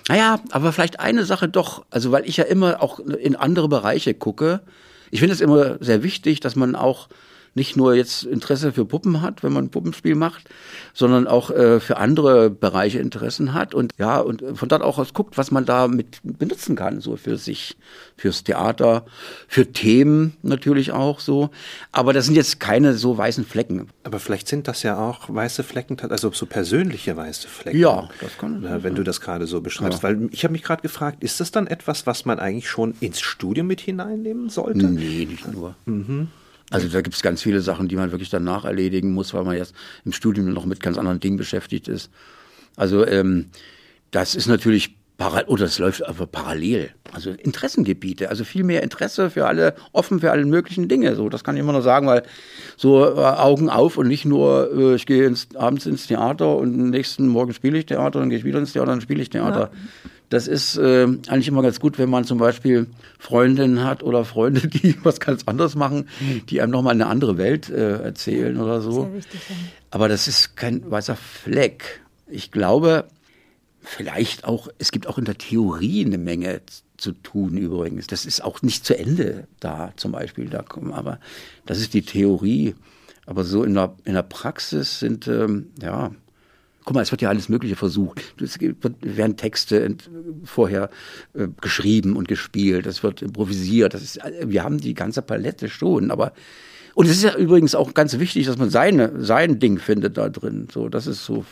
naja, 0.09 0.41
aber 0.51 0.73
vielleicht 0.73 1.01
eine 1.01 1.25
Sache 1.25 1.49
doch, 1.49 1.85
also 1.91 2.13
weil 2.13 2.27
ich 2.27 2.37
ja 2.37 2.45
immer 2.45 2.83
auch 2.83 2.99
in 2.99 3.37
andere 3.37 3.69
Bereiche 3.69 4.15
gucke. 4.15 4.61
Ich 5.11 5.21
finde 5.21 5.35
es 5.35 5.41
immer 5.41 5.77
sehr 5.81 6.03
wichtig, 6.03 6.41
dass 6.41 6.57
man 6.57 6.75
auch 6.75 7.09
nicht 7.55 7.77
nur 7.77 7.95
jetzt 7.95 8.25
Interesse 8.25 8.73
für 8.73 8.85
Puppen 8.85 9.21
hat, 9.21 9.43
wenn 9.43 9.53
man 9.53 9.67
ein 9.67 9.71
Puppenspiel 9.71 10.15
macht, 10.15 10.49
sondern 10.95 11.27
auch 11.27 11.51
äh, 11.51 11.81
für 11.81 11.99
andere 11.99 12.51
Bereiche 12.51 12.99
Interessen 12.99 13.53
hat 13.53 13.75
und 13.75 13.93
ja, 13.99 14.19
und 14.21 14.43
von 14.55 14.69
dort 14.69 14.83
auch 14.83 14.99
aus 14.99 15.13
guckt, 15.13 15.37
was 15.37 15.51
man 15.51 15.65
da 15.65 15.89
mit 15.89 16.21
benutzen 16.23 16.77
kann, 16.77 17.01
so 17.01 17.17
für 17.17 17.37
sich, 17.37 17.77
fürs 18.17 18.45
Theater, 18.45 19.05
für 19.49 19.71
Themen 19.71 20.37
natürlich 20.43 20.93
auch 20.93 21.21
so. 21.21 21.51
Aber 21.91 22.13
das 22.13 22.27
sind 22.27 22.35
jetzt 22.35 22.61
keine 22.61 22.95
so 22.95 23.17
weißen 23.19 23.45
Flecken. 23.45 23.89
Aber 24.05 24.19
vielleicht 24.19 24.49
sind 24.49 24.69
das 24.69 24.83
ja 24.83 24.99
auch 24.99 25.29
weiße 25.29 25.63
Flecken, 25.63 25.99
also 26.09 26.31
so 26.33 26.47
persönliche 26.47 27.17
weiße 27.17 27.49
Flecken. 27.49 27.79
Ja, 27.79 28.09
das 28.21 28.39
kann. 28.39 28.65
Äh, 28.65 28.83
wenn 28.83 28.95
du 28.95 29.03
das 29.03 29.21
gerade 29.21 29.47
so 29.47 29.61
beschreibst. 29.61 30.03
Ja. 30.03 30.09
Weil 30.09 30.29
ich 30.31 30.45
habe 30.45 30.53
mich 30.53 30.63
gerade 30.63 30.83
gefragt, 30.83 31.23
ist 31.23 31.41
das 31.41 31.51
dann 31.51 31.67
etwas, 31.67 32.07
was 32.07 32.25
man 32.25 32.39
eigentlich 32.39 32.69
schon 32.69 32.95
ins 33.01 33.21
Studium 33.21 33.67
mit 33.67 33.81
hineinnehmen 33.81 34.49
sollte? 34.49 34.87
Nee, 34.87 35.27
nicht 35.27 35.53
nur. 35.53 35.75
Mhm. 35.85 36.29
Also 36.73 36.89
da 36.89 37.01
gibt 37.01 37.15
es 37.15 37.23
ganz 37.23 37.43
viele 37.43 37.61
Sachen, 37.61 37.89
die 37.89 37.97
man 37.97 38.11
wirklich 38.11 38.31
danach 38.31 38.65
erledigen 38.65 39.13
muss, 39.13 39.35
weil 39.35 39.45
man 39.45 39.57
jetzt 39.57 39.75
im 40.05 40.13
Studium 40.13 40.53
noch 40.53 40.65
mit 40.65 40.81
ganz 40.81 40.99
anderen 40.99 41.21
Dingen 41.21 41.37
beschäftigt 41.37 41.89
ist. 41.89 42.11
Also 42.77 43.07
ähm, 43.07 43.47
das 44.11 44.35
ist 44.35 44.47
natürlich 44.47 44.97
parallel, 45.19 45.49
oder 45.49 45.65
es 45.67 45.79
läuft 45.79 46.07
aber 46.07 46.27
parallel. 46.27 46.91
Also 47.13 47.31
Interessengebiete, 47.31 48.29
also 48.29 48.45
viel 48.45 48.65
mehr 48.65 48.83
Interesse 48.83 49.31
für 49.31 49.47
alle, 49.47 49.75
offen 49.93 50.21
für 50.21 50.31
alle 50.31 50.45
möglichen 50.45 50.89
Dinge. 50.89 51.15
So, 51.15 51.29
das 51.29 51.45
kann 51.45 51.57
ich 51.57 51.61
immer 51.61 51.73
nur 51.73 51.83
sagen, 51.83 52.07
weil 52.07 52.23
so 52.77 53.05
äh, 53.05 53.21
Augen 53.21 53.69
auf 53.71 53.99
und 53.99 54.09
nicht 54.09 54.25
nur, 54.25 54.71
äh, 54.75 54.95
ich 54.95 55.07
gehe 55.07 55.27
ins, 55.27 55.49
abends 55.55 55.87
ins 55.87 56.07
Theater 56.07 56.57
und 56.57 56.91
nächsten 56.91 57.29
Morgen 57.29 57.53
spiele 57.53 57.79
ich 57.79 57.87
Theater, 57.87 58.19
dann 58.19 58.31
gehe 58.31 58.39
ich 58.39 58.45
wieder 58.45 58.59
ins 58.59 58.73
Theater, 58.73 58.91
dann 58.91 59.01
spiele 59.01 59.23
ich 59.23 59.31
Theater. 59.31 59.71
Ja. 59.73 60.11
Das 60.33 60.49
ist 60.49 60.79
äh, 60.79 61.03
eigentlich 61.03 61.49
immer 61.49 61.61
ganz 61.61 61.79
gut, 61.79 61.99
wenn 61.99 62.09
man 62.09 62.25
zum 62.25 62.39
Beispiel 62.39 62.87
Freundinnen 63.19 63.85
hat 63.85 64.03
oder 64.03 64.25
Freunde, 64.25 64.67
die 64.69 64.97
was 65.05 65.21
ganz 65.21 65.43
anderes 65.45 65.75
machen, 65.75 66.09
die 66.49 66.63
einem 66.63 66.73
nochmal 66.73 66.95
eine 66.95 67.07
andere 67.07 67.37
Welt 67.37 67.69
äh, 67.69 68.03
erzählen 68.03 68.59
oder 68.59 68.81
so. 68.81 69.03
Sehr 69.03 69.15
wichtig, 69.15 69.41
ja. 69.51 69.57
Aber 69.91 70.09
das 70.09 70.29
ist 70.29 70.57
kein 70.57 70.91
weißer 70.91 71.17
Fleck. 71.17 72.01
Ich 72.27 72.51
glaube, 72.51 73.09
vielleicht 73.83 74.45
auch, 74.45 74.69
es 74.79 74.91
gibt 74.91 75.07
auch 75.07 75.19
in 75.19 75.27
der 75.27 75.37
Theorie 75.37 76.03
eine 76.03 76.17
Menge 76.17 76.63
zu 76.97 77.13
tun 77.13 77.59
übrigens. 77.59 78.07
Das 78.07 78.25
ist 78.25 78.43
auch 78.43 78.63
nicht 78.63 78.87
zu 78.87 78.99
Ende 78.99 79.47
da 79.61 79.93
zum 79.97 80.13
Beispiel. 80.13 80.49
Da 80.49 80.63
kommen, 80.63 80.95
aber 80.95 81.21
das 81.67 81.79
ist 81.79 81.93
die 81.93 82.07
Theorie. 82.07 82.75
Aber 83.27 83.45
so 83.45 83.65
in 83.65 83.75
der, 83.75 83.95
in 84.05 84.15
der 84.15 84.23
Praxis 84.23 84.99
sind, 84.99 85.29
ähm, 85.29 85.73
ja, 85.83 86.11
Guck 86.85 86.95
mal, 86.95 87.03
es 87.03 87.11
wird 87.11 87.23
ja 87.23 87.29
alles 87.29 87.49
Mögliche 87.49 87.77
versucht. 87.77 88.35
Es 88.41 88.59
werden 88.61 89.37
Texte 89.37 89.97
vorher 90.45 90.91
äh, 91.35 91.49
geschrieben 91.61 92.17
und 92.17 92.27
gespielt. 92.29 92.87
Es 92.87 93.03
wird 93.03 93.23
improvisiert. 93.23 93.95
Das 93.95 94.03
ist, 94.03 94.19
wir 94.45 94.65
haben 94.65 94.79
die 94.79 94.95
ganze 94.95 95.23
Palette 95.23 95.69
schon. 95.69 96.11
Aber 96.11 96.33
und 96.95 97.07
es 97.07 97.13
ist 97.13 97.23
ja 97.23 97.35
übrigens 97.37 97.75
auch 97.75 97.95
ganz 97.95 98.19
wichtig, 98.19 98.47
dass 98.47 98.59
man 98.59 98.71
seine, 98.71 99.23
sein 99.23 99.59
Ding 99.59 99.79
findet 99.79 100.17
da 100.19 100.29
drin. 100.29 100.69
So, 100.73 100.89
das 100.89 101.07
ist 101.07 101.25
so. 101.25 101.45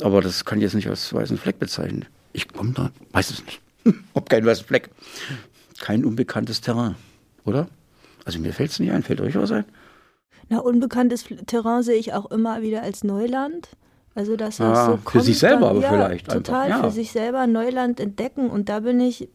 Aber 0.00 0.20
das 0.20 0.44
kann 0.44 0.58
ich 0.58 0.64
jetzt 0.64 0.74
nicht 0.74 0.88
als 0.88 1.12
weißen 1.12 1.38
Fleck 1.38 1.58
bezeichnen. 1.58 2.06
Ich 2.32 2.48
komme 2.48 2.72
da, 2.72 2.90
weiß 3.12 3.30
es 3.30 3.44
nicht. 3.44 3.60
Ob 4.14 4.28
kein 4.28 4.44
weißen 4.44 4.66
Fleck. 4.66 4.90
Kein 5.80 6.04
unbekanntes 6.04 6.60
Terrain, 6.60 6.94
oder? 7.44 7.68
Also 8.24 8.38
mir 8.38 8.52
fällt 8.52 8.70
es 8.70 8.80
nicht 8.80 8.92
ein. 8.92 9.02
Fällt 9.02 9.20
euch 9.20 9.34
was 9.36 9.52
ein? 9.52 9.64
Na, 10.48 10.58
unbekanntes 10.58 11.24
Terrain 11.46 11.82
sehe 11.82 11.96
ich 11.96 12.12
auch 12.12 12.30
immer 12.30 12.62
wieder 12.62 12.82
als 12.82 13.02
Neuland. 13.04 13.68
Also 14.14 14.36
das 14.36 14.60
ah, 14.60 14.86
so 14.86 14.90
kommt, 14.92 15.10
für 15.10 15.20
sich 15.20 15.38
selber 15.38 15.66
dann, 15.66 15.70
aber 15.70 15.80
ja, 15.80 15.90
vielleicht 15.90 16.30
total 16.30 16.62
einfach, 16.62 16.78
ja. 16.78 16.88
für 16.88 16.94
sich 16.94 17.10
selber 17.10 17.46
Neuland 17.46 17.98
entdecken 17.98 18.48
und 18.48 18.68
da 18.68 18.80
bin 18.80 19.00
ich 19.00 19.28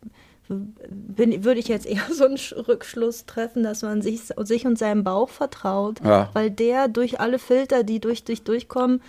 bin, 0.50 1.44
würde 1.44 1.60
ich 1.60 1.68
jetzt 1.68 1.86
eher 1.86 2.02
so 2.12 2.26
einen 2.26 2.38
Rückschluss 2.68 3.26
treffen, 3.26 3.64
dass 3.64 3.82
man 3.82 4.02
sich, 4.02 4.22
sich 4.44 4.66
und 4.66 4.78
seinem 4.78 5.04
Bauch 5.04 5.30
vertraut, 5.30 6.00
ja. 6.04 6.30
weil 6.34 6.50
der 6.50 6.88
durch 6.88 7.20
alle 7.20 7.40
Filter, 7.40 7.84
die 7.84 8.00
durch 8.00 8.24
dich 8.24 8.44
durchkommen, 8.44 9.02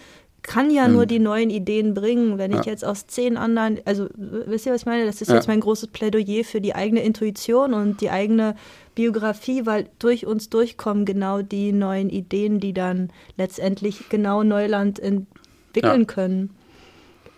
kann 0.43 0.71
ja 0.71 0.87
hm. 0.87 0.93
nur 0.93 1.07
die 1.07 1.19
neuen 1.19 1.51
Ideen 1.51 1.93
bringen. 1.93 2.39
Wenn 2.39 2.53
ich 2.53 2.65
jetzt 2.65 2.85
aus 2.85 3.07
zehn 3.07 3.37
anderen, 3.37 3.79
also 3.85 4.09
wisst 4.15 4.65
ihr, 4.67 4.73
was 4.73 4.83
ich 4.83 4.87
meine? 4.87 5.05
Das 5.05 5.21
ist 5.21 5.29
ja. 5.29 5.35
jetzt 5.35 5.49
mein 5.49 5.61
großes 5.61 5.89
Plädoyer 5.89 6.45
für 6.45 6.63
die 6.63 6.75
eigene 6.75 7.03
Intuition 7.03 7.75
und 7.75 8.01
die 8.01 8.11
eigene 8.11 8.55
Biografie, 8.95 9.67
weil 9.67 9.89
durch 9.99 10.27
uns 10.27 10.49
durchkommen 10.49 11.05
genau 11.05 11.43
die 11.43 11.73
neuen 11.73 12.09
Ideen, 12.09 12.59
die 12.59 12.73
dann 12.73 13.11
letztendlich 13.37 14.09
genau 14.09 14.43
Neuland 14.43 14.99
in, 14.99 15.27
entwickeln 15.71 16.01
ja. 16.01 16.07
können. 16.07 16.51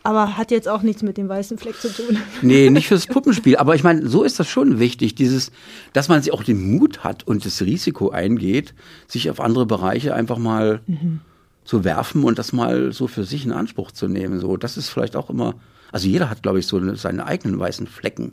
Aber 0.04 0.36
hat 0.36 0.50
jetzt 0.50 0.68
auch 0.68 0.82
nichts 0.82 1.02
mit 1.02 1.16
dem 1.16 1.28
weißen 1.28 1.58
Fleck 1.58 1.80
zu 1.80 1.88
tun. 1.88 2.18
Nee, 2.42 2.70
nicht 2.70 2.88
fürs 2.88 3.06
Puppenspiel. 3.06 3.56
Aber 3.56 3.76
ich 3.76 3.84
meine, 3.84 4.08
so 4.08 4.24
ist 4.24 4.40
das 4.40 4.48
schon 4.48 4.80
wichtig, 4.80 5.14
dieses, 5.14 5.52
dass 5.92 6.08
man 6.08 6.20
sich 6.22 6.32
auch 6.32 6.42
den 6.42 6.76
Mut 6.76 7.04
hat 7.04 7.24
und 7.26 7.44
das 7.44 7.62
Risiko 7.62 8.10
eingeht, 8.10 8.74
sich 9.06 9.30
auf 9.30 9.40
andere 9.40 9.64
Bereiche 9.64 10.14
einfach 10.14 10.38
mal 10.38 10.80
mhm. 10.88 11.20
zu 11.64 11.84
werfen 11.84 12.24
und 12.24 12.38
das 12.38 12.52
mal 12.52 12.92
so 12.92 13.06
für 13.06 13.22
sich 13.22 13.44
in 13.44 13.52
Anspruch 13.52 13.92
zu 13.92 14.08
nehmen. 14.08 14.40
So, 14.40 14.56
das 14.56 14.76
ist 14.76 14.88
vielleicht 14.88 15.14
auch 15.14 15.30
immer, 15.30 15.54
also 15.92 16.08
jeder 16.08 16.28
hat, 16.28 16.42
glaube 16.42 16.58
ich, 16.58 16.66
so 16.66 16.94
seine 16.96 17.26
eigenen 17.26 17.58
weißen 17.60 17.86
Flecken. 17.86 18.32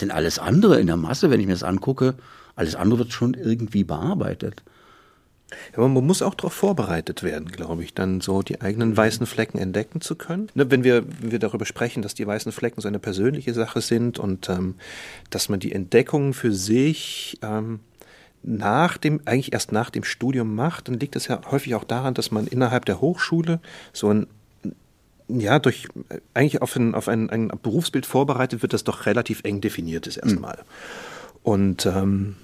Denn 0.00 0.10
alles 0.10 0.38
andere 0.38 0.80
in 0.80 0.86
der 0.86 0.96
Masse, 0.96 1.30
wenn 1.30 1.40
ich 1.40 1.46
mir 1.46 1.52
das 1.52 1.62
angucke, 1.62 2.14
alles 2.56 2.76
andere 2.76 3.00
wird 3.00 3.12
schon 3.12 3.34
irgendwie 3.34 3.84
bearbeitet. 3.84 4.62
Ja, 5.76 5.86
man 5.86 6.06
muss 6.06 6.22
auch 6.22 6.34
darauf 6.34 6.52
vorbereitet 6.52 7.22
werden, 7.22 7.48
glaube 7.48 7.82
ich, 7.84 7.94
dann 7.94 8.20
so 8.20 8.42
die 8.42 8.60
eigenen 8.60 8.90
mhm. 8.90 8.96
weißen 8.96 9.26
Flecken 9.26 9.58
entdecken 9.58 10.00
zu 10.00 10.16
können. 10.16 10.48
Ne, 10.54 10.70
wenn, 10.70 10.84
wir, 10.84 11.04
wenn 11.20 11.32
wir 11.32 11.38
darüber 11.38 11.66
sprechen, 11.66 12.02
dass 12.02 12.14
die 12.14 12.26
weißen 12.26 12.52
Flecken 12.52 12.80
so 12.80 12.88
eine 12.88 12.98
persönliche 12.98 13.54
Sache 13.54 13.80
sind 13.80 14.18
und 14.18 14.48
ähm, 14.48 14.74
dass 15.30 15.48
man 15.48 15.60
die 15.60 15.72
Entdeckung 15.72 16.34
für 16.34 16.52
sich 16.52 17.38
ähm, 17.42 17.80
nach 18.42 18.98
dem, 18.98 19.20
eigentlich 19.24 19.52
erst 19.52 19.72
nach 19.72 19.90
dem 19.90 20.04
Studium 20.04 20.54
macht, 20.54 20.88
dann 20.88 20.98
liegt 21.00 21.16
es 21.16 21.28
ja 21.28 21.40
häufig 21.50 21.74
auch 21.74 21.84
daran, 21.84 22.14
dass 22.14 22.30
man 22.30 22.46
innerhalb 22.46 22.84
der 22.84 23.00
Hochschule 23.00 23.60
so 23.92 24.10
ein 24.10 24.26
ja, 25.28 25.58
durch 25.58 25.88
eigentlich 26.34 26.60
auf 26.60 26.76
ein, 26.76 26.94
auf 26.94 27.08
ein, 27.08 27.30
ein 27.30 27.48
Berufsbild 27.62 28.04
vorbereitet 28.04 28.60
wird, 28.60 28.74
das 28.74 28.84
doch 28.84 29.06
relativ 29.06 29.40
eng 29.44 29.62
definiert 29.62 30.06
ist 30.06 30.18
erstmal. 30.18 30.56
Mhm. 30.56 30.62
Und 31.42 31.86
ähm, 31.86 32.36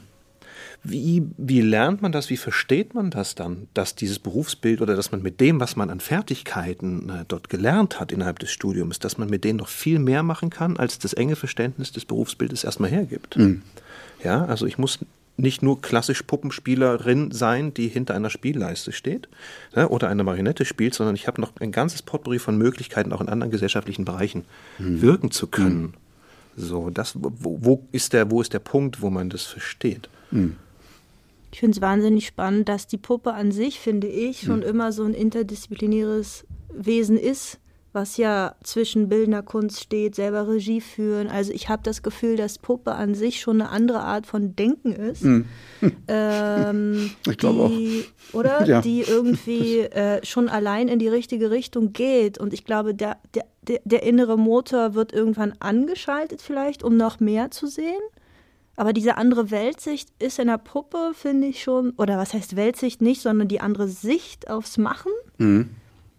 wie, 0.82 1.22
wie 1.36 1.60
lernt 1.60 2.00
man 2.00 2.10
das? 2.10 2.30
Wie 2.30 2.38
versteht 2.38 2.94
man 2.94 3.10
das 3.10 3.34
dann, 3.34 3.68
dass 3.74 3.94
dieses 3.94 4.18
Berufsbild 4.18 4.80
oder 4.80 4.96
dass 4.96 5.12
man 5.12 5.20
mit 5.20 5.40
dem, 5.40 5.60
was 5.60 5.76
man 5.76 5.90
an 5.90 6.00
Fertigkeiten 6.00 7.10
äh, 7.10 7.24
dort 7.28 7.50
gelernt 7.50 8.00
hat 8.00 8.12
innerhalb 8.12 8.38
des 8.38 8.50
Studiums, 8.50 8.98
dass 8.98 9.18
man 9.18 9.28
mit 9.28 9.44
denen 9.44 9.58
noch 9.58 9.68
viel 9.68 9.98
mehr 9.98 10.22
machen 10.22 10.48
kann, 10.48 10.78
als 10.78 10.98
das 10.98 11.12
enge 11.12 11.36
Verständnis 11.36 11.92
des 11.92 12.06
Berufsbildes 12.06 12.64
erstmal 12.64 12.90
hergibt? 12.90 13.36
Mhm. 13.36 13.62
Ja, 14.24 14.46
also 14.46 14.66
ich 14.66 14.78
muss 14.78 15.00
nicht 15.36 15.62
nur 15.62 15.80
klassisch 15.80 16.22
Puppenspielerin 16.22 17.30
sein, 17.30 17.74
die 17.74 17.88
hinter 17.88 18.14
einer 18.14 18.30
Spielleiste 18.30 18.92
steht 18.92 19.28
ne, 19.74 19.88
oder 19.88 20.08
eine 20.08 20.24
Marionette 20.24 20.64
spielt, 20.64 20.94
sondern 20.94 21.14
ich 21.14 21.26
habe 21.26 21.40
noch 21.40 21.52
ein 21.60 21.72
ganzes 21.72 22.02
Potpourri 22.02 22.38
von 22.38 22.56
Möglichkeiten, 22.56 23.12
auch 23.12 23.20
in 23.20 23.28
anderen 23.28 23.50
gesellschaftlichen 23.50 24.04
Bereichen 24.04 24.44
hm. 24.76 25.00
wirken 25.02 25.30
zu 25.30 25.46
können. 25.46 25.82
Hm. 25.82 25.92
So, 26.56 26.90
das, 26.90 27.14
wo, 27.16 27.58
wo, 27.60 27.86
ist 27.92 28.12
der, 28.12 28.30
wo 28.30 28.40
ist 28.40 28.52
der 28.52 28.58
Punkt, 28.58 29.00
wo 29.00 29.08
man 29.08 29.30
das 29.30 29.44
versteht? 29.44 30.08
Hm. 30.30 30.56
Ich 31.52 31.60
finde 31.60 31.76
es 31.76 31.80
wahnsinnig 31.80 32.26
spannend, 32.26 32.68
dass 32.68 32.86
die 32.86 32.98
Puppe 32.98 33.34
an 33.34 33.52
sich, 33.52 33.80
finde 33.80 34.06
ich, 34.06 34.40
schon 34.42 34.62
hm. 34.62 34.68
immer 34.68 34.92
so 34.92 35.04
ein 35.04 35.14
interdisziplinäres 35.14 36.46
Wesen 36.72 37.18
ist 37.18 37.58
was 37.92 38.16
ja 38.16 38.54
zwischen 38.62 39.08
bildender 39.08 39.42
Kunst 39.42 39.80
steht, 39.80 40.14
selber 40.14 40.48
Regie 40.48 40.80
führen. 40.80 41.26
Also 41.28 41.52
ich 41.52 41.68
habe 41.68 41.82
das 41.82 42.02
Gefühl, 42.02 42.36
dass 42.36 42.58
Puppe 42.58 42.92
an 42.92 43.14
sich 43.14 43.40
schon 43.40 43.60
eine 43.60 43.70
andere 43.70 44.00
Art 44.00 44.26
von 44.26 44.54
Denken 44.54 44.92
ist. 44.92 45.24
Mm. 45.24 45.40
Ähm, 46.06 47.10
ich 47.28 47.38
glaube 47.38 47.62
auch. 47.62 47.70
Oder? 48.32 48.64
Ja. 48.64 48.80
Die 48.80 49.00
irgendwie 49.00 49.80
äh, 49.80 50.24
schon 50.24 50.48
allein 50.48 50.86
in 50.88 51.00
die 51.00 51.08
richtige 51.08 51.50
Richtung 51.50 51.92
geht. 51.92 52.38
Und 52.38 52.52
ich 52.52 52.64
glaube, 52.64 52.94
der, 52.94 53.16
der, 53.34 53.80
der 53.84 54.02
innere 54.04 54.38
Motor 54.38 54.94
wird 54.94 55.12
irgendwann 55.12 55.54
angeschaltet 55.58 56.42
vielleicht, 56.42 56.84
um 56.84 56.96
noch 56.96 57.18
mehr 57.18 57.50
zu 57.50 57.66
sehen. 57.66 58.00
Aber 58.80 58.94
diese 58.94 59.18
andere 59.18 59.50
Weltsicht 59.50 60.08
ist 60.18 60.38
in 60.38 60.46
der 60.46 60.56
Puppe, 60.56 61.12
finde 61.14 61.48
ich 61.48 61.62
schon, 61.62 61.90
oder 61.98 62.16
was 62.16 62.32
heißt 62.32 62.56
Weltsicht 62.56 63.02
nicht, 63.02 63.20
sondern 63.20 63.46
die 63.46 63.60
andere 63.60 63.88
Sicht 63.88 64.48
aufs 64.48 64.78
Machen. 64.78 65.12
Mm 65.36 65.64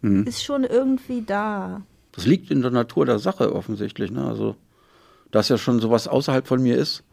mhm. 0.02 0.24
ist 0.26 0.44
schon 0.44 0.64
irgendwie 0.64 1.22
da. 1.22 1.82
Das 2.12 2.26
liegt 2.26 2.52
in 2.52 2.62
der 2.62 2.72
Natur 2.72 3.06
der 3.06 3.20
Sache 3.20 3.56
offensichtlich. 3.56 4.12
Ne? 4.12 4.26
Also, 4.26 4.56
dass 5.32 5.50
ja 5.50 5.58
schon 5.58 5.80
sowas 5.80 6.08
außerhalb 6.08 6.48
von 6.48 6.62
mir 6.62 6.78
ist, 6.78 7.04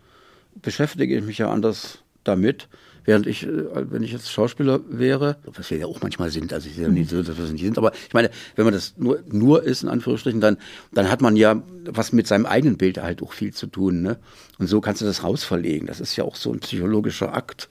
beschäftige 0.61 1.16
ich 1.16 1.24
mich 1.24 1.38
ja 1.38 1.50
anders 1.50 1.98
damit. 2.28 2.68
Während 3.04 3.26
ich, 3.26 3.44
äh, 3.44 3.90
wenn 3.90 4.02
ich 4.02 4.12
jetzt 4.12 4.30
Schauspieler 4.30 4.80
wäre, 4.86 5.36
was 5.46 5.70
wir 5.70 5.78
ja 5.78 5.86
auch 5.86 6.02
manchmal 6.02 6.30
sind, 6.30 6.52
also 6.52 6.68
ich 6.68 6.74
sehe 6.74 6.84
ja 6.84 6.90
nicht 6.90 7.08
so, 7.08 7.22
dass 7.22 7.38
wir 7.38 7.44
nicht 7.46 7.64
sind, 7.64 7.78
aber 7.78 7.92
ich 8.06 8.12
meine, 8.12 8.28
wenn 8.54 8.66
man 8.66 8.74
das 8.74 8.94
nur, 8.98 9.20
nur 9.30 9.62
ist, 9.62 9.82
in 9.82 9.88
Anführungsstrichen, 9.88 10.42
dann, 10.42 10.58
dann 10.92 11.10
hat 11.10 11.22
man 11.22 11.34
ja 11.34 11.62
was 11.86 12.12
mit 12.12 12.26
seinem 12.26 12.44
eigenen 12.44 12.76
Bild 12.76 12.98
halt 12.98 13.22
auch 13.22 13.32
viel 13.32 13.54
zu 13.54 13.66
tun. 13.66 14.02
Ne? 14.02 14.18
Und 14.58 14.66
so 14.66 14.82
kannst 14.82 15.00
du 15.00 15.06
das 15.06 15.24
rausverlegen. 15.24 15.86
Das 15.86 16.00
ist 16.00 16.16
ja 16.16 16.24
auch 16.24 16.36
so 16.36 16.52
ein 16.52 16.60
psychologischer 16.60 17.34
Akt. 17.34 17.70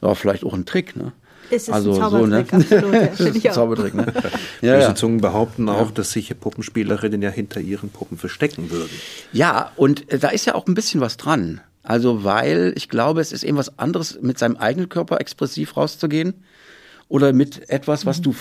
Ja, 0.00 0.14
vielleicht 0.14 0.44
auch 0.44 0.54
ein 0.54 0.64
Trick. 0.64 0.96
Ne? 0.96 1.12
Ist 1.50 1.68
es 1.68 1.74
also, 1.74 1.92
ein 1.92 2.00
Zaubertrick, 2.00 2.50
so, 2.50 2.56
ne? 2.56 2.64
absolut. 2.64 2.94
Ja, 2.94 3.06
finde 3.08 3.38
ich 3.38 3.50
auch. 3.50 3.54
Zaubertrick, 3.54 3.94
ne? 3.94 4.06
ja, 4.62 4.74
Böse 4.74 4.88
ja. 4.88 4.94
Zungen 4.94 5.20
behaupten 5.20 5.68
auch, 5.68 5.90
dass 5.90 6.12
sich 6.12 6.32
Puppenspielerinnen 6.38 7.22
ja 7.22 7.30
hinter 7.30 7.60
ihren 7.60 7.90
Puppen 7.90 8.18
verstecken 8.18 8.70
würden. 8.70 8.90
Ja, 9.32 9.72
und 9.76 10.10
äh, 10.10 10.18
da 10.18 10.28
ist 10.28 10.46
ja 10.46 10.54
auch 10.54 10.66
ein 10.66 10.74
bisschen 10.74 11.00
was 11.00 11.16
dran. 11.16 11.60
Also, 11.82 12.24
weil 12.24 12.72
ich 12.76 12.88
glaube, 12.88 13.20
es 13.20 13.32
ist 13.32 13.44
eben 13.44 13.56
was 13.56 13.78
anderes, 13.78 14.18
mit 14.20 14.38
seinem 14.38 14.56
eigenen 14.56 14.88
Körper 14.88 15.20
expressiv 15.20 15.76
rauszugehen 15.76 16.34
oder 17.08 17.32
mit 17.32 17.70
etwas, 17.70 18.04
was 18.04 18.18
mhm. 18.18 18.22
du, 18.22 18.34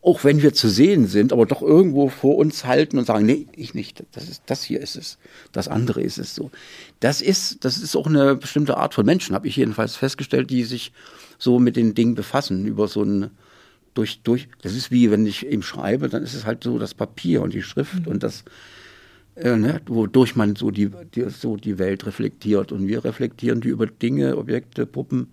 auch 0.00 0.24
wenn 0.24 0.40
wir 0.40 0.54
zu 0.54 0.68
sehen 0.68 1.06
sind, 1.06 1.32
aber 1.32 1.46
doch 1.46 1.62
irgendwo 1.62 2.08
vor 2.08 2.36
uns 2.36 2.64
halten 2.64 2.98
und 2.98 3.06
sagen, 3.06 3.26
nee, 3.26 3.46
ich 3.56 3.74
nicht, 3.74 4.04
das 4.12 4.28
ist, 4.28 4.42
das 4.46 4.62
hier 4.62 4.80
ist 4.80 4.96
es, 4.96 5.18
das 5.52 5.68
andere 5.68 6.00
ist 6.00 6.18
es 6.18 6.34
so. 6.34 6.50
Das 7.00 7.20
ist, 7.20 7.64
das 7.64 7.78
ist 7.78 7.96
auch 7.96 8.06
eine 8.06 8.36
bestimmte 8.36 8.76
Art 8.76 8.94
von 8.94 9.04
Menschen, 9.04 9.34
habe 9.34 9.48
ich 9.48 9.56
jedenfalls 9.56 9.96
festgestellt, 9.96 10.48
die 10.50 10.64
sich 10.64 10.92
so 11.38 11.58
mit 11.58 11.76
den 11.76 11.94
Dingen 11.94 12.14
befassen, 12.14 12.66
über 12.66 12.88
so 12.88 13.02
ein 13.02 13.30
durch, 13.94 14.20
durch, 14.22 14.48
das 14.62 14.74
ist 14.74 14.90
wie 14.90 15.10
wenn 15.10 15.26
ich 15.26 15.46
eben 15.46 15.62
schreibe, 15.62 16.08
dann 16.08 16.22
ist 16.22 16.34
es 16.34 16.44
halt 16.44 16.62
so 16.62 16.78
das 16.78 16.94
Papier 16.94 17.42
und 17.42 17.54
die 17.54 17.62
Schrift 17.62 18.06
mhm. 18.06 18.12
und 18.12 18.22
das, 18.22 18.44
äh, 19.36 19.56
ne, 19.56 19.80
wodurch 19.86 20.36
man 20.36 20.56
so 20.56 20.70
die, 20.70 20.90
die, 21.14 21.28
so 21.30 21.56
die 21.56 21.78
Welt 21.78 22.06
reflektiert. 22.06 22.72
Und 22.72 22.88
wir 22.88 23.04
reflektieren 23.04 23.60
die 23.60 23.68
über 23.68 23.86
Dinge, 23.86 24.36
Objekte, 24.36 24.86
Puppen 24.86 25.28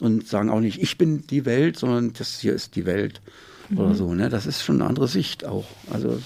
und 0.00 0.26
sagen 0.26 0.50
auch 0.50 0.60
nicht, 0.60 0.82
ich 0.82 0.98
bin 0.98 1.26
die 1.26 1.44
Welt, 1.44 1.78
sondern 1.78 2.12
das 2.12 2.40
hier 2.40 2.54
ist 2.54 2.76
die 2.76 2.86
Welt 2.86 3.20
mhm. 3.68 3.78
oder 3.78 3.94
so. 3.94 4.14
Ne? 4.14 4.28
Das 4.28 4.46
ist 4.46 4.62
schon 4.62 4.76
eine 4.76 4.88
andere 4.88 5.08
Sicht 5.08 5.44
auch. 5.44 5.66
Also 5.90 6.20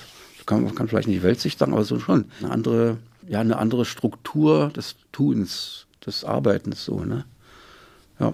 kann, 0.47 0.65
man 0.65 0.75
kann 0.75 0.89
vielleicht 0.89 1.09
nicht 1.09 1.23
Weltsicht 1.23 1.59
sagen, 1.59 1.73
aber 1.73 1.85
so 1.85 1.99
schon 1.99 2.27
eine 2.41 2.51
andere, 2.51 2.99
ja, 3.27 3.41
eine 3.41 3.59
andere 3.59 3.85
Struktur 3.85 4.71
des 4.75 4.97
Tuns, 5.13 5.87
des 6.05 6.25
Arbeitens 6.25 6.85
so. 6.85 7.01
Ne? 7.05 7.25
Ja. 8.21 8.33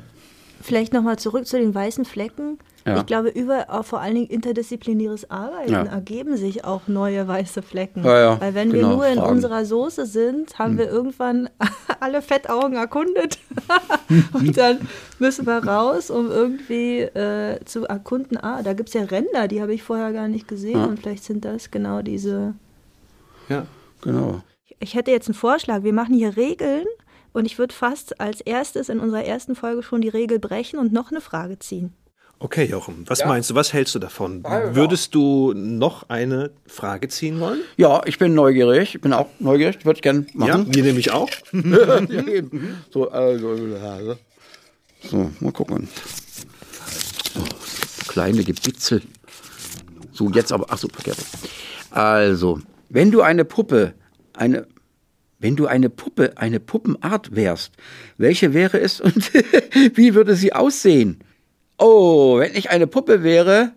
Vielleicht 0.60 0.92
nochmal 0.92 1.18
zurück 1.18 1.46
zu 1.46 1.58
den 1.58 1.74
weißen 1.74 2.04
Flecken. 2.04 2.58
Ja. 2.90 2.98
Ich 2.98 3.06
glaube, 3.06 3.28
über 3.28 3.66
vor 3.84 4.00
allen 4.00 4.14
Dingen 4.16 4.26
interdisziplinäres 4.26 5.30
Arbeiten 5.30 5.72
ja. 5.72 5.84
ergeben 5.84 6.36
sich 6.36 6.64
auch 6.64 6.88
neue 6.88 7.26
weiße 7.26 7.62
Flecken. 7.62 8.04
Ja, 8.04 8.40
Weil 8.40 8.54
wenn 8.54 8.70
genau, 8.70 8.88
wir 8.88 8.94
nur 8.96 9.06
in 9.06 9.18
Fragen. 9.18 9.30
unserer 9.30 9.64
Soße 9.64 10.06
sind, 10.06 10.58
haben 10.58 10.72
hm. 10.72 10.78
wir 10.78 10.88
irgendwann 10.90 11.48
alle 12.00 12.20
Fettaugen 12.20 12.76
erkundet. 12.76 13.38
und 14.32 14.56
dann 14.56 14.88
müssen 15.18 15.46
wir 15.46 15.64
raus, 15.64 16.10
um 16.10 16.30
irgendwie 16.30 17.00
äh, 17.00 17.64
zu 17.64 17.84
erkunden, 17.84 18.36
ah, 18.38 18.62
da 18.62 18.72
gibt 18.72 18.88
es 18.88 18.94
ja 18.94 19.02
Ränder, 19.02 19.46
die 19.46 19.62
habe 19.62 19.72
ich 19.72 19.82
vorher 19.82 20.12
gar 20.12 20.26
nicht 20.26 20.48
gesehen. 20.48 20.84
Und 20.84 21.00
vielleicht 21.00 21.24
sind 21.24 21.44
das 21.44 21.70
genau 21.70 22.02
diese. 22.02 22.54
Ja, 23.48 23.66
genau. 24.00 24.42
Ich 24.80 24.94
hätte 24.94 25.10
jetzt 25.10 25.28
einen 25.28 25.34
Vorschlag. 25.34 25.82
Wir 25.84 25.92
machen 25.92 26.14
hier 26.14 26.36
Regeln 26.36 26.86
und 27.32 27.44
ich 27.44 27.58
würde 27.58 27.74
fast 27.74 28.20
als 28.20 28.40
erstes 28.40 28.88
in 28.88 28.98
unserer 28.98 29.24
ersten 29.24 29.54
Folge 29.54 29.82
schon 29.82 30.00
die 30.00 30.08
Regel 30.08 30.38
brechen 30.38 30.78
und 30.78 30.92
noch 30.92 31.10
eine 31.10 31.20
Frage 31.20 31.58
ziehen. 31.58 31.92
Okay, 32.42 32.64
Jochen, 32.64 33.04
was 33.06 33.18
ja. 33.18 33.26
meinst 33.26 33.50
du, 33.50 33.54
was 33.54 33.74
hältst 33.74 33.94
du 33.94 33.98
davon? 33.98 34.42
Würdest 34.44 35.14
du 35.14 35.52
noch 35.54 36.08
eine 36.08 36.50
Frage 36.66 37.08
ziehen 37.08 37.38
wollen? 37.38 37.60
Ja, 37.76 38.00
ich 38.06 38.18
bin 38.18 38.34
neugierig. 38.34 38.94
Ich 38.94 39.00
bin 39.02 39.12
auch 39.12 39.26
neugierig. 39.40 39.84
Würde 39.84 39.98
ich 39.98 40.02
gerne 40.02 40.24
machen. 40.32 40.66
Ja, 40.68 40.74
wir 40.74 40.82
nämlich 40.82 41.10
auch. 41.10 41.28
so, 42.90 43.10
also, 43.10 44.16
so, 45.02 45.30
mal 45.40 45.52
gucken. 45.52 45.86
So, 47.34 47.42
kleine 48.08 48.42
Gebitzel. 48.42 49.02
So, 50.10 50.30
jetzt 50.30 50.50
aber, 50.50 50.64
ach 50.70 50.78
so, 50.78 50.88
verkehrt. 50.88 51.18
Also, 51.90 52.58
wenn 52.88 53.10
du 53.10 53.20
eine 53.20 53.44
Puppe, 53.44 53.92
eine 54.32 54.66
wenn 55.40 55.56
du 55.56 55.66
eine 55.66 55.90
Puppe, 55.90 56.32
eine 56.36 56.60
Puppenart 56.60 57.34
wärst, 57.34 57.72
welche 58.16 58.54
wäre 58.54 58.80
es 58.80 59.00
und 59.00 59.30
wie 59.94 60.14
würde 60.14 60.36
sie 60.36 60.54
aussehen? 60.54 61.22
Oh, 61.80 62.38
wenn 62.38 62.54
ich 62.54 62.70
eine 62.70 62.86
Puppe 62.86 63.22
wäre, 63.22 63.72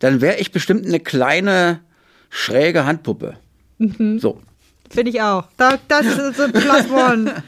dann 0.00 0.20
wäre 0.20 0.38
ich 0.38 0.50
bestimmt 0.50 0.84
eine 0.84 1.00
kleine, 1.00 1.80
schräge 2.28 2.84
Handpuppe. 2.84 3.38
Mhm. 3.78 4.18
So. 4.18 4.42
Finde 4.90 5.10
ich 5.10 5.22
auch. 5.22 5.44
Das, 5.56 5.78
das 5.88 6.06
ist 6.06 6.40
ein 6.40 6.52
Plus 6.52 6.90
One. 6.90 7.24
Das 7.24 7.42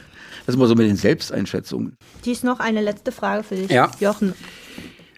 ist 0.47 0.55
immer 0.55 0.67
so 0.67 0.75
mit 0.75 0.87
den 0.87 0.97
Selbsteinschätzungen. 0.97 1.97
Die 2.25 2.33
ist 2.33 2.45
noch 2.45 2.61
eine 2.61 2.81
letzte 2.81 3.13
Frage 3.13 3.43
für 3.43 3.57
dich, 3.57 3.71
ja. 3.71 3.91
Jochen. 4.01 4.35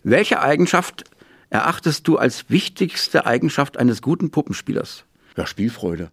Welche 0.03 0.40
Eigenschaft 0.40 1.05
erachtest 1.51 2.09
du 2.09 2.16
als 2.16 2.49
wichtigste 2.49 3.27
Eigenschaft 3.27 3.77
eines 3.77 4.03
guten 4.03 4.31
Puppenspielers? 4.31 5.05
Ja, 5.37 5.47
Spielfreude. 5.47 6.11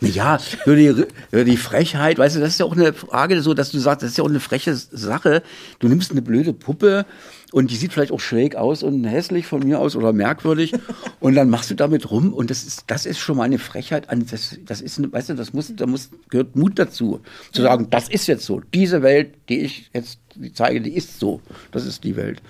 Naja, 0.00 0.38
über 0.64 0.76
die, 0.76 1.04
die 1.44 1.56
Frechheit, 1.56 2.18
weißt 2.18 2.36
du, 2.36 2.40
das 2.40 2.50
ist 2.50 2.60
ja 2.60 2.66
auch 2.66 2.76
eine 2.76 2.92
Frage, 2.92 3.40
so 3.42 3.54
dass 3.54 3.70
du 3.70 3.78
sagst, 3.78 4.02
das 4.02 4.10
ist 4.10 4.18
ja 4.18 4.24
auch 4.24 4.28
eine 4.28 4.40
freche 4.40 4.74
Sache. 4.74 5.42
Du 5.78 5.88
nimmst 5.88 6.10
eine 6.10 6.22
blöde 6.22 6.52
Puppe 6.52 7.06
und 7.52 7.70
die 7.70 7.76
sieht 7.76 7.92
vielleicht 7.92 8.12
auch 8.12 8.20
schräg 8.20 8.56
aus 8.56 8.82
und 8.82 9.04
hässlich 9.04 9.46
von 9.46 9.62
mir 9.62 9.78
aus 9.78 9.94
oder 9.94 10.12
merkwürdig 10.12 10.72
und 11.20 11.34
dann 11.34 11.50
machst 11.50 11.70
du 11.70 11.74
damit 11.74 12.10
rum 12.10 12.32
und 12.32 12.50
das 12.50 12.64
ist, 12.64 12.84
das 12.86 13.06
ist 13.06 13.18
schon 13.18 13.36
mal 13.36 13.44
eine 13.44 13.58
Frechheit. 13.58 14.08
Das, 14.30 14.58
das 14.64 14.80
ist, 14.80 15.12
weißt 15.12 15.30
du, 15.30 15.34
das 15.34 15.52
muss, 15.52 15.74
da 15.74 15.86
muss, 15.86 16.10
gehört 16.30 16.56
Mut 16.56 16.78
dazu, 16.78 17.20
zu 17.52 17.62
sagen, 17.62 17.88
das 17.90 18.08
ist 18.08 18.26
jetzt 18.26 18.44
so. 18.44 18.60
Diese 18.72 19.02
Welt, 19.02 19.34
die 19.48 19.60
ich 19.60 19.90
jetzt 19.92 20.18
zeige, 20.54 20.80
die 20.80 20.94
ist 20.94 21.20
so. 21.20 21.40
Das 21.70 21.86
ist 21.86 22.04
die 22.04 22.16
Welt. 22.16 22.42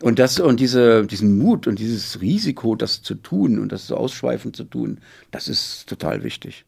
Und 0.00 0.18
das 0.18 0.38
und 0.38 0.60
diese, 0.60 1.06
diesen 1.06 1.38
Mut 1.38 1.66
und 1.66 1.78
dieses 1.78 2.20
Risiko, 2.20 2.76
das 2.76 3.02
zu 3.02 3.14
tun 3.14 3.58
und 3.58 3.72
das 3.72 3.88
so 3.88 3.96
ausschweifend 3.96 4.54
zu 4.54 4.64
tun, 4.64 5.00
das 5.30 5.48
ist 5.48 5.88
total 5.88 6.22
wichtig. 6.22 6.64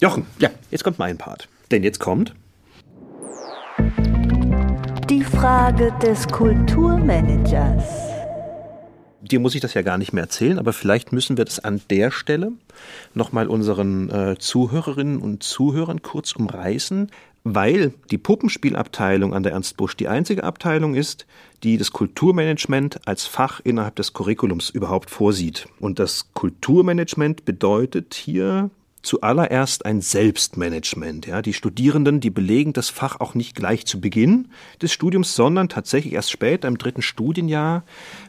Jochen, 0.00 0.26
ja, 0.38 0.50
jetzt 0.70 0.82
kommt 0.82 0.98
mein 0.98 1.16
Part. 1.16 1.48
Denn 1.70 1.84
jetzt 1.84 2.00
kommt 2.00 2.34
die 5.10 5.24
Frage 5.24 5.92
des 6.00 6.28
Kulturmanagers. 6.28 7.84
Dir 9.22 9.40
muss 9.40 9.56
ich 9.56 9.60
das 9.60 9.74
ja 9.74 9.82
gar 9.82 9.98
nicht 9.98 10.12
mehr 10.12 10.22
erzählen, 10.22 10.58
aber 10.58 10.72
vielleicht 10.72 11.12
müssen 11.12 11.36
wir 11.36 11.44
das 11.44 11.58
an 11.58 11.80
der 11.90 12.12
Stelle 12.12 12.52
nochmal 13.12 13.48
unseren 13.48 14.08
äh, 14.08 14.36
Zuhörerinnen 14.38 15.20
und 15.20 15.42
Zuhörern 15.42 16.02
kurz 16.02 16.32
umreißen, 16.32 17.10
weil 17.44 17.94
die 18.10 18.18
Puppenspielabteilung 18.18 19.34
an 19.34 19.42
der 19.42 19.52
Ernst 19.52 19.76
Busch 19.76 19.96
die 19.96 20.08
einzige 20.08 20.44
Abteilung 20.44 20.94
ist, 20.94 21.26
die 21.62 21.78
das 21.78 21.90
Kulturmanagement 21.92 23.06
als 23.06 23.26
Fach 23.26 23.60
innerhalb 23.64 23.96
des 23.96 24.12
Curriculums 24.12 24.70
überhaupt 24.70 25.10
vorsieht. 25.10 25.66
Und 25.78 25.98
das 25.98 26.32
Kulturmanagement 26.34 27.44
bedeutet 27.44 28.14
hier 28.14 28.70
zuallererst 29.02 29.86
ein 29.86 30.00
Selbstmanagement. 30.00 31.26
Ja, 31.26 31.40
die 31.42 31.54
Studierenden, 31.54 32.20
die 32.20 32.30
belegen 32.30 32.72
das 32.72 32.90
Fach 32.90 33.20
auch 33.20 33.34
nicht 33.34 33.54
gleich 33.54 33.86
zu 33.86 34.00
Beginn 34.00 34.48
des 34.82 34.92
Studiums, 34.92 35.34
sondern 35.34 35.68
tatsächlich 35.68 36.12
erst 36.12 36.30
später 36.30 36.68
im 36.68 36.76
dritten 36.76 37.02
Studienjahr, 37.02 37.84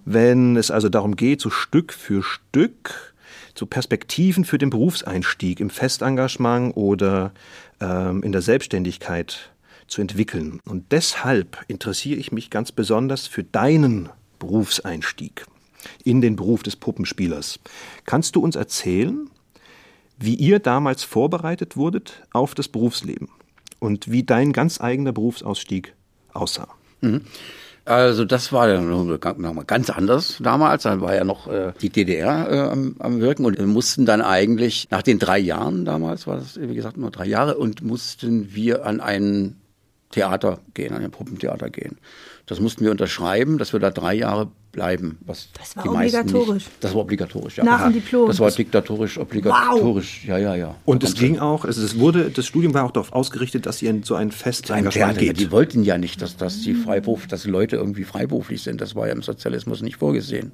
wenn 0.05 0.55
es 0.55 0.71
also 0.71 0.87
darum 0.87 1.15
geht, 1.15 1.41
so 1.41 1.49
Stück 1.49 1.91
für 1.91 2.23
Stück 2.23 3.10
zu 3.55 3.65
Perspektiven 3.65 4.45
für 4.45 4.57
den 4.57 4.69
Berufseinstieg 4.69 5.59
im 5.59 5.69
Festengagement 5.69 6.75
oder 6.75 7.31
ähm, 7.79 8.23
in 8.23 8.31
der 8.31 8.41
Selbstständigkeit 8.41 9.51
zu 9.87 10.01
entwickeln. 10.01 10.59
Und 10.65 10.91
deshalb 10.91 11.63
interessiere 11.67 12.19
ich 12.19 12.31
mich 12.31 12.49
ganz 12.49 12.71
besonders 12.71 13.27
für 13.27 13.43
deinen 13.43 14.09
Berufseinstieg 14.39 15.45
in 16.03 16.21
den 16.21 16.35
Beruf 16.35 16.63
des 16.63 16.75
Puppenspielers. 16.75 17.59
Kannst 18.05 18.35
du 18.35 18.41
uns 18.41 18.55
erzählen, 18.55 19.29
wie 20.17 20.35
ihr 20.35 20.59
damals 20.59 21.03
vorbereitet 21.03 21.75
wurdet 21.75 22.23
auf 22.31 22.55
das 22.55 22.67
Berufsleben 22.67 23.29
und 23.79 24.11
wie 24.11 24.23
dein 24.23 24.53
ganz 24.53 24.79
eigener 24.79 25.11
Berufsausstieg 25.11 25.93
aussah? 26.33 26.67
Mhm. 27.01 27.25
Also 27.91 28.23
das 28.23 28.53
war 28.53 28.79
nochmal 28.79 29.65
ganz 29.65 29.89
anders 29.89 30.37
damals. 30.39 30.83
Da 30.83 31.01
war 31.01 31.13
ja 31.13 31.25
noch 31.25 31.47
äh, 31.47 31.73
die 31.81 31.89
DDR 31.89 32.49
äh, 32.49 32.71
am, 32.71 32.95
am 32.99 33.19
Wirken 33.19 33.43
und 33.43 33.59
wir 33.59 33.67
mussten 33.67 34.05
dann 34.05 34.21
eigentlich 34.21 34.87
nach 34.91 35.01
den 35.01 35.19
drei 35.19 35.37
Jahren 35.39 35.83
damals 35.83 36.25
war 36.25 36.37
das 36.37 36.57
wie 36.57 36.73
gesagt 36.73 36.95
nur 36.95 37.11
drei 37.11 37.25
Jahre 37.25 37.57
und 37.57 37.81
mussten 37.81 38.55
wir 38.55 38.85
an 38.85 39.01
ein 39.01 39.57
Theater 40.11 40.59
gehen, 40.73 40.93
an 40.93 41.03
ein 41.03 41.11
Puppentheater 41.11 41.69
gehen. 41.69 41.97
Das 42.45 42.61
mussten 42.61 42.85
wir 42.85 42.91
unterschreiben, 42.91 43.57
dass 43.57 43.73
wir 43.73 43.81
da 43.81 43.91
drei 43.91 44.13
Jahre 44.13 44.49
bleiben. 44.71 45.17
Was 45.25 45.49
das 45.57 45.75
war 45.75 45.83
die 45.83 45.89
obligatorisch. 45.89 46.65
Nicht, 46.65 46.83
das 46.83 46.93
war 46.93 47.01
obligatorisch, 47.01 47.57
ja. 47.57 47.63
Nach 47.63 47.83
dem 47.83 47.93
Diplom. 47.93 48.27
Das 48.27 48.39
war 48.39 48.51
diktatorisch, 48.51 49.17
obligatorisch. 49.17 50.21
Wow. 50.23 50.29
Ja, 50.29 50.37
ja, 50.37 50.55
ja. 50.55 50.75
Und 50.85 51.03
es 51.03 51.15
ging 51.15 51.39
auch, 51.39 51.65
also 51.65 51.83
es 51.83 51.99
wurde, 51.99 52.29
das 52.29 52.45
Studium 52.45 52.73
war 52.73 52.85
auch 52.85 52.91
darauf 52.91 53.13
ausgerichtet, 53.13 53.65
dass 53.65 53.81
ihr 53.81 53.89
in 53.89 54.03
so 54.03 54.15
ein 54.15 54.31
festes 54.31 54.69
Engagement 54.69 55.17
geht. 55.17 55.27
Ja, 55.27 55.33
die 55.33 55.51
wollten 55.51 55.83
ja 55.83 55.97
nicht, 55.97 56.21
dass, 56.21 56.37
dass 56.37 56.61
die 56.61 56.73
Freiberuf, 56.73 57.27
dass 57.27 57.45
Leute 57.45 57.75
irgendwie 57.75 58.03
freiberuflich 58.03 58.61
sind. 58.61 58.81
Das 58.81 58.95
war 58.95 59.07
ja 59.07 59.13
im 59.13 59.21
Sozialismus 59.21 59.81
nicht 59.81 59.97
vorgesehen. 59.97 60.51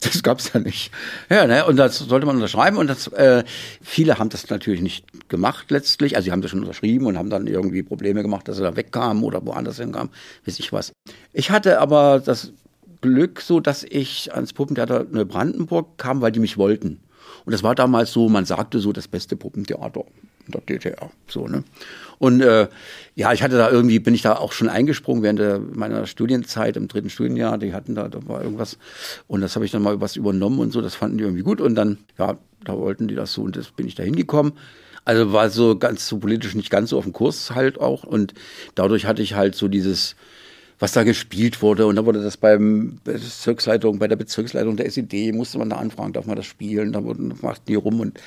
Das 0.00 0.22
gab's 0.22 0.50
ja 0.54 0.60
nicht. 0.60 0.90
Ja, 1.28 1.46
ne? 1.46 1.66
Und 1.66 1.76
das 1.76 1.98
sollte 1.98 2.24
man 2.26 2.36
unterschreiben. 2.36 2.78
Und 2.78 2.86
das, 2.86 3.08
äh, 3.08 3.44
viele 3.82 4.18
haben 4.18 4.30
das 4.30 4.48
natürlich 4.48 4.80
nicht 4.80 5.28
gemacht 5.28 5.70
letztlich. 5.70 6.16
Also 6.16 6.26
sie 6.26 6.32
haben 6.32 6.40
das 6.40 6.50
schon 6.50 6.60
unterschrieben 6.60 7.06
und 7.06 7.18
haben 7.18 7.28
dann 7.30 7.46
irgendwie 7.46 7.82
Probleme 7.82 8.22
gemacht, 8.22 8.48
dass 8.48 8.56
sie 8.56 8.62
da 8.62 8.76
wegkamen 8.76 9.22
oder 9.22 9.44
woanders 9.44 9.76
hinkamen, 9.76 10.10
weiß 10.46 10.58
ich 10.58 10.72
was. 10.72 10.92
Ich 11.32 11.50
hatte 11.50 11.80
aber 11.80 12.20
das 12.24 12.52
Glück 13.00 13.40
so, 13.40 13.60
dass 13.60 13.84
ich 13.84 14.34
ans 14.34 14.52
Puppentheater 14.52 15.06
Neubrandenburg 15.10 15.98
kam, 15.98 16.20
weil 16.20 16.32
die 16.32 16.40
mich 16.40 16.58
wollten. 16.58 17.00
Und 17.44 17.52
das 17.52 17.62
war 17.62 17.74
damals 17.74 18.12
so, 18.12 18.28
man 18.28 18.44
sagte 18.44 18.80
so, 18.80 18.92
das 18.92 19.08
beste 19.08 19.36
Puppentheater 19.36 20.04
in 20.46 20.52
der 20.52 20.60
DDR. 20.60 21.10
So, 21.26 21.46
ne? 21.46 21.64
Und 22.18 22.42
äh, 22.42 22.68
ja, 23.14 23.32
ich 23.32 23.42
hatte 23.42 23.56
da 23.56 23.70
irgendwie, 23.70 23.98
bin 23.98 24.14
ich 24.14 24.22
da 24.22 24.36
auch 24.36 24.52
schon 24.52 24.68
eingesprungen 24.68 25.22
während 25.22 25.38
der, 25.38 25.58
meiner 25.58 26.06
Studienzeit 26.06 26.76
im 26.76 26.88
dritten 26.88 27.10
Studienjahr. 27.10 27.58
Die 27.58 27.72
hatten 27.72 27.94
da, 27.94 28.08
da 28.08 28.26
war 28.28 28.42
irgendwas. 28.42 28.78
Und 29.26 29.40
das 29.40 29.54
habe 29.54 29.64
ich 29.64 29.70
dann 29.70 29.82
mal 29.82 30.00
was 30.00 30.16
übernommen 30.16 30.58
und 30.58 30.72
so. 30.72 30.80
Das 30.80 30.94
fanden 30.94 31.18
die 31.18 31.24
irgendwie 31.24 31.42
gut. 31.42 31.60
Und 31.60 31.74
dann, 31.74 31.98
ja, 32.18 32.36
da 32.64 32.76
wollten 32.76 33.08
die 33.08 33.14
das 33.14 33.32
so 33.32 33.42
und 33.42 33.56
das 33.56 33.70
bin 33.70 33.86
ich 33.86 33.94
da 33.94 34.02
hingekommen. 34.02 34.52
Also 35.04 35.32
war 35.32 35.48
so 35.48 35.78
ganz 35.78 36.06
so 36.06 36.18
politisch 36.18 36.54
nicht 36.54 36.70
ganz 36.70 36.90
so 36.90 36.98
auf 36.98 37.04
dem 37.04 37.14
Kurs 37.14 37.54
halt 37.54 37.80
auch. 37.80 38.04
Und 38.04 38.34
dadurch 38.74 39.06
hatte 39.06 39.22
ich 39.22 39.34
halt 39.34 39.54
so 39.54 39.68
dieses, 39.68 40.14
was 40.80 40.92
da 40.92 41.04
gespielt 41.04 41.62
wurde. 41.62 41.86
Und 41.86 41.96
da 41.96 42.04
wurde 42.04 42.22
das 42.22 42.36
beim 42.36 42.98
Bezirksleitung, 43.04 44.00
bei 44.00 44.08
der 44.08 44.16
Bezirksleitung 44.16 44.76
der 44.76 44.86
SED, 44.86 45.32
musste 45.32 45.58
man 45.58 45.70
da 45.70 45.76
anfragen, 45.76 46.12
darf 46.12 46.26
man 46.26 46.36
das 46.36 46.46
spielen? 46.46 46.92
Da 46.92 47.04
wurden, 47.04 47.34
machten 47.42 47.66
die 47.68 47.76
rum 47.76 48.00
und 48.00 48.18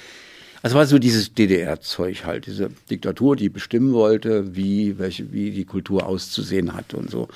also 0.61 0.77
war 0.77 0.85
so 0.85 0.97
dieses 0.97 1.33
DDR-Zeug 1.33 2.23
halt, 2.23 2.45
diese 2.45 2.69
Diktatur, 2.89 3.35
die 3.35 3.49
bestimmen 3.49 3.91
wollte, 3.91 4.55
wie, 4.55 4.97
welche, 4.97 5.33
wie 5.33 5.51
die 5.51 5.65
Kultur 5.65 6.07
auszusehen 6.07 6.73
hat 6.73 6.93
und 6.93 7.11
so. 7.11 7.27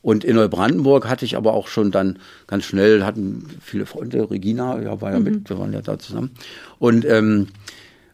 Und 0.00 0.22
in 0.22 0.36
Neubrandenburg 0.36 1.08
hatte 1.08 1.24
ich 1.24 1.36
aber 1.36 1.54
auch 1.54 1.66
schon 1.66 1.90
dann 1.90 2.20
ganz 2.46 2.64
schnell, 2.64 3.04
hatten 3.04 3.46
viele 3.60 3.84
Freunde, 3.84 4.30
Regina, 4.30 4.80
ja, 4.80 5.00
war 5.00 5.10
ja 5.10 5.18
mhm. 5.18 5.24
mit, 5.24 5.50
wir 5.50 5.58
waren 5.58 5.72
ja 5.72 5.80
da 5.80 5.98
zusammen. 5.98 6.30
Und 6.78 7.04
ähm, 7.04 7.48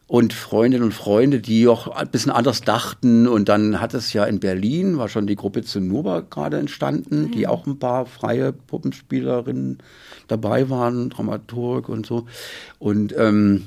und 0.09 0.33
Freundinnen 0.33 0.85
und 0.85 0.93
Freunde, 0.93 1.39
die 1.39 1.67
auch 1.67 1.87
ein 1.87 2.07
bisschen 2.09 2.31
anders 2.31 2.61
dachten. 2.61 3.27
Und 3.27 3.47
dann 3.47 3.79
hat 3.79 3.93
es 3.93 4.11
ja 4.11 4.25
in 4.25 4.39
Berlin, 4.39 4.97
war 4.97 5.07
schon 5.07 5.27
die 5.27 5.35
Gruppe 5.35 5.61
Zinnober 5.61 6.23
gerade 6.23 6.57
entstanden, 6.57 7.25
mhm. 7.25 7.31
die 7.31 7.45
auch 7.45 7.67
ein 7.67 7.77
paar 7.77 8.07
freie 8.07 8.51
Puppenspielerinnen 8.51 9.77
dabei 10.27 10.67
waren, 10.71 11.11
Dramaturg 11.11 11.89
und 11.89 12.07
so. 12.07 12.25
Und 12.79 13.13
ähm, 13.15 13.65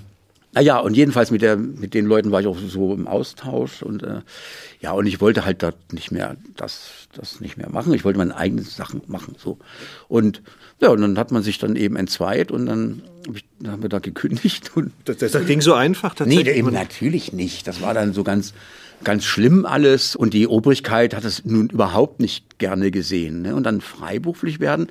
naja, 0.54 0.78
und 0.78 0.94
jedenfalls 0.94 1.30
mit 1.30 1.40
der, 1.40 1.56
mit 1.56 1.94
den 1.94 2.04
Leuten 2.04 2.30
war 2.30 2.40
ich 2.40 2.46
auch 2.46 2.58
so 2.58 2.92
im 2.92 3.06
Austausch 3.08 3.82
und 3.82 4.02
äh, 4.02 4.20
ja, 4.80 4.92
und 4.92 5.06
ich 5.06 5.20
wollte 5.20 5.46
halt 5.46 5.62
dort 5.62 5.92
nicht 5.92 6.12
mehr 6.12 6.36
das, 6.56 6.90
das 7.14 7.40
nicht 7.40 7.56
mehr 7.56 7.70
machen. 7.70 7.94
Ich 7.94 8.04
wollte 8.04 8.18
meine 8.18 8.36
eigenen 8.36 8.64
Sachen 8.64 9.00
machen. 9.06 9.34
So. 9.38 9.58
Und 10.08 10.42
ja, 10.78 10.90
und 10.90 11.00
dann 11.00 11.18
hat 11.18 11.32
man 11.32 11.42
sich 11.42 11.58
dann 11.58 11.74
eben 11.74 11.96
entzweit 11.96 12.50
und 12.50 12.66
dann, 12.66 13.02
hab 13.26 13.36
ich, 13.36 13.44
dann 13.60 13.72
haben 13.72 13.82
wir 13.82 13.88
da 13.88 13.98
gekündigt. 13.98 14.72
Und 14.74 14.92
das, 15.06 15.16
das, 15.18 15.32
das 15.32 15.46
ging 15.46 15.62
so 15.62 15.72
einfach 15.72 16.14
tatsächlich? 16.14 16.44
Nee, 16.44 16.58
eben 16.58 16.72
natürlich 16.72 17.32
nicht. 17.32 17.66
Das 17.66 17.80
war 17.80 17.94
dann 17.94 18.12
so 18.12 18.22
ganz, 18.22 18.52
ganz 19.04 19.24
schlimm 19.24 19.64
alles. 19.64 20.16
Und 20.16 20.34
die 20.34 20.46
Obrigkeit 20.46 21.14
hat 21.14 21.24
es 21.24 21.46
nun 21.46 21.70
überhaupt 21.70 22.20
nicht 22.20 22.58
gerne 22.58 22.90
gesehen. 22.90 23.40
Ne? 23.40 23.54
Und 23.54 23.62
dann 23.64 23.80
freiberuflich 23.80 24.60
werden, 24.60 24.88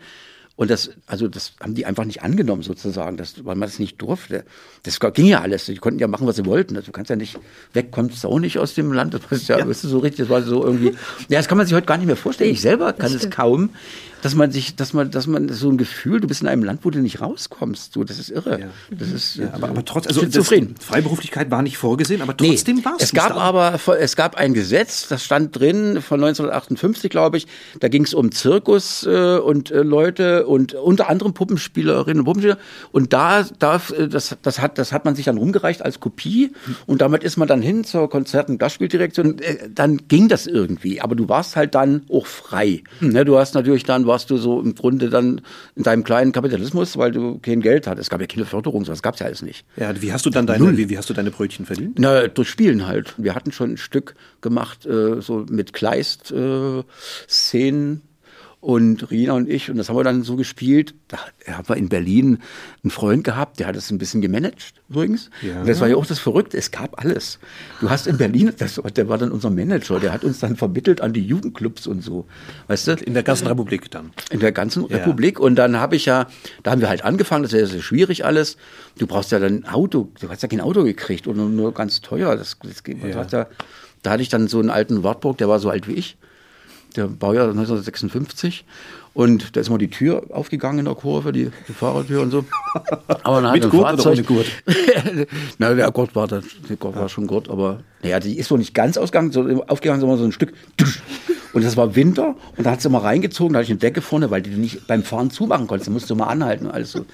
und 0.58 0.70
das, 0.70 0.92
also 1.08 1.28
das 1.28 1.54
haben 1.60 1.76
die 1.76 1.86
einfach 1.86 2.06
nicht 2.06 2.22
angenommen 2.22 2.62
sozusagen, 2.62 3.18
das, 3.18 3.46
weil 3.46 3.56
man 3.56 3.68
das 3.68 3.80
nicht 3.80 4.02
durfte. 4.02 4.44
Das 4.84 5.00
ging 5.00 5.26
ja 5.26 5.42
alles. 5.42 5.66
Die 5.66 5.76
konnten 5.76 6.00
ja 6.00 6.08
machen, 6.08 6.28
was 6.28 6.36
sie 6.36 6.46
wollten. 6.46 6.76
Also, 6.76 6.88
du 6.88 6.92
kannst 6.92 7.10
ja 7.10 7.16
nicht, 7.16 7.40
weg 7.74 7.92
kommst 7.92 8.24
du 8.24 8.28
auch 8.28 8.40
nicht 8.40 8.60
aus 8.60 8.76
dem 8.76 8.92
Land. 8.92 9.14
Das 9.14 9.22
ist 9.32 9.48
ja, 9.48 9.58
ja. 9.58 9.68
Weißt 9.68 9.84
du, 9.84 9.88
so 9.88 10.00
richtig, 10.00 10.20
das 10.20 10.30
war 10.30 10.42
so 10.44 10.64
irgendwie, 10.64 10.90
ja, 11.30 11.40
das 11.40 11.48
kann 11.48 11.58
man 11.58 11.66
sich 11.66 11.76
heute 11.76 11.88
gar 11.88 11.98
nicht 11.98 12.06
mehr 12.06 12.16
vorstellen. 12.16 12.52
Ich 12.52 12.62
selber 12.62 12.94
kann 12.94 13.14
es 13.14 13.30
kaum 13.30 13.70
dass 14.22 14.36
man 14.36 14.52
sich, 14.52 14.76
dass 14.76 14.94
man, 14.94 15.12
dass 15.12 15.28
man 15.28 15.50
so 15.50 15.70
ein 15.70 15.78
Gefühl, 15.78 16.20
du 16.20 16.28
bist 16.28 16.42
in 16.42 16.48
einem 16.48 16.64
Land, 16.64 16.84
wo 16.84 16.90
du 16.90 17.00
nicht 17.00 17.22
rauskommst. 17.22 17.94
So, 17.94 18.04
das 18.04 18.20
ist 18.20 18.30
irre. 18.30 18.60
Ja. 18.60 18.68
Das 18.92 19.12
ist, 19.12 19.36
ja, 19.38 19.54
aber, 19.54 19.70
aber 19.70 19.86
trotzdem, 19.86 20.16
also 20.16 20.28
zufrieden. 20.28 20.76
Freiberuflichkeit 20.80 21.52
war 21.52 21.62
nicht 21.62 21.78
vorgesehen, 21.78 22.22
aber 22.22 22.36
trotzdem 22.36 22.78
nee, 22.78 22.86
war 22.86 22.96
es. 22.98 23.06
Es 23.06 23.14
gab 23.14 23.36
aber, 23.36 23.80
es 24.00 24.16
gab 24.16 24.36
ein 24.36 24.54
Gesetz, 24.54 25.08
das 25.08 25.24
stand 25.24 25.58
drin 25.58 26.02
von 26.02 26.20
1958, 26.24 27.10
glaube 27.10 27.38
ich. 27.38 27.48
Da 27.80 27.88
ging 27.88 28.04
es 28.04 28.14
um 28.14 28.32
Zirkus 28.32 29.06
äh, 29.06 29.38
und 29.38 29.72
äh, 29.72 29.82
Leute 29.82 30.46
und 30.46 30.74
unter 30.74 31.10
anderem 31.10 31.34
Puppenspielerinnen 31.34 32.20
und 32.20 32.26
Puppenspieler. 32.26 32.58
Und 32.92 33.14
da, 33.14 33.44
da, 33.60 33.82
äh, 33.98 34.08
das, 34.08 34.38
das 34.42 34.60
hat, 34.60 34.78
das 34.78 34.92
hat 34.92 35.06
man 35.06 35.16
sich 35.16 35.26
dann 35.26 35.38
rumgereicht 35.38 35.82
als 35.82 36.00
Kopie. 36.00 36.52
Und 36.86 37.02
damit 37.02 37.24
ist 37.24 37.38
man 37.38 37.48
dann 37.48 37.62
hin 37.62 37.84
zur 37.84 38.10
Konzert- 38.10 38.50
und 38.50 38.58
Gastspieldirektion. 38.58 39.40
Äh, 39.40 39.70
dann 39.74 40.08
ging 40.08 40.28
das 40.28 40.48
irgendwie. 40.48 41.02
Aber 41.02 41.16
du 41.16 41.30
warst 41.30 41.56
halt 41.56 41.76
dann 41.76 42.04
auch 42.10 42.28
frei. 42.28 42.84
Hm. 43.00 43.10
Ne, 43.10 43.26
du 43.26 43.38
hast 43.38 43.56
natürlich 43.56 43.84
dann 43.84 44.06
warst 44.12 44.30
du 44.30 44.38
so 44.38 44.62
im 44.62 44.76
Grunde 44.76 45.10
dann 45.10 45.42
in 45.76 45.82
deinem 45.84 46.04
kleinen 46.04 46.34
Kapitalismus, 46.34 46.98
weil 46.98 47.12
du 47.12 47.40
kein 47.40 47.62
Geld 47.62 47.88
hattest. 47.88 48.08
Es 48.08 48.10
gab 48.10 48.20
ja 48.20 48.28
keine 48.28 48.46
Förderung, 48.46 48.84
das 48.84 49.02
gab 49.02 49.14
es 49.14 49.22
ja 49.22 49.26
alles 49.26 49.42
nicht. 49.42 49.66
Ja, 49.78 50.02
wie 50.02 50.12
hast 50.12 50.26
du 50.26 50.30
dann 50.30 50.46
deine, 50.46 50.78
wie, 50.78 50.90
wie, 50.90 50.98
hast 50.98 51.10
du 51.10 51.14
deine 51.14 51.32
Brötchen 51.32 51.66
verdient? 51.66 51.98
Na, 51.98 52.28
durch 52.28 52.50
Spielen 52.50 52.86
halt. 52.86 53.14
Wir 53.18 53.36
hatten 53.36 53.54
schon 53.54 53.72
ein 53.72 53.78
Stück 53.78 54.16
gemacht, 54.42 54.86
äh, 54.86 55.22
so 55.22 55.46
mit 55.50 55.72
Kleist-Szenen. 55.72 57.96
Äh, 57.96 58.00
und 58.62 59.10
Rina 59.10 59.34
und 59.34 59.50
ich, 59.50 59.72
und 59.72 59.78
das 59.78 59.90
haben 59.90 59.98
wir 59.98 60.04
dann 60.04 60.22
so 60.22 60.36
gespielt. 60.36 60.94
Da 61.08 61.18
haben 61.48 61.68
wir 61.68 61.76
in 61.78 61.90
Berlin 61.90 62.38
einen 62.84 62.92
Freund 62.92 63.24
gehabt, 63.24 63.60
der 63.60 63.66
hat 63.66 63.76
das 63.76 63.90
ein 63.90 63.98
bisschen 63.98 64.22
gemanagt 64.22 64.76
übrigens. 64.88 65.32
Ja. 65.42 65.62
Und 65.62 65.68
das 65.68 65.82
war 65.82 65.88
ja 65.88 65.96
auch 65.96 66.06
das 66.06 66.20
Verrückte, 66.20 66.58
es 66.58 66.70
gab 66.70 67.04
alles. 67.04 67.40
Du 67.80 67.90
hast 67.90 68.06
in 68.06 68.18
Berlin, 68.18 68.54
das, 68.56 68.80
der 68.96 69.10
war 69.10 69.18
dann 69.18 69.32
unser 69.32 69.50
Manager, 69.50 70.00
der 70.00 70.14
hat 70.14 70.24
uns 70.24 70.40
dann 70.40 70.56
vermittelt 70.58 71.02
an 71.02 71.12
die 71.12 71.26
Jugendclubs 71.26 71.88
und 71.88 72.04
so. 72.04 72.28
Weißt 72.68 72.88
du? 72.88 72.92
In 72.94 73.16
der 73.16 73.24
ganzen 73.24 73.48
Republik 73.48 73.90
dann. 73.90 74.12
In 74.30 74.40
der 74.40 74.52
ganzen 74.52 74.88
ja. 74.88 74.98
Republik. 74.98 75.40
Und 75.40 75.56
dann 75.56 75.78
habe 75.78 75.96
ich 75.96 76.06
ja, 76.06 76.28
da 76.62 76.72
haben 76.72 76.82
wir 76.82 76.90
halt 76.90 77.04
angefangen, 77.04 77.42
das 77.42 77.54
ist 77.54 77.60
ja 77.60 77.66
sehr 77.66 77.82
schwierig 77.82 78.26
alles. 78.26 78.58
Du 79.00 79.08
brauchst 79.08 79.32
ja 79.32 79.40
dann 79.40 79.64
ein 79.64 79.66
Auto, 79.66 80.12
du 80.20 80.30
hast 80.30 80.44
ja 80.44 80.48
kein 80.48 80.62
Auto 80.62 80.84
gekriegt 80.84 81.26
und 81.26 81.56
nur 81.56 81.74
ganz 81.74 82.02
teuer. 82.02 82.36
Das, 82.36 82.58
das 82.62 82.84
geht, 82.84 83.02
ja. 83.02 83.24
ja, 83.24 83.48
da 84.04 84.12
hatte 84.12 84.22
ich 84.22 84.30
dann 84.30 84.48
so 84.48 84.60
einen 84.60 84.70
alten 84.70 85.02
Wartburg, 85.02 85.40
der 85.40 85.50
war 85.50 85.58
so 85.58 85.72
alt 85.72 85.88
wie 85.88 85.94
ich 85.94 86.18
der 86.96 87.08
Baujahr 87.08 87.50
1956. 87.50 88.66
Und 89.14 89.56
da 89.56 89.60
ist 89.60 89.70
mal 89.70 89.78
die 89.78 89.90
Tür 89.90 90.24
aufgegangen 90.30 90.80
in 90.80 90.86
der 90.86 90.96
Kurve, 90.96 91.34
die, 91.34 91.52
die 91.68 91.74
Fahrertür 91.74 92.22
und 92.22 92.32
so. 92.32 92.46
Aber 93.24 93.42
dann 93.42 93.52
Mit 93.52 93.70
Gurt 93.70 93.84
Fahrzeug, 93.84 94.06
oder 94.06 94.12
ohne 94.12 94.24
Gurt? 94.24 94.48
Na, 95.58 95.74
der 95.74 95.92
Gurt 95.92 96.16
war, 96.16 96.28
der, 96.28 96.42
Gurt 96.80 96.96
war 96.96 97.10
schon 97.10 97.28
Gurt, 97.28 97.50
aber 97.50 97.82
naja, 98.04 98.22
die 98.22 98.38
ist 98.38 98.48
so 98.48 98.56
nicht 98.56 98.74
ganz 98.74 98.98
ausgegangen, 98.98 99.32
so, 99.32 99.64
aufgegangen, 99.68 100.00
sondern 100.00 100.18
so 100.18 100.24
ein 100.24 100.32
Stück. 100.32 100.54
Und 101.54 101.66
das 101.66 101.76
war 101.76 101.96
Winter 101.96 102.36
und 102.58 102.66
da 102.66 102.72
hat 102.72 102.82
sie 102.82 102.90
mal 102.90 103.00
reingezogen, 103.00 103.54
da 103.54 103.60
hatte 103.60 103.66
ich 103.66 103.72
eine 103.72 103.80
Decke 103.80 104.02
vorne, 104.02 104.32
weil 104.32 104.42
die 104.42 104.52
nicht 104.52 104.88
beim 104.88 105.04
Fahren 105.04 105.32
zumachen 105.32 105.68
konntest. 105.68 105.88
Da 105.88 105.92
musst 105.92 106.10
du 106.10 106.16
mal 106.16 106.28
anhalten 106.28 106.68
und 106.68 106.72
alles 106.72 106.94
so. 106.94 107.06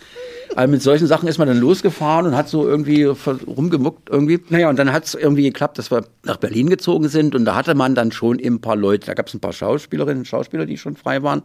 Also 0.56 0.72
mit 0.72 0.82
solchen 0.82 1.08
Sachen 1.08 1.28
ist 1.28 1.38
man 1.40 1.48
dann 1.48 1.60
losgefahren 1.60 2.28
und 2.28 2.36
hat 2.36 2.48
so 2.48 2.68
irgendwie 2.68 3.04
rumgemuckt 3.04 4.10
irgendwie. 4.10 4.40
Naja, 4.50 4.70
und 4.70 4.78
dann 4.78 4.94
hat 4.94 5.06
es 5.06 5.16
irgendwie 5.16 5.44
geklappt, 5.44 5.78
dass 5.78 5.92
wir 5.92 6.06
nach 6.24 6.38
Berlin 6.38 6.70
gezogen 6.70 7.10
sind 7.10 7.36
und 7.36 7.46
da 7.46 7.56
hatte 7.56 7.76
man 7.76 7.96
dann 7.96 8.12
schon 8.12 8.40
ein 8.44 8.62
paar 8.62 8.76
Leute, 8.76 9.08
da 9.08 9.14
gab 9.14 9.28
es 9.28 9.34
ein 9.34 9.40
paar 9.40 9.54
Schauspielerinnen 9.54 10.20
und 10.20 10.26
Schauspieler, 10.26 10.66
die 10.66 10.78
schon 10.78 10.96
frei 10.96 11.24
waren. 11.24 11.44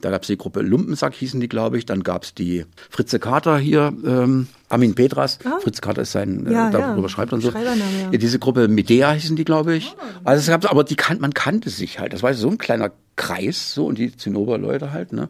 Da 0.00 0.10
gab 0.10 0.22
es 0.22 0.28
die 0.28 0.36
Gruppe 0.36 0.60
Lumpensack, 0.60 1.14
hießen 1.14 1.40
die, 1.40 1.48
glaube 1.48 1.76
ich. 1.76 1.84
Dann 1.84 2.04
gab 2.04 2.22
es 2.22 2.34
die 2.34 2.64
Fritze 2.88 3.18
Kater 3.18 3.58
hier, 3.58 3.92
ähm, 4.04 4.46
Armin 4.68 4.94
Petras. 4.94 5.38
Ah. 5.44 5.58
Fritze 5.60 5.80
Kater 5.80 6.02
ist 6.02 6.12
sein, 6.12 6.46
äh, 6.46 6.52
ja, 6.52 6.70
darüber 6.70 7.02
ja. 7.02 7.08
schreibt 7.08 7.32
und 7.32 7.40
so. 7.40 7.50
Ja. 7.50 8.10
Diese 8.16 8.38
Gruppe 8.38 8.68
Medea 8.68 9.12
hießen 9.12 9.34
die, 9.34 9.44
glaube 9.44 9.74
ich. 9.74 9.96
Also 10.22 10.40
es 10.40 10.46
gab, 10.46 10.70
aber 10.70 10.84
die 10.84 10.94
kan 10.94 11.18
man 11.20 11.34
kannte 11.34 11.70
sich 11.70 11.98
halt. 11.98 12.12
Das 12.12 12.22
war 12.22 12.32
so 12.34 12.48
ein 12.48 12.58
kleiner 12.58 12.92
Kreis, 13.16 13.74
so 13.74 13.86
und 13.86 13.98
die 13.98 14.16
Zinnober-Leute 14.16 14.92
halt, 14.92 15.12
ne. 15.12 15.28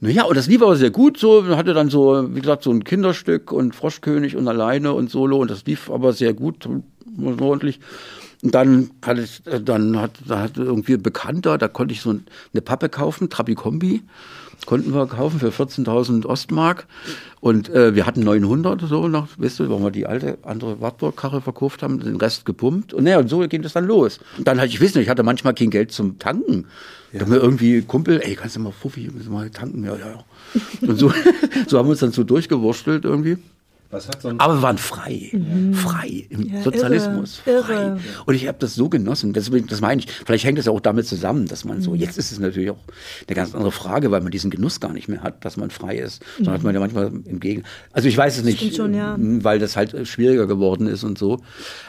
Naja, 0.00 0.24
und 0.24 0.36
das 0.36 0.48
lief 0.48 0.60
aber 0.60 0.76
sehr 0.76 0.90
gut 0.90 1.16
so. 1.16 1.56
Hatte 1.56 1.72
dann 1.72 1.88
so, 1.88 2.34
wie 2.34 2.40
gesagt, 2.40 2.62
so 2.62 2.70
ein 2.70 2.84
Kinderstück 2.84 3.52
und 3.52 3.74
Froschkönig 3.74 4.36
und 4.36 4.46
alleine 4.46 4.92
und 4.92 5.10
Solo 5.10 5.38
und 5.38 5.50
das 5.50 5.64
lief 5.64 5.90
aber 5.90 6.12
sehr 6.12 6.34
gut, 6.34 6.68
ordentlich. 7.40 7.80
Und 8.44 8.54
dann 8.54 8.90
hatte 9.02 9.22
ich, 9.22 9.40
äh, 9.46 9.58
dann 9.58 9.98
hat, 9.98 10.12
da 10.28 10.40
hat 10.40 10.58
irgendwie 10.58 10.92
ein 10.92 11.02
Bekannter, 11.02 11.56
da 11.56 11.66
konnte 11.66 11.94
ich 11.94 12.02
so 12.02 12.10
eine 12.10 12.60
Pappe 12.60 12.90
kaufen, 12.90 13.30
Trabikombi, 13.30 14.02
konnten 14.66 14.92
wir 14.92 15.06
kaufen 15.06 15.40
für 15.40 15.48
14.000 15.48 16.26
Ostmark. 16.26 16.86
Und 17.40 17.70
äh, 17.70 17.94
wir 17.94 18.04
hatten 18.04 18.20
900 18.20 18.82
so 18.82 19.08
nach, 19.08 19.28
weißt 19.38 19.60
du, 19.60 19.70
weil 19.70 19.80
wir 19.80 19.90
die 19.90 20.06
alte 20.06 20.36
andere 20.42 20.78
Wartburg-Karre 20.78 21.40
verkauft 21.40 21.82
haben, 21.82 22.00
den 22.00 22.16
Rest 22.16 22.44
gepumpt. 22.44 22.92
Und 22.92 23.04
naja, 23.04 23.18
und 23.18 23.28
so 23.28 23.40
ging 23.48 23.62
das 23.62 23.72
dann 23.72 23.86
los. 23.86 24.20
Und 24.36 24.46
dann 24.46 24.58
hatte 24.58 24.68
ich, 24.68 24.80
wissen, 24.80 25.00
ich 25.00 25.08
hatte 25.08 25.22
manchmal 25.22 25.54
kein 25.54 25.70
Geld 25.70 25.90
zum 25.90 26.18
Tanken. 26.18 26.66
Ja. 27.12 27.20
Da 27.20 27.24
haben 27.24 27.32
wir 27.32 27.42
irgendwie 27.42 27.80
Kumpel, 27.80 28.20
ey, 28.22 28.34
kannst 28.34 28.56
du 28.56 28.60
mal 28.60 28.72
Fuffi, 28.72 29.10
müssen 29.10 29.30
wir 29.30 29.38
mal 29.38 29.50
tanken? 29.50 29.84
Ja, 29.84 29.96
ja, 29.96 30.06
ja. 30.06 30.24
Und 30.86 30.98
so, 30.98 31.10
so 31.66 31.78
haben 31.78 31.86
wir 31.86 31.92
uns 31.92 32.00
dann 32.00 32.12
so 32.12 32.24
durchgewurstelt 32.24 33.06
irgendwie. 33.06 33.38
So 33.90 34.30
Aber 34.38 34.54
wir 34.54 34.62
waren 34.62 34.78
frei, 34.78 35.30
mhm. 35.32 35.72
frei 35.72 36.26
im 36.28 36.52
ja, 36.52 36.62
Sozialismus, 36.62 37.42
irre, 37.46 37.62
frei. 37.62 37.74
Irre. 37.74 37.98
Und 38.26 38.34
ich 38.34 38.48
habe 38.48 38.58
das 38.58 38.74
so 38.74 38.88
genossen. 38.88 39.32
Deswegen, 39.32 39.68
das 39.68 39.80
meine 39.80 40.00
ich. 40.00 40.10
Vielleicht 40.10 40.44
hängt 40.44 40.58
es 40.58 40.66
ja 40.66 40.72
auch 40.72 40.80
damit 40.80 41.06
zusammen, 41.06 41.46
dass 41.46 41.64
man 41.64 41.80
so. 41.80 41.92
Mhm. 41.92 41.96
Jetzt 41.96 42.18
ist 42.18 42.32
es 42.32 42.40
natürlich 42.40 42.70
auch 42.70 42.78
eine 43.28 43.36
ganz 43.36 43.54
andere 43.54 43.70
Frage, 43.70 44.10
weil 44.10 44.20
man 44.20 44.32
diesen 44.32 44.50
Genuss 44.50 44.80
gar 44.80 44.92
nicht 44.92 45.08
mehr 45.08 45.22
hat, 45.22 45.44
dass 45.44 45.56
man 45.56 45.70
frei 45.70 45.96
ist. 45.96 46.22
Mhm. 46.22 46.44
Sondern 46.44 46.54
hat 46.54 46.62
man 46.64 46.74
ja 46.74 46.80
manchmal 46.80 47.06
im 47.06 47.38
Gegenteil. 47.38 47.70
Also 47.92 48.08
ich 48.08 48.16
weiß 48.16 48.38
es 48.38 48.44
nicht, 48.44 48.74
schon, 48.74 48.94
ja. 48.94 49.16
weil 49.18 49.60
das 49.60 49.76
halt 49.76 50.08
schwieriger 50.08 50.46
geworden 50.46 50.88
ist 50.88 51.04
und 51.04 51.16
so. 51.16 51.40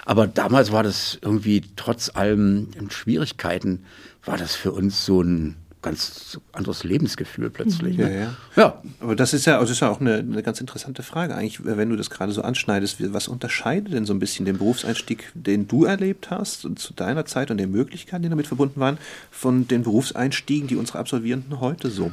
Aber 0.05 0.27
damals 0.27 0.71
war 0.71 0.83
das 0.83 1.17
irgendwie 1.21 1.63
trotz 1.75 2.11
allem 2.13 2.67
Schwierigkeiten 2.89 3.83
war 4.25 4.37
das 4.37 4.55
für 4.55 4.71
uns 4.71 5.05
so 5.05 5.21
ein 5.21 5.55
ganz 5.85 6.39
anderes 6.51 6.83
Lebensgefühl 6.83 7.49
plötzlich. 7.49 7.97
Ja, 7.97 8.09
ja. 8.09 8.33
ja. 8.55 8.81
Aber 8.99 9.15
das 9.15 9.33
ist 9.33 9.45
ja, 9.45 9.59
das 9.59 9.69
ist 9.69 9.81
ja 9.81 9.89
auch 9.89 10.01
eine, 10.01 10.15
eine 10.15 10.43
ganz 10.43 10.59
interessante 10.59 11.03
Frage 11.03 11.35
eigentlich, 11.35 11.63
wenn 11.63 11.89
du 11.89 11.95
das 11.95 12.09
gerade 12.09 12.31
so 12.31 12.41
anschneidest. 12.41 13.13
Was 13.13 13.27
unterscheidet 13.27 13.93
denn 13.93 14.05
so 14.05 14.13
ein 14.13 14.19
bisschen 14.19 14.45
den 14.45 14.57
Berufseinstieg, 14.57 15.31
den 15.33 15.67
du 15.67 15.85
erlebt 15.85 16.31
hast 16.31 16.67
zu 16.75 16.93
deiner 16.93 17.25
Zeit 17.25 17.51
und 17.51 17.57
den 17.57 17.71
Möglichkeiten, 17.71 18.23
die 18.23 18.29
damit 18.29 18.47
verbunden 18.47 18.79
waren, 18.79 18.97
von 19.31 19.67
den 19.67 19.83
Berufseinstiegen, 19.83 20.67
die 20.67 20.75
unsere 20.75 20.99
Absolvierenden 20.99 21.59
heute 21.59 21.89
so 21.89 22.11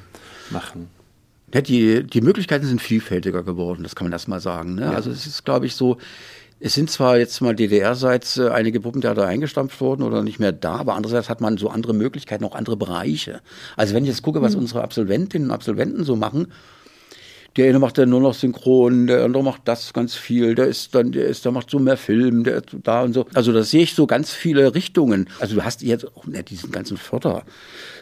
machen? 0.50 0.88
Ja, 1.54 1.60
die, 1.60 2.04
die 2.04 2.20
Möglichkeiten 2.20 2.66
sind 2.66 2.80
vielfältiger 2.80 3.42
geworden, 3.42 3.82
das 3.82 3.94
kann 3.94 4.06
man 4.06 4.12
erst 4.12 4.28
mal 4.28 4.40
sagen. 4.40 4.74
Ne? 4.74 4.82
Ja. 4.82 4.92
Also 4.92 5.10
es 5.10 5.26
ist, 5.26 5.44
glaube 5.44 5.66
ich, 5.66 5.74
so, 5.74 5.98
es 6.64 6.74
sind 6.74 6.90
zwar 6.90 7.18
jetzt 7.18 7.40
mal 7.40 7.56
DDR-seits 7.56 8.38
äh, 8.38 8.48
einige 8.48 8.80
Puppentheater 8.80 9.26
eingestampft 9.26 9.80
worden 9.80 10.04
oder 10.04 10.22
nicht 10.22 10.38
mehr 10.38 10.52
da, 10.52 10.76
aber 10.76 10.94
andererseits 10.94 11.28
hat 11.28 11.40
man 11.40 11.58
so 11.58 11.68
andere 11.68 11.92
Möglichkeiten, 11.92 12.44
auch 12.44 12.54
andere 12.54 12.76
Bereiche. 12.76 13.40
Also 13.76 13.94
wenn 13.94 14.04
ich 14.04 14.10
jetzt 14.10 14.22
gucke, 14.22 14.42
was 14.42 14.54
mhm. 14.54 14.62
unsere 14.62 14.82
Absolventinnen 14.82 15.48
und 15.48 15.54
Absolventen 15.54 16.04
so 16.04 16.14
machen, 16.14 16.52
der 17.57 17.68
eine 17.68 17.78
macht 17.78 17.98
dann 17.98 18.09
nur 18.09 18.20
noch 18.20 18.34
Synchron, 18.34 19.07
der 19.07 19.24
andere 19.24 19.42
macht 19.42 19.62
das 19.66 19.92
ganz 19.92 20.14
viel, 20.14 20.55
der 20.55 20.66
ist 20.66 20.94
dann, 20.94 21.12
der 21.12 21.26
ist, 21.26 21.44
der 21.44 21.53
macht 21.53 21.70
so 21.70 21.78
mehr 21.78 21.96
Film, 21.96 22.44
der 22.44 22.57
ist 22.57 22.76
da 22.82 23.03
und 23.03 23.12
so. 23.12 23.26
Also 23.34 23.53
da 23.53 23.62
sehe 23.62 23.82
ich 23.82 23.94
so 23.94 24.07
ganz 24.07 24.32
viele 24.32 24.74
Richtungen. 24.74 25.28
Also 25.38 25.57
du 25.57 25.64
hast 25.64 25.82
jetzt 25.82 26.07
auch 26.16 26.26
nicht 26.26 26.50
diesen 26.50 26.70
ganzen 26.72 26.96
Förder, 26.96 27.44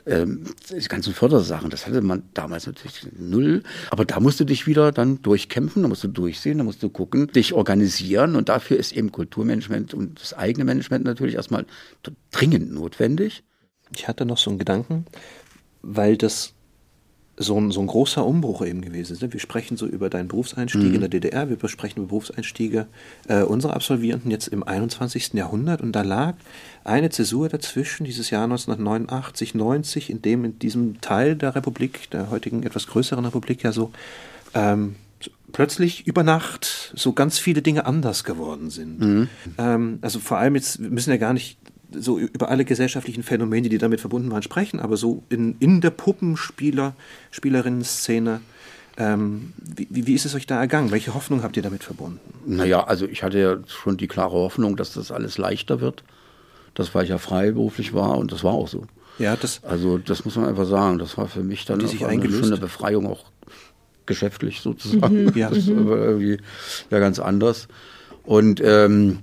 ähm, 0.07 0.45
die 0.71 0.89
ganzen 0.89 1.13
Fördersachen, 1.13 1.71
das 1.71 1.87
hatte 1.87 2.01
man 2.01 2.23
damals 2.35 2.67
natürlich 2.67 3.07
null. 3.19 3.63
Aber 3.91 4.05
da 4.05 4.21
musst 4.21 4.39
du 4.39 4.45
dich 4.45 4.67
wieder 4.67 4.93
dann 4.93 5.21
durchkämpfen, 5.23 5.83
da 5.83 5.89
musst 5.89 6.05
du 6.05 6.09
durchsehen, 6.09 6.59
da 6.59 6.65
musst 6.65 6.83
du 6.83 6.89
gucken, 6.89 7.27
dich 7.29 7.53
organisieren 7.53 8.37
und 8.37 8.49
dafür 8.49 8.77
ist 8.77 8.93
eben 8.93 9.11
Kulturmanagement 9.11 9.95
und 9.95 10.21
das 10.21 10.35
eigene 10.35 10.65
Management 10.65 11.05
natürlich 11.05 11.35
erstmal 11.35 11.67
dringend 12.31 12.73
notwendig. 12.73 13.43
Ich 13.95 14.07
hatte 14.07 14.25
noch 14.25 14.39
so 14.39 14.51
einen 14.51 14.59
Gedanken, 14.61 15.07
weil 15.83 16.17
das 16.17 16.55
so 17.41 17.59
ein, 17.59 17.71
so 17.71 17.81
ein 17.81 17.87
großer 17.87 18.25
Umbruch 18.25 18.65
eben 18.65 18.83
gewesen 18.83 19.15
ist. 19.15 19.33
Wir 19.33 19.41
sprechen 19.41 19.79
so 19.79 19.87
über 19.87 20.11
deinen 20.11 20.29
Berufseinstieg 20.29 20.83
mhm. 20.83 20.95
in 20.95 21.01
der 21.01 21.09
DDR, 21.09 21.49
wir 21.49 21.57
besprechen 21.57 22.03
über 22.03 22.09
Berufseinstiege 22.09 22.87
äh, 23.29 23.43
unserer 23.43 23.75
Absolvierenden 23.75 24.31
jetzt 24.31 24.49
im 24.49 24.63
21. 24.63 25.33
Jahrhundert 25.33 25.81
und 25.81 25.93
da 25.93 26.03
lag 26.03 26.35
eine 26.85 27.09
Zäsur 27.09 27.49
dazwischen, 27.49 28.05
dieses 28.05 28.29
Jahr 28.29 28.45
1989, 28.45 29.55
90, 29.55 30.11
in 30.11 30.21
dem 30.21 30.45
in 30.45 30.59
diesem 30.59 31.01
Teil 31.01 31.35
der 31.35 31.55
Republik, 31.55 32.11
der 32.11 32.31
heutigen 32.31 32.63
etwas 32.63 32.87
größeren 32.87 33.25
Republik 33.25 33.63
ja 33.63 33.73
so 33.73 33.91
ähm, 34.53 34.97
plötzlich 35.53 36.07
über 36.07 36.23
Nacht 36.23 36.93
so 36.95 37.13
ganz 37.13 37.39
viele 37.39 37.63
Dinge 37.63 37.87
anders 37.87 38.25
geworden 38.25 38.71
sind. 38.71 39.01
Mhm. 39.01 39.29
Ähm, 39.59 39.99
also 40.03 40.19
vor 40.19 40.39
allem 40.39 40.55
jetzt, 40.57 40.81
wir 40.83 40.91
müssen 40.91 41.11
ja 41.11 41.17
gar 41.17 41.33
nicht 41.33 41.59
so 41.99 42.19
über 42.19 42.49
alle 42.49 42.65
gesellschaftlichen 42.65 43.23
Phänomene, 43.23 43.69
die 43.69 43.79
damit 43.79 44.01
verbunden 44.01 44.31
waren, 44.31 44.43
sprechen, 44.43 44.81
aber 44.81 44.97
so 44.97 45.23
in, 45.29 45.57
in 45.61 45.81
der 45.81 45.91
Puppenspieler, 45.91 46.95
Spielerinnen-Szene, 47.31 48.41
ähm, 48.97 49.53
wie, 49.57 50.07
wie 50.07 50.15
ist 50.15 50.27
es 50.27 50.35
euch 50.35 50.47
da 50.47 50.59
ergangen? 50.59 50.91
Welche 50.91 51.15
Hoffnung 51.15 51.43
habt 51.43 51.57
ihr 51.57 51.63
damit 51.63 51.85
verbunden? 51.85 52.21
Naja, 52.47 52.85
also 52.85 53.07
ich 53.07 53.23
hatte 53.23 53.39
ja 53.39 53.57
schon 53.67 53.97
die 53.97 54.09
klare 54.09 54.33
Hoffnung, 54.33 54.77
dass 54.77 54.93
das 54.93 55.11
alles 55.11 55.39
leichter 55.39 55.81
wird. 55.81 56.05
Das, 56.75 56.95
weil 56.95 57.05
ich 57.05 57.11
ja 57.11 57.19
freiberuflich 57.19 57.95
war 57.95 58.19
und 58.19 58.33
das 58.33 58.45
war 58.45 58.53
auch 58.53 58.69
so. 58.69 58.85
Ja, 59.19 59.37
das 59.37 59.63
also 59.65 59.99
das 59.99 60.25
muss 60.25 60.37
man 60.37 60.47
einfach 60.47 60.67
sagen. 60.67 60.99
Das 60.99 61.19
war 61.19 61.29
für 61.29 61.43
mich 61.43 61.65
dann 61.65 61.81
schon 61.81 62.45
eine 62.45 62.57
Befreiung, 62.57 63.07
auch 63.07 63.25
geschäftlich 64.07 64.61
sozusagen. 64.61 65.25
Mhm. 65.25 65.33
Ja. 65.35 65.51
Das 65.51 65.69
war 65.69 65.99
irgendwie 65.99 66.39
ja 66.91 66.99
ganz 66.99 67.19
anders. 67.19 67.69
Und 68.25 68.61
ähm, 68.63 69.21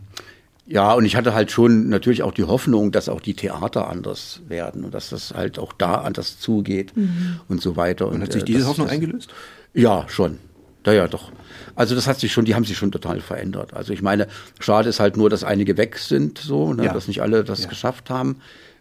ja, 0.67 0.93
und 0.93 1.05
ich 1.05 1.15
hatte 1.15 1.33
halt 1.33 1.49
schon 1.49 1.87
natürlich 1.87 2.23
auch 2.23 2.33
die 2.33 2.43
Hoffnung, 2.43 2.91
dass 2.91 3.07
auch 3.07 3.21
die 3.21 3.33
Theater 3.33 3.87
anders 3.87 4.41
werden 4.47 4.83
und 4.83 4.93
dass 4.93 5.09
das 5.09 5.33
halt 5.33 5.59
auch 5.59 5.71
da 5.71 5.95
anders 6.01 6.39
zugeht 6.39 6.95
mhm. 6.95 7.39
und 7.47 7.61
so 7.61 7.77
weiter. 7.77 8.07
Und, 8.07 8.15
und 8.15 8.21
hat 8.23 8.33
sich 8.33 8.41
äh, 8.41 8.45
diese 8.45 8.59
das, 8.59 8.67
Hoffnung 8.67 8.87
das, 8.87 8.93
eingelöst? 8.93 9.33
Ja, 9.73 10.05
schon. 10.09 10.39
Ja, 10.85 10.93
ja, 10.93 11.07
doch. 11.07 11.31
Also 11.75 11.95
das 11.95 12.07
hat 12.07 12.19
sich 12.19 12.33
schon, 12.33 12.45
die 12.45 12.55
haben 12.55 12.65
sich 12.65 12.77
schon 12.77 12.91
total 12.91 13.21
verändert. 13.21 13.73
Also 13.73 13.93
ich 13.93 14.01
meine, 14.01 14.27
schade 14.59 14.89
ist 14.89 14.99
halt 14.99 15.15
nur, 15.15 15.29
dass 15.29 15.43
einige 15.43 15.77
weg 15.77 15.97
sind, 15.97 16.37
so, 16.37 16.73
ne, 16.73 16.85
ja. 16.85 16.93
dass 16.93 17.07
nicht 17.07 17.21
alle 17.21 17.43
das 17.43 17.63
ja. 17.63 17.69
geschafft 17.69 18.09
haben. 18.09 18.37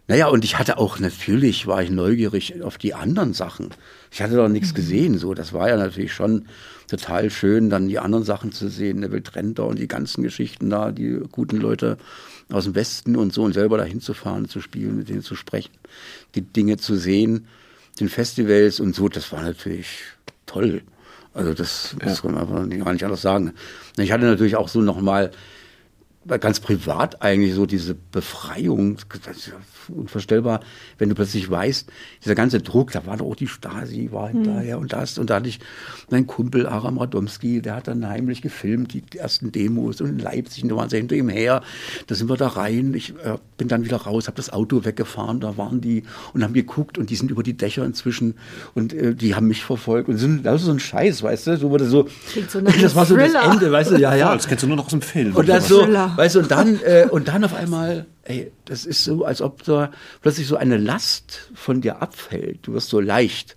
Naja, 0.07 0.27
und 0.27 0.43
ich 0.43 0.57
hatte 0.57 0.77
auch 0.77 0.99
natürlich, 0.99 1.67
war 1.67 1.83
ich 1.83 1.89
neugierig 1.89 2.61
auf 2.63 2.77
die 2.77 2.93
anderen 2.93 3.33
Sachen. 3.33 3.69
Ich 4.11 4.21
hatte 4.21 4.35
doch 4.35 4.47
nichts 4.47 4.71
mhm. 4.71 4.75
gesehen, 4.75 5.17
so. 5.17 5.33
Das 5.33 5.53
war 5.53 5.69
ja 5.69 5.77
natürlich 5.77 6.13
schon 6.13 6.47
total 6.87 7.29
schön, 7.29 7.69
dann 7.69 7.87
die 7.87 7.99
anderen 7.99 8.23
Sachen 8.23 8.51
zu 8.51 8.69
sehen, 8.69 8.99
Neville 8.99 9.23
Trenter 9.23 9.65
und 9.65 9.77
die 9.79 9.87
ganzen 9.87 10.23
Geschichten 10.23 10.69
da, 10.69 10.91
die 10.91 11.19
guten 11.31 11.57
Leute 11.57 11.97
aus 12.49 12.63
dem 12.63 12.75
Westen 12.75 13.15
und 13.15 13.33
so 13.33 13.43
und 13.43 13.53
selber 13.53 13.77
dahin 13.77 14.01
zu 14.01 14.13
fahren, 14.13 14.47
zu 14.47 14.61
spielen, 14.61 14.97
mit 14.97 15.09
denen 15.09 15.21
zu 15.21 15.35
sprechen, 15.35 15.73
die 16.35 16.41
Dinge 16.41 16.77
zu 16.77 16.95
sehen, 16.95 17.47
den 17.99 18.09
Festivals 18.09 18.79
und 18.79 18.95
so, 18.95 19.09
das 19.09 19.31
war 19.31 19.41
natürlich 19.41 19.87
toll. 20.45 20.81
Also 21.33 21.53
das, 21.53 21.95
das 21.99 22.21
kann 22.21 22.33
man 22.33 22.41
einfach 22.41 22.83
gar 22.83 22.93
nicht 22.93 23.03
anders 23.03 23.21
sagen. 23.21 23.53
Ich 23.97 24.11
hatte 24.11 24.25
natürlich 24.25 24.55
auch 24.55 24.69
so 24.69 24.81
nochmal 24.81 25.31
ganz 26.27 26.59
privat 26.59 27.21
eigentlich 27.21 27.53
so 27.53 27.65
diese 27.65 27.95
Befreiung, 27.95 28.97
das 29.25 29.37
ist 29.37 29.47
ja 29.47 29.53
unvorstellbar, 29.89 30.59
wenn 30.97 31.09
du 31.09 31.15
plötzlich 31.15 31.49
weißt, 31.49 31.89
dieser 32.23 32.35
ganze 32.35 32.61
Druck, 32.61 32.91
da 32.91 33.05
war 33.05 33.17
doch 33.17 33.25
auch 33.25 33.35
die 33.35 33.47
Stasi, 33.47 34.09
war 34.11 34.29
hinterher 34.29 34.75
hm. 34.75 34.81
und 34.81 34.93
das, 34.93 35.17
und 35.17 35.29
da 35.29 35.35
hatte 35.35 35.47
ich 35.47 35.59
meinen 36.09 36.27
Kumpel 36.27 36.67
Aram 36.67 36.97
Radomski, 36.97 37.61
der 37.61 37.75
hat 37.75 37.87
dann 37.87 38.07
heimlich 38.07 38.41
gefilmt, 38.41 38.93
die, 38.93 39.03
ersten 39.17 39.51
Demos 39.51 40.01
und 40.01 40.09
in 40.09 40.19
Leipzig, 40.19 40.63
und 40.63 40.69
da 40.69 40.75
waren 40.75 40.89
sie 40.89 40.97
hinter 40.97 41.15
ihm 41.15 41.29
her, 41.29 41.61
da 42.07 42.15
sind 42.15 42.29
wir 42.29 42.37
da 42.37 42.47
rein, 42.49 42.93
ich 42.93 43.11
äh, 43.23 43.37
bin 43.57 43.67
dann 43.67 43.85
wieder 43.85 43.97
raus, 43.97 44.27
habe 44.27 44.37
das 44.37 44.51
Auto 44.51 44.83
weggefahren, 44.85 45.39
da 45.39 45.57
waren 45.57 45.81
die 45.81 46.03
und 46.33 46.43
haben 46.43 46.53
geguckt 46.53 46.97
und 46.97 47.09
die 47.09 47.15
sind 47.15 47.31
über 47.31 47.43
die 47.43 47.55
Dächer 47.55 47.85
inzwischen 47.85 48.35
und 48.75 48.93
äh, 48.93 49.15
die 49.15 49.35
haben 49.35 49.47
mich 49.47 49.63
verfolgt 49.63 50.09
und 50.09 50.17
sind, 50.17 50.45
das 50.45 50.61
ist 50.61 50.67
so 50.67 50.71
ein 50.71 50.79
Scheiß, 50.79 51.23
weißt 51.23 51.47
du, 51.47 51.57
so 51.57 51.69
wurde 51.69 51.85
so, 51.85 52.07
so 52.49 52.61
das 52.81 52.95
war 52.95 53.05
so 53.05 53.15
das 53.15 53.33
Ende, 53.33 53.71
weißt 53.71 53.91
du, 53.91 53.97
ja, 53.97 54.15
ja. 54.15 54.33
Das 54.33 54.47
kennst 54.47 54.63
du 54.63 54.67
nur 54.67 54.77
noch 54.77 54.85
aus 54.85 54.91
dem 54.91 55.01
Film. 55.01 55.35
Und 55.35 55.47
das 55.49 55.67
so, 55.67 55.85
Weißt 56.17 56.33
du, 56.33 56.39
und 56.39 56.49
dann, 56.49 56.79
äh, 56.81 57.07
und 57.11 57.27
dann 57.27 57.43
auf 57.43 57.53
einmal, 57.53 58.07
ey, 58.23 58.51
das 58.65 58.85
ist 58.85 59.03
so, 59.03 59.23
als 59.23 59.39
ob 59.39 59.63
da 59.63 59.91
plötzlich 60.23 60.47
so 60.47 60.55
eine 60.57 60.77
Last 60.77 61.51
von 61.53 61.79
dir 61.79 62.01
abfällt. 62.01 62.59
Du 62.63 62.73
wirst 62.73 62.89
so 62.89 62.99
leicht. 62.99 63.55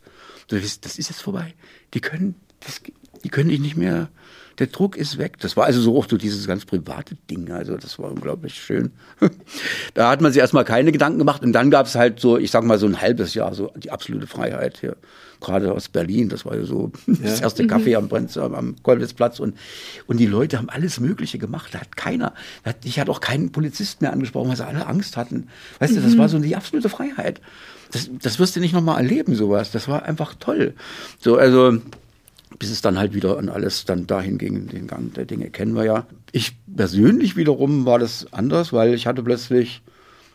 Du 0.49 0.61
wirst, 0.61 0.85
das 0.85 0.99
ist 0.99 1.09
jetzt 1.09 1.23
vorbei. 1.23 1.55
Die 1.95 2.03
können, 2.03 2.35
das, 2.61 2.83
die 3.25 3.31
können 3.31 3.49
dich 3.49 3.61
nicht 3.61 3.79
mehr, 3.79 4.11
der 4.61 4.69
Druck 4.69 4.97
ist 4.97 5.19
weg. 5.19 5.39
Das 5.41 5.57
war 5.57 5.65
also 5.65 5.81
so 5.81 5.97
auch 5.97 6.07
so 6.09 6.17
dieses 6.17 6.47
ganz 6.47 6.65
private 6.67 7.17
Ding. 7.31 7.51
Also 7.51 7.77
das 7.77 7.99
war 7.99 8.11
unglaublich 8.11 8.55
schön. 8.55 8.93
da 9.95 10.11
hat 10.11 10.21
man 10.21 10.33
sich 10.33 10.41
erstmal 10.41 10.65
keine 10.65 10.93
Gedanken 10.93 11.19
gemacht 11.19 11.43
und 11.43 11.53
dann 11.53 11.71
gab 11.71 11.87
es 11.87 11.95
halt 11.95 12.21
so, 12.21 12.39
ich 12.39 12.51
sag 12.51 12.65
mal 12.65 12.79
so 12.79 12.87
ein 12.87 13.01
halbes 13.01 13.35
Jahr 13.35 13.55
so 13.55 13.73
die 13.77 13.91
absolute 13.91 14.27
Freiheit 14.27 14.79
hier 14.79 14.97
gerade 15.41 15.73
aus 15.73 15.89
Berlin, 15.89 16.29
das 16.29 16.45
war 16.45 16.55
ja 16.55 16.65
so 16.65 16.93
ja. 17.07 17.15
das 17.23 17.41
erste 17.41 17.65
Café 17.65 17.97
am, 17.97 18.09
Brenz, 18.09 18.37
am 18.37 18.77
Kolwitzplatz 18.83 19.41
und, 19.41 19.57
und 20.07 20.19
die 20.19 20.27
Leute 20.27 20.59
haben 20.59 20.69
alles 20.69 21.01
Mögliche 21.01 21.39
gemacht. 21.39 21.75
Da 21.75 21.81
hat 21.81 21.97
keiner, 21.97 22.35
ich 22.85 23.01
hatte 23.01 23.11
auch 23.11 23.21
keinen 23.21 23.51
Polizist 23.51 24.03
mehr 24.03 24.13
angesprochen, 24.13 24.51
weil 24.51 24.57
sie 24.57 24.67
alle 24.67 24.87
Angst 24.87 25.17
hatten. 25.17 25.49
Weißt 25.79 25.95
mhm. 25.95 25.97
du, 25.97 26.03
das 26.03 26.19
war 26.19 26.29
so 26.29 26.39
die 26.39 26.55
absolute 26.55 26.91
Freiheit. 26.91 27.41
Das, 27.93 28.09
das 28.23 28.39
wirst 28.39 28.55
du 28.55 28.61
nicht 28.61 28.75
nochmal 28.75 28.99
erleben, 28.99 29.35
sowas. 29.35 29.73
Das 29.73 29.89
war 29.89 30.05
einfach 30.05 30.35
toll. 30.39 30.75
So, 31.19 31.37
also, 31.37 31.79
bis 32.59 32.71
es 32.71 32.83
dann 32.83 32.99
halt 32.99 33.15
wieder 33.15 33.39
an 33.39 33.49
alles 33.49 33.85
dann 33.85 34.07
dahin 34.07 34.39
ging, 34.39 34.67
den 34.69 34.87
Gang 34.87 35.15
der 35.15 35.25
Dinge 35.25 35.51
kennen 35.51 35.75
wir 35.75 35.85
ja. 35.85 36.07
Ich 36.33 36.57
persönlich 36.75 37.37
wiederum 37.37 37.87
war 37.87 37.99
das 37.99 38.33
anders, 38.33 38.73
weil 38.73 38.95
ich 38.95 39.07
hatte 39.07 39.23
plötzlich 39.23 39.83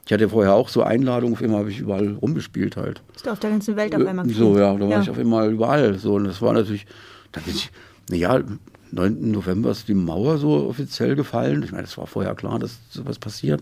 ich 0.05 0.13
hatte 0.13 0.29
vorher 0.29 0.53
auch 0.53 0.69
so 0.69 0.83
Einladungen, 0.83 1.33
auf 1.33 1.41
einmal 1.41 1.59
habe 1.61 1.71
ich 1.71 1.79
überall 1.79 2.13
rumgespielt 2.21 2.77
halt. 2.77 3.01
Bist 3.11 3.25
du 3.25 3.31
auf 3.31 3.39
der 3.39 3.49
ganzen 3.49 3.75
Welt 3.75 3.95
auf 3.95 4.05
einmal 4.05 4.29
So, 4.29 4.57
ja, 4.57 4.73
da 4.75 4.81
war 4.81 4.89
ja. 4.89 5.01
ich 5.01 5.09
auf 5.09 5.17
einmal 5.17 5.51
überall. 5.51 5.97
So, 5.97 6.13
und 6.13 6.25
das 6.25 6.43
war 6.43 6.53
natürlich, 6.53 6.85
da 7.31 7.41
bin 7.41 7.55
ich, 7.55 7.71
naja, 8.11 8.43
9. 8.91 9.31
November 9.31 9.71
ist 9.71 9.87
die 9.87 9.95
Mauer 9.95 10.37
so 10.37 10.67
offiziell 10.67 11.15
gefallen. 11.15 11.63
Ich 11.63 11.71
meine, 11.71 11.85
es 11.85 11.97
war 11.97 12.05
vorher 12.05 12.35
klar, 12.35 12.59
dass 12.59 12.77
sowas 12.89 13.17
passiert. 13.17 13.61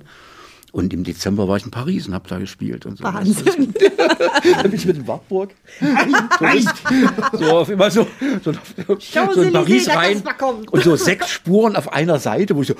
Und 0.74 0.92
im 0.92 1.04
Dezember 1.04 1.48
war 1.48 1.56
ich 1.58 1.66
in 1.66 1.70
Paris 1.70 2.08
und 2.08 2.16
habe 2.16 2.28
da 2.28 2.40
gespielt 2.40 2.88
und 2.88 2.98
so. 2.98 3.04
Wahnsinn. 3.04 3.76
da 4.56 4.64
bin 4.64 4.74
ich 4.74 4.88
mit 4.88 4.98
dem 4.98 5.08
Wartburg. 5.08 5.52
so, 5.80 7.38
so 7.38 7.46
auf 7.60 7.70
immer 7.70 7.92
so, 7.92 8.08
so, 8.44 8.54
so 8.98 9.42
in 9.44 9.54
Paris 9.54 9.88
rein. 9.88 10.24
Und 10.72 10.84
so 10.84 10.96
sechs 10.96 11.30
Spuren 11.30 11.76
auf 11.76 11.94
einer 11.94 12.18
Seite, 12.18 12.56
wo 12.56 12.64
ich 12.64 12.70
so, 12.70 12.74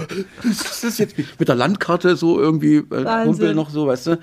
das 0.44 0.84
ist 0.84 0.98
jetzt 0.98 1.16
mit 1.38 1.48
der 1.48 1.54
Landkarte 1.54 2.16
so 2.16 2.40
irgendwie 2.40 2.78
äh, 2.78 3.26
Kumpel 3.26 3.54
noch 3.54 3.70
so, 3.70 3.86
weißt 3.86 4.08
du. 4.08 4.20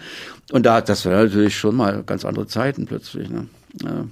Und 0.51 0.67
da, 0.67 0.81
das 0.81 1.07
war 1.07 1.23
natürlich 1.23 1.57
schon 1.57 1.77
mal 1.77 2.03
ganz 2.03 2.25
andere 2.25 2.49
Zeiten 2.49 2.87
plötzlich. 2.87 3.31
Ne? 3.31 3.47
Ja. 3.85 4.05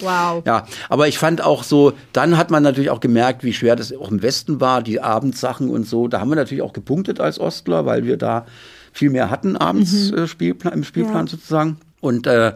Wow. 0.00 0.42
Ja, 0.46 0.66
aber 0.88 1.08
ich 1.08 1.18
fand 1.18 1.42
auch 1.42 1.64
so, 1.64 1.92
dann 2.12 2.36
hat 2.36 2.50
man 2.50 2.62
natürlich 2.62 2.90
auch 2.90 3.00
gemerkt, 3.00 3.44
wie 3.44 3.52
schwer 3.52 3.76
das 3.76 3.92
auch 3.92 4.10
im 4.10 4.22
Westen 4.22 4.60
war, 4.60 4.82
die 4.82 5.00
Abendsachen 5.00 5.70
und 5.70 5.86
so. 5.86 6.08
Da 6.08 6.20
haben 6.20 6.28
wir 6.28 6.36
natürlich 6.36 6.62
auch 6.62 6.72
gepunktet 6.72 7.20
als 7.20 7.38
Ostler, 7.38 7.86
weil 7.86 8.04
wir 8.04 8.16
da 8.16 8.46
viel 8.92 9.10
mehr 9.10 9.30
hatten 9.30 9.56
abends 9.56 10.10
mhm. 10.10 10.18
äh, 10.18 10.26
Spielplan, 10.28 10.72
im 10.72 10.84
Spielplan 10.84 11.26
ja. 11.26 11.30
sozusagen. 11.32 11.78
Und 12.00 12.26
äh, 12.26 12.52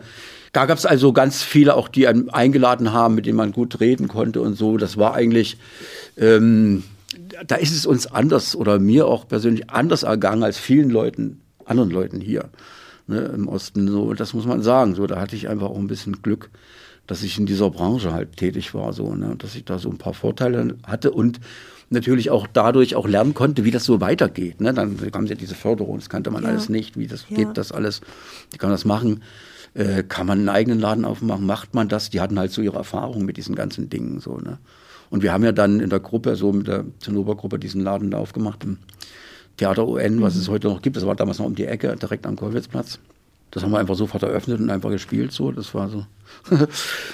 da 0.53 0.67
gab 0.67 0.79
es 0.79 0.87
also 0.87 1.13
ganz 1.13 1.43
viele 1.43 1.75
auch, 1.75 1.89
die 1.89 2.07
einen 2.07 2.31
eingeladen 2.31 2.93
haben, 2.93 3.15
mit 3.15 3.27
denen 3.27 3.37
man 3.37 3.53
gut 3.53 3.81
reden 3.81 4.09
konnte 4.09 4.41
und 4.41 4.55
so. 4.55 4.77
Das 4.77 4.97
war 4.97 5.15
eigentlich, 5.15 5.59
ähm, 6.17 6.85
da 7.47 7.57
ist 7.57 7.75
es 7.75 7.87
uns 7.87 8.07
anders 8.07 8.55
oder 8.55 8.79
mir 8.79 9.07
auch 9.07 9.27
persönlich 9.27 9.71
anders 9.71 10.05
ergangen 10.05 10.43
als 10.43 10.59
vielen 10.59 10.91
Leuten, 10.91 11.41
anderen 11.65 11.91
Leuten 11.91 12.21
hier 12.21 12.51
ne, 13.09 13.21
im 13.35 13.49
Osten. 13.49 13.89
So, 13.89 14.15
das 14.15 14.35
muss 14.35 14.47
man 14.47 14.63
sagen. 14.63 14.95
So, 14.95 15.07
da 15.07 15.21
hatte 15.21 15.37
ich 15.37 15.49
einfach 15.49 15.69
auch 15.71 15.79
ein 15.79 15.89
bisschen 15.89 16.23
Glück, 16.23 16.51
dass 17.07 17.23
ich 17.23 17.39
in 17.39 17.47
dieser 17.47 17.71
Branche 17.71 18.13
halt 18.13 18.37
tätig 18.37 18.75
war, 18.75 18.93
so, 18.93 19.15
ne, 19.15 19.35
dass 19.37 19.55
ich 19.55 19.65
da 19.65 19.79
so 19.79 19.91
ein 19.91 19.99
paar 19.99 20.15
Vorteile 20.15 20.77
hatte 20.85 21.11
und 21.11 21.41
natürlich 21.91 22.31
auch 22.31 22.47
dadurch 22.47 22.95
auch 22.95 23.09
lernen 23.09 23.35
konnte, 23.35 23.65
wie 23.65 23.71
das 23.71 23.85
so 23.85 24.01
weitergeht. 24.01 24.61
Ne? 24.61 24.75
Dann 24.75 24.97
kam 25.11 25.27
ja 25.27 25.35
diese 25.35 25.55
Förderung, 25.55 25.99
das 25.99 26.11
kannte 26.11 26.31
man 26.31 26.43
ja. 26.43 26.51
alles 26.51 26.69
nicht, 26.69 26.99
wie 26.99 27.07
das 27.07 27.27
ja. 27.31 27.37
geht, 27.37 27.57
das 27.57 27.73
alles, 27.73 28.03
wie 28.53 28.59
kann 28.59 28.69
man 28.69 28.75
das 28.75 28.85
machen. 28.85 29.23
Äh, 29.75 30.03
kann 30.03 30.27
man 30.27 30.39
einen 30.39 30.49
eigenen 30.49 30.81
Laden 30.81 31.05
aufmachen? 31.05 31.47
Macht 31.47 31.75
man 31.75 31.89
das? 31.89 32.11
Die 32.11 32.21
hatten 32.21 32.39
halt 32.39 32.53
so 32.53 32.61
ihre 32.61 32.77
Erfahrung 32.77 33.25
mit 33.25 33.37
diesen 33.37 33.55
ganzen 33.55 33.89
Dingen 33.89 34.21
so. 34.21 34.37
Ne? 34.39 34.59
Und 35.11 35.23
wir 35.23 35.33
haben 35.33 35.45
ja 35.45 35.53
dann 35.53 35.81
in 35.81 35.89
der 35.89 36.01
Gruppe, 36.01 36.37
so 36.37 36.53
mit 36.53 36.69
der 36.69 36.85
Zinnober-Gruppe, 37.01 37.59
diesen 37.59 37.83
Laden 37.83 38.11
da 38.11 38.19
aufgemacht 38.19 38.65
im 38.65 38.79
Theater 39.59 39.87
UN, 39.87 40.23
was 40.23 40.35
mhm. 40.35 40.41
es 40.41 40.49
heute 40.49 40.69
noch 40.69 40.81
gibt. 40.81 40.97
Das 40.97 41.07
war 41.07 41.15
damals 41.15 41.39
noch 41.39 41.47
um 41.47 41.55
die 41.55 41.67
Ecke, 41.67 41.95
direkt 41.97 42.27
am 42.27 42.37
Kollwitzplatz. 42.37 42.99
Das 43.51 43.63
haben 43.63 43.71
wir 43.73 43.79
einfach 43.79 43.95
sofort 43.95 44.23
eröffnet 44.23 44.61
und 44.61 44.71
einfach 44.71 44.91
gespielt. 44.91 45.33
So, 45.33 45.53
das 45.53 45.75
war 45.75 45.89
so. 45.89 46.05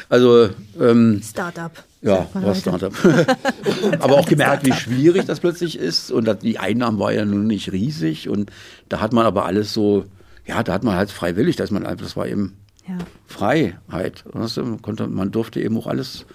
also 0.09 0.49
ähm, 0.81 1.21
Startup. 1.23 1.71
Ja, 2.03 2.29
war 2.33 2.55
Startup. 2.55 2.93
Aber 4.01 4.19
auch 4.19 4.27
gemerkt, 4.27 4.67
wie 4.67 4.73
schwierig 4.73 5.27
das 5.27 5.41
plötzlich 5.41 5.79
ist. 5.79 6.11
Und 6.11 6.43
die 6.43 6.59
Einnahmen 6.59 6.99
waren 6.99 7.15
ja 7.15 7.25
nun 7.25 7.47
nicht 7.47 7.71
riesig. 7.73 8.29
Und 8.29 8.51
da 8.89 9.01
hat 9.01 9.13
man 9.13 9.27
aber 9.27 9.47
alles 9.47 9.73
so, 9.73 10.05
ja, 10.45 10.63
da 10.63 10.73
hat 10.75 10.85
man 10.85 10.97
halt 10.97 11.11
freiwillig, 11.11 11.57
dass 11.57 11.71
man 11.71 11.87
einfach, 11.87 12.05
das 12.05 12.17
war 12.17 12.27
eben 12.27 12.57
ja. 12.89 12.99
Freiheit. 13.27 14.25
Weißt 14.33 14.57
du? 14.57 14.65
man, 14.65 14.83
konnte, 14.83 15.07
man 15.07 15.31
durfte 15.31 15.61
eben 15.61 15.79
auch 15.79 15.87
alles 15.87 16.27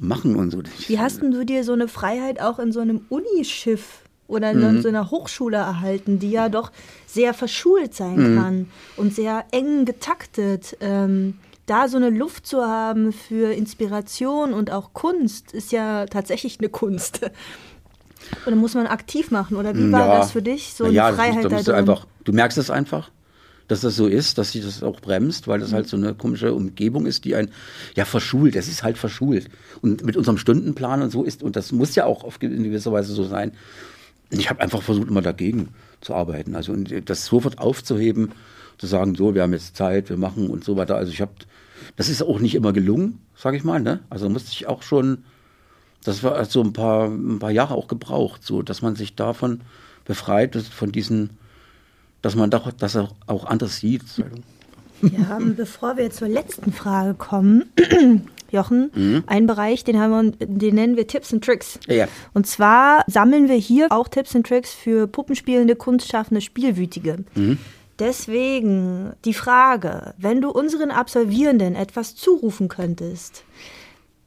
machen 0.00 0.34
und 0.36 0.50
so. 0.50 0.62
Wie 0.88 0.98
hast 0.98 1.20
du 1.22 1.44
dir 1.44 1.62
so 1.62 1.72
eine 1.72 1.88
Freiheit 1.88 2.40
auch 2.40 2.58
in 2.58 2.72
so 2.72 2.80
einem 2.80 3.02
Unischiff 3.10 4.02
oder 4.30 4.52
in 4.52 4.60
mhm. 4.60 4.82
so 4.82 4.88
einer 4.88 5.10
Hochschule 5.10 5.56
erhalten, 5.56 6.18
die 6.18 6.30
ja 6.30 6.48
doch 6.48 6.72
sehr 7.06 7.34
verschult 7.34 7.94
sein 7.94 8.34
mhm. 8.34 8.38
kann 8.38 8.68
und 8.96 9.14
sehr 9.14 9.44
eng 9.50 9.84
getaktet? 9.84 10.76
Ähm, 10.80 11.34
da 11.66 11.86
so 11.86 11.98
eine 11.98 12.10
Luft 12.10 12.46
zu 12.46 12.62
haben 12.62 13.12
für 13.12 13.52
Inspiration 13.52 14.52
und 14.52 14.72
auch 14.72 14.92
Kunst 14.92 15.52
ist 15.52 15.70
ja 15.70 16.06
tatsächlich 16.06 16.58
eine 16.58 16.68
Kunst. 16.68 17.20
Oder 18.46 18.56
muss 18.56 18.74
man 18.74 18.86
aktiv 18.86 19.30
machen? 19.30 19.56
Oder 19.56 19.74
wie 19.76 19.90
war 19.92 20.06
ja. 20.06 20.18
das 20.18 20.32
für 20.32 20.42
dich? 20.42 20.74
So 20.74 20.86
ja, 20.86 21.06
eine 21.06 21.16
Freiheit 21.16 21.44
das, 21.44 21.64
da? 21.64 21.72
Du, 21.72 21.78
einfach, 21.78 22.06
du 22.24 22.32
merkst 22.32 22.58
es 22.58 22.70
einfach, 22.70 23.10
dass 23.68 23.82
das 23.82 23.94
so 23.94 24.08
ist, 24.08 24.36
dass 24.36 24.52
sich 24.52 24.64
das 24.64 24.82
auch 24.82 25.00
bremst, 25.00 25.46
weil 25.46 25.60
das 25.60 25.72
halt 25.72 25.86
so 25.86 25.96
eine 25.96 26.12
komische 26.14 26.52
Umgebung 26.52 27.06
ist, 27.06 27.24
die 27.24 27.36
ein 27.36 27.50
ja 27.94 28.04
verschult. 28.04 28.56
Es 28.56 28.66
ist 28.66 28.82
halt 28.82 28.98
verschult. 28.98 29.46
Und 29.80 30.04
mit 30.04 30.16
unserem 30.16 30.38
Stundenplan 30.38 31.02
und 31.02 31.10
so 31.10 31.22
ist, 31.22 31.42
und 31.42 31.54
das 31.54 31.70
muss 31.70 31.94
ja 31.94 32.04
auch 32.04 32.24
auf, 32.24 32.42
in 32.42 32.64
gewisser 32.64 32.90
Weise 32.92 33.12
so 33.12 33.22
sein. 33.22 33.52
Ich 34.30 34.48
habe 34.48 34.60
einfach 34.60 34.82
versucht, 34.82 35.08
immer 35.08 35.22
dagegen 35.22 35.68
zu 36.00 36.14
arbeiten. 36.14 36.54
Also 36.54 36.74
das 36.76 37.26
sofort 37.26 37.58
aufzuheben, 37.58 38.32
zu 38.78 38.86
sagen, 38.86 39.14
so, 39.14 39.34
wir 39.34 39.42
haben 39.42 39.52
jetzt 39.52 39.76
Zeit, 39.76 40.08
wir 40.08 40.16
machen 40.16 40.48
und 40.48 40.64
so 40.64 40.76
weiter. 40.76 40.96
Also 40.96 41.12
ich 41.12 41.20
habe 41.20 41.32
das 41.96 42.08
ist 42.08 42.22
auch 42.22 42.40
nicht 42.40 42.54
immer 42.54 42.72
gelungen, 42.72 43.20
sage 43.36 43.56
ich 43.56 43.64
mal. 43.64 43.80
Ne? 43.80 44.00
Also 44.10 44.28
musste 44.28 44.50
ich 44.52 44.66
auch 44.66 44.82
schon, 44.82 45.24
das 46.04 46.22
war 46.22 46.44
so 46.44 46.62
ein 46.62 46.72
paar, 46.72 47.08
ein 47.08 47.38
paar 47.38 47.50
Jahre 47.50 47.74
auch 47.74 47.88
gebraucht, 47.88 48.44
so 48.44 48.62
dass 48.62 48.82
man 48.82 48.96
sich 48.96 49.14
davon 49.14 49.60
befreit, 50.04 50.56
von 50.56 50.92
diesen, 50.92 51.30
dass 52.22 52.36
man 52.36 52.50
doch, 52.50 52.72
das 52.72 52.96
auch, 52.96 53.14
auch 53.26 53.44
anders 53.44 53.78
sieht. 53.78 54.02
Wir 55.02 55.28
haben, 55.28 55.56
bevor 55.56 55.96
wir 55.96 56.10
zur 56.10 56.28
letzten 56.28 56.72
Frage 56.72 57.14
kommen, 57.14 57.64
Jochen, 58.52 58.90
mhm. 58.94 59.24
einen 59.26 59.46
Bereich, 59.46 59.84
den, 59.84 59.98
haben 59.98 60.36
wir, 60.38 60.46
den 60.46 60.74
nennen 60.74 60.96
wir 60.96 61.06
Tipps 61.06 61.32
und 61.32 61.44
Tricks. 61.44 61.78
Ja. 61.86 62.06
Und 62.34 62.46
zwar 62.46 63.04
sammeln 63.06 63.48
wir 63.48 63.56
hier 63.56 63.88
auch 63.90 64.08
Tipps 64.08 64.34
und 64.34 64.46
Tricks 64.46 64.72
für 64.72 65.06
puppenspielende, 65.06 65.76
kunstschaffende 65.76 66.40
Spielwütige. 66.40 67.24
Mhm. 67.34 67.58
Deswegen 67.98 69.12
die 69.26 69.34
Frage, 69.34 70.14
wenn 70.16 70.40
du 70.40 70.50
unseren 70.50 70.90
Absolvierenden 70.90 71.74
etwas 71.74 72.16
zurufen 72.16 72.68
könntest, 72.68 73.44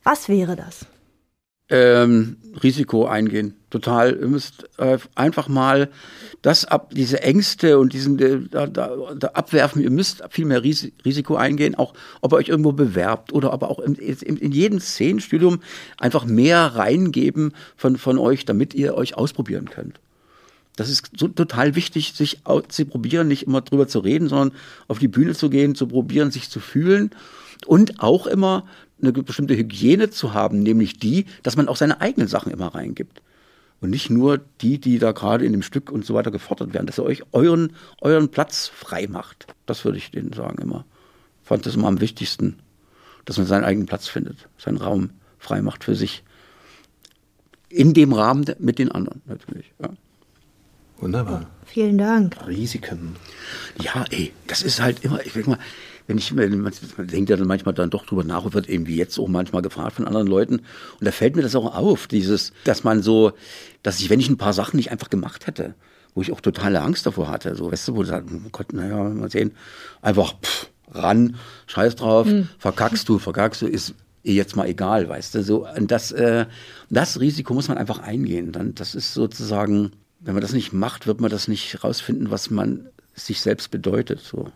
was 0.03 0.30
wäre 0.30 0.55
das? 0.55 0.86
Ähm, 1.74 2.38
Risiko 2.61 3.07
eingehen. 3.07 3.55
Total. 3.71 4.15
Ihr 4.21 4.28
müsst 4.28 4.69
äh, 4.78 4.99
einfach 5.15 5.47
mal 5.47 5.89
das 6.43 6.65
ab, 6.65 6.91
diese 6.93 7.24
Ängste 7.24 7.80
und 7.80 7.93
diesen 7.93 8.19
äh, 8.19 8.41
da, 8.47 8.67
da, 8.67 8.91
da 9.17 9.28
abwerfen. 9.30 9.82
Ihr 9.82 9.89
müsst 9.89 10.21
viel 10.30 10.45
mehr 10.45 10.61
Ris 10.61 10.91
Risiko 11.03 11.36
eingehen, 11.36 11.74
auch 11.74 11.95
ob 12.21 12.34
ihr 12.34 12.36
euch 12.36 12.49
irgendwo 12.49 12.74
bewerbt 12.74 13.34
oder 13.34 13.51
aber 13.51 13.71
auch 13.71 13.80
in, 13.80 13.95
in, 13.95 14.38
in 14.38 14.51
jedem 14.51 14.80
Szenenstudium 14.80 15.61
einfach 15.97 16.26
mehr 16.26 16.59
reingeben 16.76 17.53
von, 17.76 17.97
von 17.97 18.19
euch, 18.19 18.45
damit 18.45 18.76
ihr 18.76 18.93
euch 18.93 19.17
ausprobieren 19.17 19.67
könnt. 19.71 19.99
Das 20.76 20.89
ist 20.89 21.09
so 21.17 21.28
total 21.28 21.74
wichtig, 21.74 22.13
sich 22.13 22.41
zu 22.67 22.86
probieren, 22.86 23.28
nicht 23.28 23.47
immer 23.47 23.61
drüber 23.61 23.88
zu 23.88 23.97
reden, 23.97 24.28
sondern 24.28 24.55
auf 24.88 24.99
die 24.99 25.07
Bühne 25.07 25.34
zu 25.34 25.49
gehen, 25.49 25.74
zu 25.74 25.88
probieren, 25.88 26.30
sich 26.30 26.51
zu 26.51 26.59
fühlen 26.59 27.11
und 27.65 27.99
auch 27.99 28.28
immer 28.28 28.65
eine 29.01 29.11
bestimmte 29.11 29.55
Hygiene 29.57 30.09
zu 30.09 30.33
haben, 30.33 30.59
nämlich 30.59 30.97
die, 30.97 31.25
dass 31.43 31.55
man 31.55 31.67
auch 31.67 31.75
seine 31.75 32.01
eigenen 32.01 32.27
Sachen 32.27 32.51
immer 32.51 32.67
reingibt. 32.67 33.21
Und 33.81 33.89
nicht 33.89 34.09
nur 34.09 34.39
die, 34.61 34.79
die 34.79 34.97
da 34.97 35.11
gerade 35.11 35.45
in 35.45 35.51
dem 35.51 35.61
Stück 35.61 35.91
und 35.91 36.05
so 36.05 36.13
weiter 36.13 36.31
gefordert 36.31 36.73
werden, 36.73 36.87
dass 36.87 36.99
ihr 36.99 37.03
euch 37.03 37.23
euren, 37.33 37.73
euren 37.99 38.29
Platz 38.29 38.67
frei 38.67 39.07
macht. 39.07 39.47
Das 39.65 39.83
würde 39.83 39.97
ich 39.97 40.11
denen 40.11 40.31
sagen 40.31 40.61
immer. 40.61 40.85
Ich 41.41 41.49
fand 41.49 41.65
das 41.65 41.75
immer 41.75 41.89
am 41.89 41.99
wichtigsten, 41.99 42.59
dass 43.25 43.37
man 43.37 43.45
seinen 43.45 43.65
eigenen 43.65 43.85
Platz 43.85 44.07
findet, 44.07 44.47
seinen 44.57 44.77
Raum 44.77 45.09
frei 45.37 45.61
macht 45.61 45.83
für 45.83 45.95
sich. 45.95 46.23
In 47.67 47.93
dem 47.93 48.13
Rahmen 48.13 48.45
mit 48.59 48.79
den 48.79 48.89
anderen 48.89 49.21
natürlich. 49.25 49.73
Ja. 49.81 49.89
Wunderbar. 50.99 51.41
Oh, 51.51 51.65
vielen 51.65 51.97
Dank. 51.97 52.37
Risiken. 52.47 53.17
Ja, 53.81 54.05
ey, 54.11 54.31
das 54.47 54.61
ist 54.61 54.81
halt 54.81 55.03
immer, 55.03 55.25
ich 55.25 55.33
denke 55.33 55.49
mal, 55.49 55.59
wenn 56.08 56.18
ich 56.18 56.34
man 56.34 56.72
denkt 56.97 57.30
ja 57.30 57.38
dann 57.38 57.47
manchmal 57.47 57.74
dann 57.74 57.89
doch 57.89 58.06
drüber 58.06 58.24
nach 58.24 58.43
und 58.43 58.54
wird 58.54 58.70
eben 58.70 58.88
wie 58.88 58.97
jetzt 58.97 59.18
auch 59.18 59.28
manchmal 59.28 59.62
gefragt 59.62 59.93
von 59.93 60.08
anderen 60.08 60.28
Leuten. 60.28 60.56
Und 60.56 61.06
da 61.06 61.12
fällt 61.12 61.36
mir 61.36 61.41
das 61.41 61.56
auch 61.56 61.76
auf, 61.76 62.08
dieses, 62.08 62.51
dass 62.66 62.84
man 62.84 63.01
so, 63.01 63.32
dass 63.84 63.99
ich, 63.99 64.10
wenn 64.10 64.20
ich 64.20 64.30
ein 64.30 64.38
paar 64.38 64.54
Sachen 64.54 64.78
nicht 64.78 64.91
einfach 64.91 65.10
gemacht 65.10 65.47
hätte, 65.47 65.76
wo 66.14 66.22
ich 66.22 66.32
auch 66.32 66.41
totale 66.41 66.82
Angst 66.82 67.06
davor 67.06 67.30
hatte, 67.30 67.56
so, 67.56 67.72
weißt 67.72 67.88
du, 67.88 67.95
wo 67.95 68.04
du 68.04 68.10
sagst, 68.10 68.30
oh 68.34 68.49
Gott, 68.51 68.74
naja, 68.74 69.04
mal 69.04 69.32
sehen, 69.32 69.51
einfach 70.01 70.36
pff, 70.41 70.70
ran, 70.91 71.36
scheiß 71.68 71.95
drauf, 71.95 72.28
hm. 72.28 72.49
verkackst 72.60 73.08
du, 73.08 73.18
verkackst 73.18 73.62
du, 73.62 73.68
ist 73.68 73.95
jetzt 74.24 74.56
mal 74.56 74.68
egal, 74.68 75.10
weißt 75.10 75.36
du, 75.36 75.43
so, 75.43 75.68
und 75.68 75.91
das, 75.91 76.12
äh, 76.12 76.45
das 76.89 77.20
Risiko 77.20 77.54
muss 77.54 77.68
man 77.68 77.78
einfach 77.78 77.99
eingehen, 77.99 78.51
dann, 78.51 78.76
das 78.76 78.95
ist 78.95 79.14
sozusagen, 79.14 79.91
wenn 80.20 80.34
man 80.34 80.41
das 80.41 80.54
nicht 80.54 80.72
macht, 80.72 81.08
wird 81.08 81.20
man 81.20 81.30
das 81.30 81.47
nicht 81.47 81.84
rausfinden, 81.84 82.32
was 82.32 82.49
man 82.49 82.88
sich 83.14 83.41
selbst 83.41 83.72
bedeutet. 83.72 84.22
So. 84.22 84.51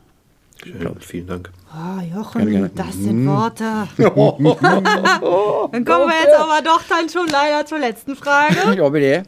Schön, 0.63 0.99
vielen 0.99 1.27
Dank. 1.27 1.51
Oh, 1.73 2.01
Jochen, 2.01 2.45
gerne, 2.49 2.69
gerne. 2.69 2.71
das 2.75 2.93
sind 2.93 3.23
mhm. 3.23 3.27
Worte. 3.27 3.63
dann 3.97 5.85
kommen 5.85 6.09
wir 6.09 6.23
jetzt 6.23 6.37
aber 6.37 6.61
doch 6.63 6.81
dann 6.89 7.09
schon 7.09 7.27
leider 7.27 7.65
zur 7.65 7.79
letzten 7.79 8.15
Frage. 8.15 8.55
Ja, 8.77 8.89
bitte. 8.89 9.23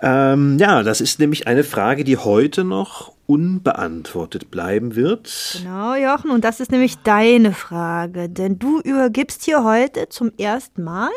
Ähm, 0.00 0.58
ja, 0.58 0.82
das 0.82 1.00
ist 1.00 1.20
nämlich 1.20 1.46
eine 1.46 1.62
Frage, 1.62 2.02
die 2.02 2.16
heute 2.16 2.64
noch 2.64 3.12
unbeantwortet 3.26 4.50
bleiben 4.50 4.96
wird. 4.96 5.58
Genau, 5.62 5.94
Jochen, 5.94 6.30
und 6.30 6.44
das 6.44 6.60
ist 6.60 6.72
nämlich 6.72 6.98
deine 6.98 7.52
Frage, 7.52 8.28
denn 8.28 8.58
du 8.58 8.80
übergibst 8.80 9.44
hier 9.44 9.62
heute 9.62 10.08
zum 10.08 10.32
ersten 10.38 10.82
Mal 10.82 11.10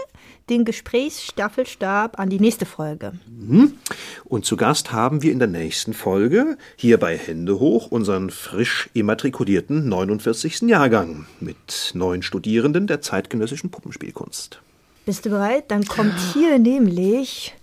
den 0.50 0.66
Gesprächsstaffelstab 0.66 2.20
an 2.20 2.30
die 2.30 2.40
nächste 2.40 2.66
Folge. 2.66 3.14
Mhm. 3.28 3.74
Und 4.24 4.46
zu 4.46 4.58
Gast 4.58 4.92
haben 4.92 5.22
wir 5.22 5.32
in 5.32 5.40
der 5.40 5.48
nächsten 5.48 5.94
Folge 5.94 6.58
hier 6.76 7.00
bei 7.00 7.18
Hände 7.18 7.60
hoch 7.60 7.88
unseren 7.92 8.30
frisch 8.30 8.90
immatrikulierten 8.94 9.88
49. 9.90 10.62
Jahrgang 10.64 11.26
mit 11.40 11.92
neun 11.94 12.22
Studierenden 12.22 12.88
der 12.88 13.02
zeitgenössischen 13.02 13.72
Puppenspielkunst. 13.72 14.62
Bist 15.06 15.26
du 15.26 15.30
bereit? 15.30 15.66
Dann 15.70 15.86
kommt 15.86 16.16
hier 16.34 16.58
nämlich 16.58 17.56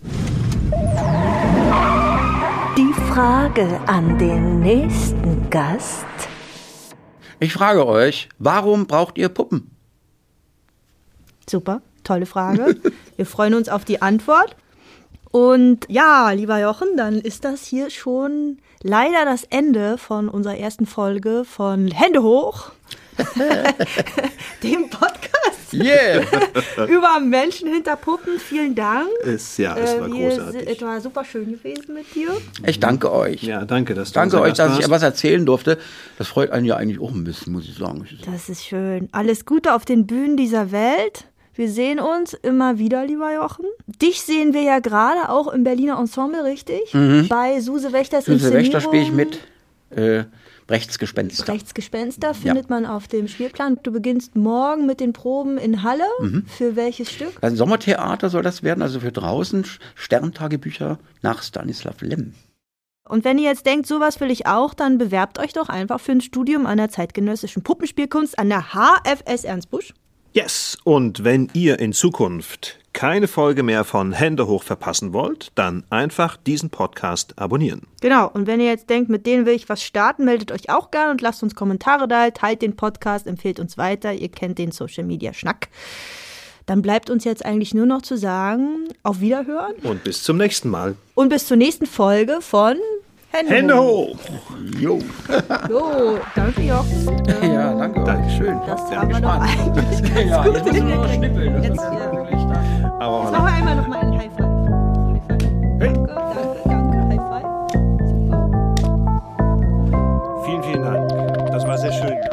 Die 2.76 2.92
Frage 3.08 3.80
an 3.86 4.18
den 4.18 4.60
nächsten 4.60 5.50
Gast. 5.50 6.06
Ich 7.40 7.52
frage 7.52 7.86
euch, 7.86 8.28
warum 8.38 8.86
braucht 8.86 9.18
ihr 9.18 9.28
Puppen? 9.28 9.72
Super, 11.48 11.82
tolle 12.04 12.26
Frage. 12.26 12.76
Wir 13.16 13.26
freuen 13.26 13.54
uns 13.54 13.68
auf 13.68 13.84
die 13.84 14.02
Antwort. 14.02 14.56
Und 15.30 15.86
ja, 15.88 16.30
lieber 16.32 16.60
Jochen, 16.60 16.96
dann 16.96 17.18
ist 17.18 17.44
das 17.44 17.64
hier 17.64 17.88
schon 17.88 18.58
leider 18.82 19.24
das 19.24 19.44
Ende 19.44 19.96
von 19.96 20.28
unserer 20.28 20.58
ersten 20.58 20.86
Folge 20.86 21.44
von 21.44 21.88
Hände 21.90 22.22
hoch, 22.22 22.72
dem 24.62 24.90
Podcast 24.90 25.32
Yeah! 25.72 26.22
über 26.88 27.20
Menschen 27.20 27.68
hinter 27.68 27.96
Puppen. 27.96 28.38
Vielen 28.38 28.74
Dank. 28.74 29.08
Es, 29.24 29.56
ja, 29.56 29.76
es 29.76 29.98
war 29.98 30.08
Äh, 30.08 30.12
wir 30.12 30.28
großartig. 30.28 30.68
Es 30.68 30.82
war 30.82 31.00
super 31.00 31.24
schön 31.24 31.52
gewesen 31.52 31.94
mit 31.94 32.14
dir. 32.14 32.28
Ich 32.66 32.80
danke 32.80 33.12
euch. 33.12 33.42
Ja, 33.42 33.64
danke, 33.64 33.94
dass 33.94 34.12
du 34.12 34.14
Danke 34.14 34.40
euch, 34.40 34.54
dass 34.54 34.78
ich 34.78 34.84
etwas 34.84 35.02
erzählen 35.02 35.44
durfte. 35.44 35.78
Das 36.18 36.28
freut 36.28 36.50
einen 36.50 36.66
ja 36.66 36.76
eigentlich 36.76 37.00
auch 37.00 37.10
ein 37.10 37.24
bisschen, 37.24 37.52
muss 37.52 37.64
ich 37.64 37.76
sagen. 37.76 38.06
Das 38.30 38.48
ist 38.48 38.64
schön. 38.64 39.08
Alles 39.12 39.46
Gute 39.46 39.74
auf 39.74 39.84
den 39.84 40.06
Bühnen 40.06 40.36
dieser 40.36 40.72
Welt. 40.72 41.26
Wir 41.54 41.70
sehen 41.70 42.00
uns 42.00 42.32
immer 42.32 42.78
wieder, 42.78 43.04
lieber 43.04 43.34
Jochen. 43.34 43.66
Dich 43.86 44.22
sehen 44.22 44.54
wir 44.54 44.62
ja 44.62 44.78
gerade 44.78 45.28
auch 45.28 45.48
im 45.48 45.64
Berliner 45.64 45.98
Ensemble, 45.98 46.44
richtig? 46.44 46.94
Bei 47.28 47.60
Suse 47.60 47.92
Wächters 47.92 48.24
Für 48.24 48.38
Silvester 48.38 48.80
spiele 48.80 49.02
ich 49.02 49.12
mit 49.12 49.38
äh, 49.90 50.24
Rechtsgespenster. 50.70 51.52
Rechtsgespenster 51.52 52.32
findet 52.32 52.70
man 52.70 52.86
auf 52.86 53.06
dem 53.06 53.28
Spielplan. 53.28 53.78
Du 53.82 53.92
beginnst 53.92 54.34
morgen 54.36 54.86
mit 54.86 55.00
den 55.00 55.12
Proben 55.12 55.58
in 55.58 55.82
Halle. 55.82 56.06
Für 56.46 56.76
welches 56.76 57.10
Stück? 57.10 57.32
Ein 57.42 57.56
Sommertheater 57.56 58.30
soll 58.30 58.42
das 58.42 58.62
werden, 58.62 58.80
also 58.80 59.00
für 59.00 59.12
draußen 59.12 59.66
Sterntagebücher 59.94 60.98
nach 61.20 61.42
Stanislav 61.42 62.00
Lem. 62.00 62.32
Und 63.06 63.24
wenn 63.24 63.36
ihr 63.36 63.50
jetzt 63.50 63.66
denkt, 63.66 63.86
sowas 63.86 64.20
will 64.20 64.30
ich 64.30 64.46
auch, 64.46 64.72
dann 64.72 64.96
bewerbt 64.96 65.38
euch 65.38 65.52
doch 65.52 65.68
einfach 65.68 66.00
für 66.00 66.12
ein 66.12 66.20
Studium 66.22 66.64
an 66.64 66.78
der 66.78 66.88
zeitgenössischen 66.88 67.62
Puppenspielkunst 67.62 68.38
an 68.38 68.48
der 68.48 68.72
HFS 68.72 69.44
Ernstbusch. 69.44 69.92
Yes, 70.34 70.78
und 70.84 71.24
wenn 71.24 71.50
ihr 71.52 71.78
in 71.78 71.92
Zukunft 71.92 72.78
keine 72.94 73.28
Folge 73.28 73.62
mehr 73.62 73.84
von 73.84 74.12
Hände 74.12 74.46
hoch 74.46 74.62
verpassen 74.62 75.12
wollt, 75.12 75.52
dann 75.56 75.84
einfach 75.90 76.38
diesen 76.38 76.70
Podcast 76.70 77.38
abonnieren. 77.38 77.82
Genau, 78.00 78.30
und 78.32 78.46
wenn 78.46 78.58
ihr 78.58 78.66
jetzt 78.66 78.88
denkt, 78.88 79.10
mit 79.10 79.26
denen 79.26 79.44
will 79.44 79.54
ich 79.54 79.68
was 79.68 79.82
starten, 79.82 80.24
meldet 80.24 80.50
euch 80.50 80.70
auch 80.70 80.90
gerne 80.90 81.10
und 81.10 81.20
lasst 81.20 81.42
uns 81.42 81.54
Kommentare 81.54 82.08
da, 82.08 82.30
teilt 82.30 82.62
den 82.62 82.76
Podcast, 82.76 83.26
empfehlt 83.26 83.60
uns 83.60 83.76
weiter, 83.76 84.14
ihr 84.14 84.30
kennt 84.30 84.56
den 84.58 84.72
Social 84.72 85.04
Media 85.04 85.34
Schnack. 85.34 85.68
Dann 86.64 86.80
bleibt 86.80 87.10
uns 87.10 87.24
jetzt 87.24 87.44
eigentlich 87.44 87.74
nur 87.74 87.86
noch 87.86 88.00
zu 88.00 88.16
sagen, 88.16 88.88
auf 89.02 89.20
Wiederhören 89.20 89.74
Und 89.82 90.02
bis 90.02 90.22
zum 90.22 90.38
nächsten 90.38 90.70
Mal. 90.70 90.96
und 91.14 91.28
bis 91.28 91.46
zur 91.46 91.58
nächsten 91.58 91.84
Folge 91.84 92.38
von 92.40 92.76
Hände, 93.32 93.54
Hände 93.54 93.74
hoch. 93.78 94.08
hoch. 94.08 94.18
Jo. 94.78 94.98
jo, 95.70 96.18
danke 96.34 96.62
Jochen. 96.62 97.22
Ja, 97.54 97.72
danke. 97.72 98.04
Dankeschön. 98.04 98.60
Das 98.66 98.80
haben 98.94 99.08
wir 99.08 99.20
doch 99.20 99.30
eigentlich 99.40 100.14
ganz 100.14 100.30
ja, 100.30 100.44
gut 100.44 100.54
jetzt 100.54 100.66
müssen 100.66 100.88
wir 100.88 100.96
noch 100.96 101.08
schnippeln. 101.14 101.62
Jetzt, 101.62 101.76
machen 101.76 103.32
wir 103.32 103.44
einmal 103.46 103.76
nochmal 103.76 104.00
einen 104.00 104.18
High 104.18 104.30
Five. 104.36 104.52
Danke, 105.78 106.14
danke, 106.66 106.98
danke. 107.08 107.32
Super. 108.06 108.50
Vielen, 110.44 110.62
vielen 110.62 110.82
Dank. 110.82 111.10
Das 111.52 111.66
war 111.66 111.78
sehr 111.78 111.92
schön. 111.92 112.31